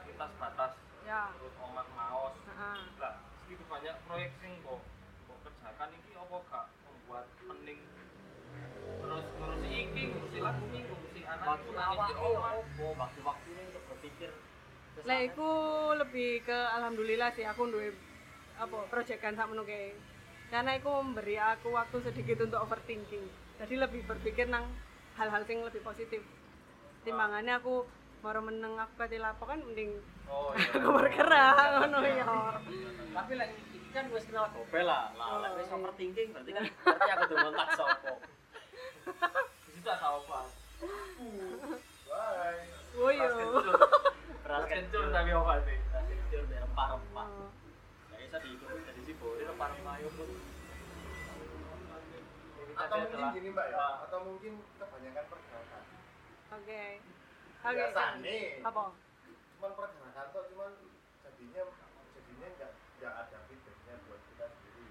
Lintas 0.09 0.33
batas 0.41 0.73
Ya, 1.05 1.31
terus 1.39 1.55
omat 1.61 1.87
maos. 1.93 2.35
heeh. 2.41 2.81
Lah, 2.99 3.15
segitu 3.45 3.63
banyak 3.69 3.95
proyek 4.09 4.33
sing 4.41 4.59
kok 4.65 4.81
kok 5.29 5.39
kerjakan 5.45 5.91
iki 5.93 6.11
apa 6.17 6.37
gak 6.51 6.67
membuat 6.83 7.27
pening 7.37 7.81
terus 8.97 9.27
ngurusi 9.39 9.69
iki, 9.71 10.03
ngurusi 10.11 10.39
lagu 10.43 10.65
anak 10.67 11.06
Waktu 11.27 11.71
awal 11.75 12.63
waktu-waktu 12.79 13.47
ini 13.51 13.63
untuk 13.75 13.83
berpikir 13.91 14.31
Lah 15.05 15.19
iku 15.21 15.51
lebih 15.99 16.47
ke 16.47 16.59
alhamdulillah 16.73 17.35
sih 17.35 17.45
aku 17.45 17.69
duwe 17.69 17.93
apa 18.57 18.89
proyekan 18.89 19.37
sak 19.37 19.53
kae. 19.69 19.93
Karena 20.49 20.79
iku 20.79 21.03
memberi 21.03 21.37
aku 21.37 21.75
waktu 21.75 22.01
sedikit 22.01 22.41
untuk 22.47 22.65
overthinking. 22.65 23.27
Jadi 23.61 23.75
lebih 23.77 24.07
berpikir 24.09 24.49
nang 24.49 24.65
hal-hal 25.21 25.45
sing 25.45 25.61
lebih 25.61 25.85
positif. 25.85 26.25
Timbangannya 27.05 27.61
aku 27.61 27.85
mau 28.25 28.33
meneng 28.41 28.75
aku 28.81 28.93
kate 29.05 29.21
lapo 29.21 29.45
kan 29.47 29.61
mending 29.63 30.01
Oh 30.27 30.51
iya. 30.59 30.75
aku 30.83 30.91
bergerak 30.91 31.55
ngono 31.79 31.99
ya. 32.03 32.27
Tapi 33.15 33.33
lek 33.39 33.51
iki 33.55 33.79
kan 33.95 34.05
wis 34.11 34.27
kenal 34.27 34.51
gobel 34.51 34.87
lah. 34.89 35.15
Lah 35.15 35.39
lek 35.45 35.53
wis 35.61 35.69
iya. 35.71 35.75
overthinking 35.77 36.29
berarti 36.35 36.51
kan 36.51 36.65
berarti 36.67 37.11
aku 37.13 37.23
tuh 37.31 37.37
ngontak 37.39 37.69
sopo. 37.79 38.15
Di 39.67 39.71
situ 39.71 39.89
ada 39.93 40.07
apa? 40.19 40.41
Bye. 40.77 42.69
Oh 42.97 43.11
iya. 43.13 43.29
Beras 44.45 44.65
kencur 44.69 45.03
kencur 45.03 45.05
tapi 45.11 45.31
apa 45.33 45.55
sih? 45.65 45.77
beras 45.89 46.05
kencur 46.07 46.43
dari 46.47 46.61
rempah-rempah. 46.61 47.27
Oh. 47.27 47.51
Gak 48.13 48.19
bisa 48.21 48.37
dihitung 48.45 48.71
dari 48.85 49.01
si 49.03 49.13
Bori 49.17 49.43
rempah-rempah 49.43 49.93
ayo 49.97 50.09
pun. 50.13 50.29
Atau 52.77 52.97
mungkin 53.01 53.17
adalah- 53.17 53.33
gini 53.33 53.49
mbak 53.51 53.67
ya, 53.73 53.85
atau 54.05 54.19
mungkin 54.21 54.53
kebanyakan 54.77 55.25
pergerakan. 55.33 55.83
Oke. 56.53 56.83
Oke. 57.57 57.73
Biasane, 57.73 58.39
Apa? 58.63 58.85
cuman 59.57 59.71
pergerakan 59.73 60.27
tuh 60.31 60.45
cuman 60.53 60.71
jadinya 61.25 61.63
jadinya 62.13 62.49
nggak 62.53 62.71
nggak 63.01 63.13
ada 63.17 63.39
feedbacknya 63.49 63.95
buat 64.05 64.21
kita 64.29 64.45
sendiri. 64.53 64.85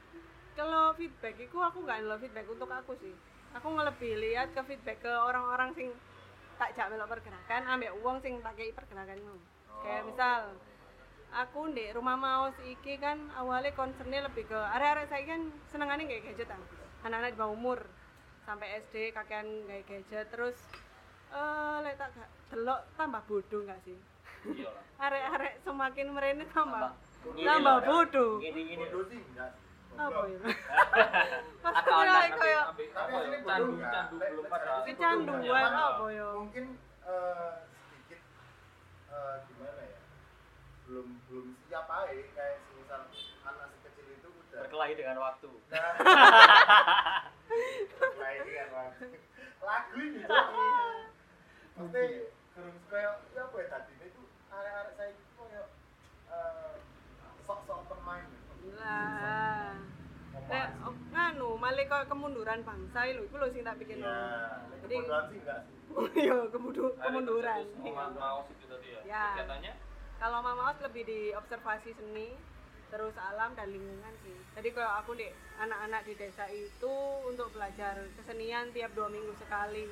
Kalau 0.58 0.84
feedback 0.98 1.36
itu 1.38 1.58
aku 1.58 1.78
nggak 1.86 1.98
nelo 2.02 2.18
feedback 2.18 2.48
untuk 2.50 2.70
aku 2.70 2.94
sih. 2.98 3.14
Aku 3.56 3.68
ngelebih 3.72 4.20
lihat 4.20 4.52
ke 4.52 4.62
feedback 4.68 5.00
ke 5.00 5.12
orang-orang 5.12 5.72
sing 5.74 5.88
tak 6.56 6.76
jak 6.76 6.88
melok 6.92 7.08
pergerakan, 7.12 7.62
ambek 7.68 7.92
uang 8.04 8.20
sing 8.20 8.40
tak 8.44 8.56
kei 8.56 8.72
pergerakan 8.72 9.20
itu. 9.20 9.36
Kayak 9.84 10.02
Oh. 10.02 10.08
misal 10.12 10.40
aku 11.36 11.62
di 11.72 11.92
rumah 11.92 12.16
maus 12.16 12.56
iki 12.64 12.96
kan 12.96 13.20
awalnya 13.36 13.76
concernnya 13.76 14.24
lebih 14.24 14.48
ke 14.48 14.56
arek-arek 14.56 15.12
saya 15.12 15.24
kan 15.28 15.42
senengannya 15.68 16.08
kayak 16.08 16.32
gadget 16.32 16.48
kan 16.48 16.62
anak-anak 17.04 17.36
di 17.36 17.40
bawah 17.40 17.54
umur 17.54 17.80
sampai 18.48 18.80
SD 18.88 19.12
kakean 19.12 19.68
kayak 19.68 19.84
gadget 19.84 20.26
terus 20.32 20.56
eh 21.36 21.78
lek 21.84 22.00
tak 22.00 22.16
delok 22.56 22.88
tambah 22.96 23.20
bodoh 23.28 23.62
nggak 23.68 23.84
sih 23.84 24.00
arek-arek 25.06 25.60
semakin 25.68 26.08
merene 26.16 26.46
tambah 26.56 26.96
tambah 27.36 27.76
loh, 27.76 27.84
bodoh 27.84 28.32
Gini-gini. 28.40 28.86
Apa 29.98 30.22
ya 30.26 30.38
pas 31.64 31.74
Atau 31.76 31.92
aku 31.92 32.02
anak 32.04 32.14
kayak 32.14 32.36
kayak 32.36 32.64
Ambil 32.66 32.88
Tapi 32.88 32.94
apa 32.94 33.10
ya? 33.10 33.18
asli 33.18 33.38
bodoh 33.38 33.46
Candu, 33.46 33.72
nggak? 33.76 33.92
candu 33.92 34.16
Lek- 34.16 34.32
belum 34.32 34.46
pada. 34.48 34.72
kecanduan 34.86 35.42
nggak. 35.66 35.88
apa 35.90 36.06
ya 36.10 36.28
Mungkin 36.36 36.66
eh, 37.04 37.52
sedikit 37.66 38.20
eh, 39.10 39.36
gimana 39.46 39.82
ya? 39.84 40.00
Belum 40.84 41.08
belum 41.26 41.48
siap 41.64 41.88
aja 41.88 42.14
kayak 42.32 42.56
misal 42.72 43.02
anak 43.44 43.68
sekecil 43.74 44.06
itu 44.12 44.30
udah 44.30 44.60
berkelahi 44.62 44.94
dengan 44.94 45.18
waktu. 45.20 45.50
Nah, 45.68 45.94
lain 48.16 48.40
kan 48.48 48.70
lagu. 48.72 49.06
Lagu 49.60 49.92
ini 49.98 50.20
jadi 50.20 50.38
mesti 51.76 52.04
kurang 52.54 52.78
kayak 52.88 53.14
ya 53.28 53.42
apa 53.44 53.56
ya 53.58 53.68
tadi 53.68 53.94
itu 54.00 54.22
arek-arek 54.48 54.94
saya 54.96 55.10
itu 55.12 55.24
kayak 55.36 55.68
eh, 56.30 56.74
sok-sok 57.42 57.82
pemain 57.88 58.26
ah 58.86 59.74
oh, 60.86 60.94
nganu, 61.10 61.58
malah 61.58 61.86
kok 61.90 62.06
kemunduran 62.06 62.62
bangsa 62.62 63.10
lho, 63.10 63.26
iku 63.26 63.36
lho 63.42 63.48
sing 63.50 63.66
tak 63.66 63.82
pikir. 63.82 63.98
ya 63.98 64.62
Jadi 64.86 64.96
kebetulan 65.02 65.24
sih 65.34 65.40
enggak 65.42 65.60
sih 65.66 66.24
yo 66.30 66.38
kemundur, 66.54 66.92
Akhirnya 66.94 67.04
kemunduran. 67.10 67.64
Maus 68.14 68.48
itu 68.52 68.66
tadi 68.70 68.88
ya. 68.94 69.02
Ya. 69.08 69.26
Kegiatannya 69.34 69.74
Kalau 70.16 70.40
Mama 70.40 70.72
Aus 70.72 70.80
lebih 70.80 71.04
di 71.04 71.20
observasi 71.36 71.92
seni, 71.92 72.32
terus 72.88 73.16
alam 73.20 73.52
dan 73.58 73.68
lingkungan 73.68 74.14
sih. 74.24 74.38
Jadi 74.56 74.70
kalau 74.72 74.92
aku 75.04 75.12
di 75.20 75.28
anak-anak 75.60 76.02
di 76.08 76.14
desa 76.16 76.48
itu 76.48 76.96
untuk 77.28 77.52
belajar 77.52 78.00
kesenian 78.16 78.72
tiap 78.72 78.96
dua 78.96 79.12
minggu 79.12 79.36
sekali. 79.36 79.92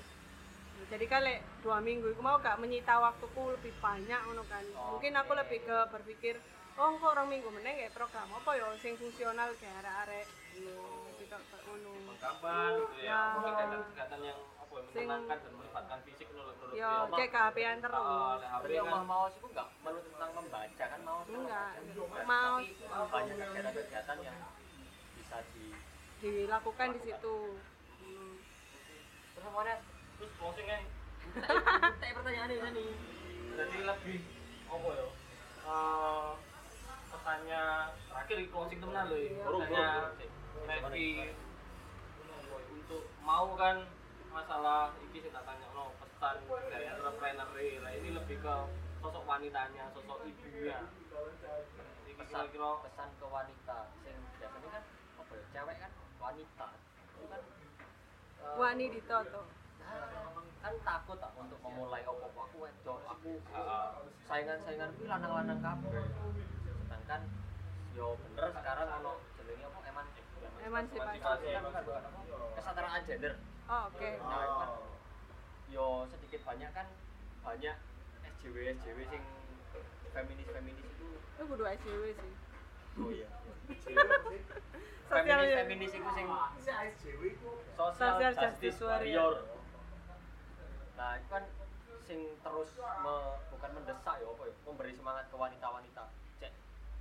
Jadi 0.87 1.05
kan 1.07 1.23
lek 1.23 1.43
dua 1.63 1.79
minggu 1.79 2.11
aku 2.15 2.23
mau 2.23 2.39
gak 2.39 2.59
menyita 2.59 2.99
waktuku 2.99 3.55
lebih 3.59 3.73
banyak 3.83 4.21
kan. 4.47 4.63
Mungkin 4.95 5.13
aku 5.15 5.31
lebih 5.35 5.59
ke 5.63 5.77
berpikir, 5.91 6.35
oh 6.73 6.89
kok 6.97 7.09
orang 7.13 7.27
minggu 7.29 7.49
meneng 7.53 7.75
kayak 7.77 7.93
program 7.93 8.27
apa 8.33 8.49
ya 8.57 8.65
sing 8.81 8.93
fungsional 8.97 9.49
kayak 9.61 9.75
arek-arek 9.85 10.27
kok 11.33 11.41
kok 11.49 11.61
ngono. 11.65 12.13
kapan 12.21 12.71
gitu 12.77 12.97
ya. 13.01 13.09
Ya. 13.09 13.21
Kegiatan-kegiatan 13.41 14.19
yang 14.21 14.39
apa 14.53 14.73
ya 14.77 14.81
menenangkan 14.85 15.37
dan 15.41 15.51
melibatkan 15.57 15.99
fisik 16.05 16.27
menurut 16.29 16.55
menurut 16.61 16.77
Yo 16.77 16.91
dia. 16.93 17.15
kayak 17.17 17.31
kehabian 17.33 17.77
terus. 17.81 17.97
HP 17.97 18.53
Tapi 18.53 18.73
yang 18.77 18.87
mau 18.93 19.01
maus 19.01 19.33
itu 19.33 19.47
enggak 19.49 19.67
perlu 19.81 19.99
tentang 20.05 20.31
membaca 20.37 20.83
kan 20.85 20.99
kan 21.01 21.25
Enggak. 21.25 21.71
Tapi 21.73 22.25
Maus 22.29 22.67
banyak 23.09 23.35
kegiatan-kegiatan 23.41 24.17
yang 24.21 24.37
bisa 25.17 25.37
di 25.57 25.65
dilakukan 26.21 26.87
di 26.93 26.99
situ. 27.01 27.37
Terus 29.33 29.45
mana 29.49 29.73
terus 30.21 30.31
closing 30.37 30.67
kan 30.71 30.81
tak 31.97 32.13
pertanyaan 32.13 32.51
ini 32.51 32.85
jadi 33.57 33.77
lebih 33.89 34.19
apa 34.69 34.89
ya 34.93 35.07
eh, 37.23 37.39
pesannya 37.39 37.63
terakhir 38.11 38.35
di 38.35 38.47
closing 38.51 38.79
temenan 38.83 39.07
loh 39.07 39.15
ya. 39.15 39.31
Burung. 39.47 39.63
Levi 40.63 41.07
untuk 42.75 43.03
mau 43.23 43.55
kan 43.55 43.87
masalah 44.27 44.91
ini 44.99 45.23
sih 45.23 45.31
tak 45.31 45.43
tanya 45.47 45.67
no 45.71 45.95
pesan 46.03 46.35
dari 46.67 46.85
entrepreneur 46.87 47.47
lah 47.79 47.91
ini 47.95 48.09
lebih 48.11 48.37
ke 48.43 48.55
sosok 48.99 49.23
wanitanya 49.23 49.87
sosok 49.95 50.19
ibunya. 50.27 50.83
Ini 52.03 52.11
pesan 52.19 52.47
kira-kira 52.51 52.69
pesan 52.83 53.07
ke 53.15 53.25
wanita 53.27 53.77
sing 54.03 54.17
biasanya 54.39 54.69
kan 54.71 54.83
apa 55.19 55.31
ya 55.31 55.43
cewek 55.55 55.75
kan 55.79 55.91
wanita. 56.19 56.67
Itu 57.15 57.25
kan 57.31 57.41
eh, 58.43 58.55
Wani 58.59 58.85
ditoto. 58.91 59.41
kan 60.63 60.73
takut 60.79 61.19
tak 61.19 61.35
untuk 61.35 61.59
memulai 61.59 62.07
opo 62.07 62.31
aku 62.39 62.67
wedok 62.67 62.99
aku 63.03 63.35
eh, 63.35 63.91
saingan-saingan 64.27 64.95
kuwi 64.95 65.11
lanang-lanang 65.11 65.59
kabeh 65.59 65.91
sedangkan 67.03 67.27
yo 67.93 68.15
bener 68.17 68.47
sekarang 68.49 68.87
ono 68.97 69.13
jenenge 69.35 69.65
apa 69.65 69.79
eman 69.85 70.05
Emansipasi. 70.63 71.19
kesetaraan 72.55 73.03
gender 73.03 73.33
Oh, 73.63 73.87
oke. 73.87 74.09
nah 74.21 74.39
itu 74.41 74.55
kan 74.57 74.69
yo 75.67 75.85
sedikit 76.05 76.41
banyak 76.43 76.71
kan 76.71 76.87
banyak 77.41 77.75
SJW 78.33 78.55
SJW 78.73 78.99
sing 79.05 79.23
feminis 80.09 80.47
feminis 80.47 80.85
itu 80.85 81.07
Itu 81.33 81.43
kudu 81.45 81.63
SJW 81.65 82.03
sih. 82.13 82.31
oh 82.97 83.09
iya 83.09 83.27
Sosial 85.03 85.39
feminis 85.43 85.49
ya. 85.49 85.57
feminis 85.61 85.91
itu 85.93 86.09
sing 86.13 86.27
si 86.57 86.71
ASJW 86.71 87.21
itu 87.29 87.51
social, 87.73 88.15
justice 88.31 88.79
warrior. 88.81 89.43
Nah, 90.93 91.17
itu 91.17 91.27
kan 91.27 91.43
sing 92.01 92.19
terus 92.37 92.69
me- 92.77 93.37
bukan 93.49 93.69
mendesak 93.73 94.15
ya 94.15 94.25
apa 94.25 94.43
ya, 94.45 94.53
memberi 94.63 94.93
semangat 94.93 95.25
ke 95.27 95.35
wanita-wanita. 95.35 96.03
Cek, 96.37 96.53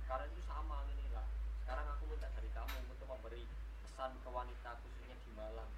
karena 0.05 0.25
itu 0.25 0.41
sama 0.41 0.83
ini 0.89 1.07
lah. 1.09 1.25
Sekarang 1.59 1.85
aku 1.89 2.03
minta 2.07 2.27
dari 2.31 2.49
kamu 2.49 2.75
untuk 2.87 3.07
memberi 3.07 3.43
pesan 3.81 4.11
ke 4.15 4.29
wanita 4.29 4.69
khususnya 4.77 5.15
di 5.17 5.31
Malang. 5.33 5.69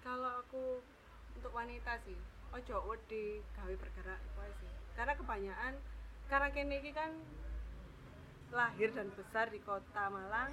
Kalau 0.00 0.32
aku 0.38 0.64
untuk 1.32 1.49
wanita 1.60 1.92
sih, 2.08 2.16
ojo 2.56 2.76
wedi 2.88 3.44
gawe 3.52 3.74
bergerak 3.76 4.20
ae 4.40 4.52
sih. 4.64 4.70
Karena 4.96 5.12
kebanyakan 5.12 5.74
karena 6.32 6.48
kene 6.56 6.80
iki 6.80 6.96
kan 6.96 7.12
lahir 8.50 8.90
dan 8.96 9.12
besar 9.12 9.52
di 9.52 9.60
kota 9.60 10.08
Malang 10.08 10.50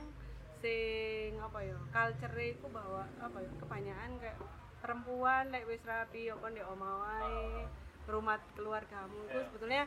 sing 0.60 1.38
apa 1.38 1.62
ya 1.62 1.78
culture 1.93 2.34
iku 2.41 2.68
bahwa 2.74 3.05
apa 3.22 3.38
ya 3.39 3.51
kebanyakan 3.62 4.12
kayak 4.18 4.38
perempuan 4.82 5.53
lek 5.53 5.70
wis 5.70 5.82
rapi 5.86 6.30
yo 6.30 6.36
kon 6.41 6.53
ndek 6.53 6.66
omah 6.66 6.93
wae 7.01 7.66
rumah 8.10 8.41
keluargamu 8.58 9.22
itu 9.30 9.38
Ya. 9.38 9.45
sebetulnya 9.49 9.84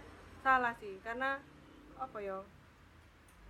salah 0.47 0.75
sih 0.79 0.95
karena 1.03 1.43
apa 1.99 2.19
ya 2.23 2.39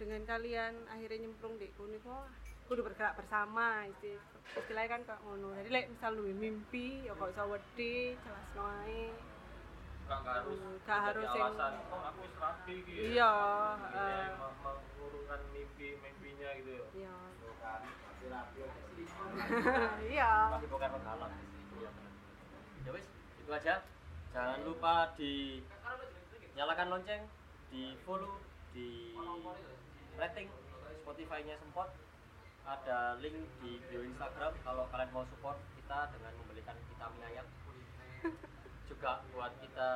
dengan 0.00 0.24
kalian 0.24 0.74
akhirnya 0.88 1.28
nyemplung 1.28 1.60
di 1.60 1.68
kuning 1.76 2.00
kok 2.00 2.24
kudu 2.70 2.86
bergerak 2.86 3.18
bersama 3.18 3.82
isti 3.90 4.14
istilahnya 4.54 4.90
kan 4.94 5.00
kayak 5.02 5.20
ngono. 5.26 5.50
Jadi 5.58 5.68
lek 5.68 5.90
misal 5.90 6.14
lu 6.14 6.22
mimpi 6.30 7.02
ya 7.02 7.18
kok 7.18 7.34
iso 7.34 7.42
wedi 7.50 8.14
jelas 8.14 8.46
nggak 10.06 10.18
nggak 10.22 10.34
harus 10.38 10.58
Nggak 10.86 11.00
harus 11.02 11.22
jadi 11.24 11.34
yang- 11.34 11.50
alasan 11.50 11.72
oh 11.90 12.00
aku 12.02 12.18
wis 12.22 12.34
rapi 12.38 12.74
gitu 12.82 13.00
iya 13.10 13.32
eh, 13.90 14.26
me- 14.38 14.54
mengurungkan 14.62 15.40
mimpi 15.50 15.86
mimpinya 15.98 16.48
gitu 16.58 16.70
ya. 16.70 16.84
Iya. 16.94 17.14
Kan 17.58 17.80
masih 17.82 18.26
rapi 18.30 18.58
iya. 20.14 20.32
Tapi 20.54 20.66
bukan. 20.66 20.90
Iya. 21.74 21.90
Ya 22.80 22.90
wis, 22.90 23.06
itu 23.38 23.50
aja. 23.50 23.74
Jangan 24.30 24.58
lupa 24.62 24.94
di 25.14 25.62
nyalakan 26.54 26.86
lonceng, 26.88 27.22
di 27.70 27.98
follow, 28.02 28.38
di 28.70 29.14
rating 30.14 30.46
Spotify-nya 31.02 31.58
Sempot. 31.58 31.90
Ada 32.66 33.18
link 33.20 33.36
di 33.60 33.80
bio 33.88 34.00
Instagram 34.04 34.52
kalau 34.64 34.84
kalian 34.92 35.10
mau 35.12 35.24
support 35.28 35.58
kita 35.78 36.10
dengan 36.16 36.32
membelikan 36.40 36.76
kita 36.88 37.04
mie 37.16 37.24
ayam. 37.30 37.46
Juga 38.90 39.24
buat 39.32 39.52
kita 39.60 39.90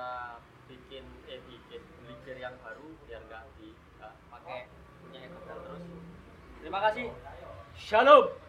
bikin 0.69 1.05
eh 1.29 1.41
bikin 1.45 1.83
beli 2.01 2.15
gear 2.25 2.39
yang 2.41 2.57
baru 2.65 2.89
biar 3.05 3.21
nggak 3.29 3.45
di 3.61 3.73
nggak 4.01 4.15
pakai 4.33 4.61
punya 5.05 5.19
Excel 5.29 5.59
terus. 5.61 5.85
Terima 6.65 6.81
kasih. 6.89 7.07
Shalom. 7.77 8.43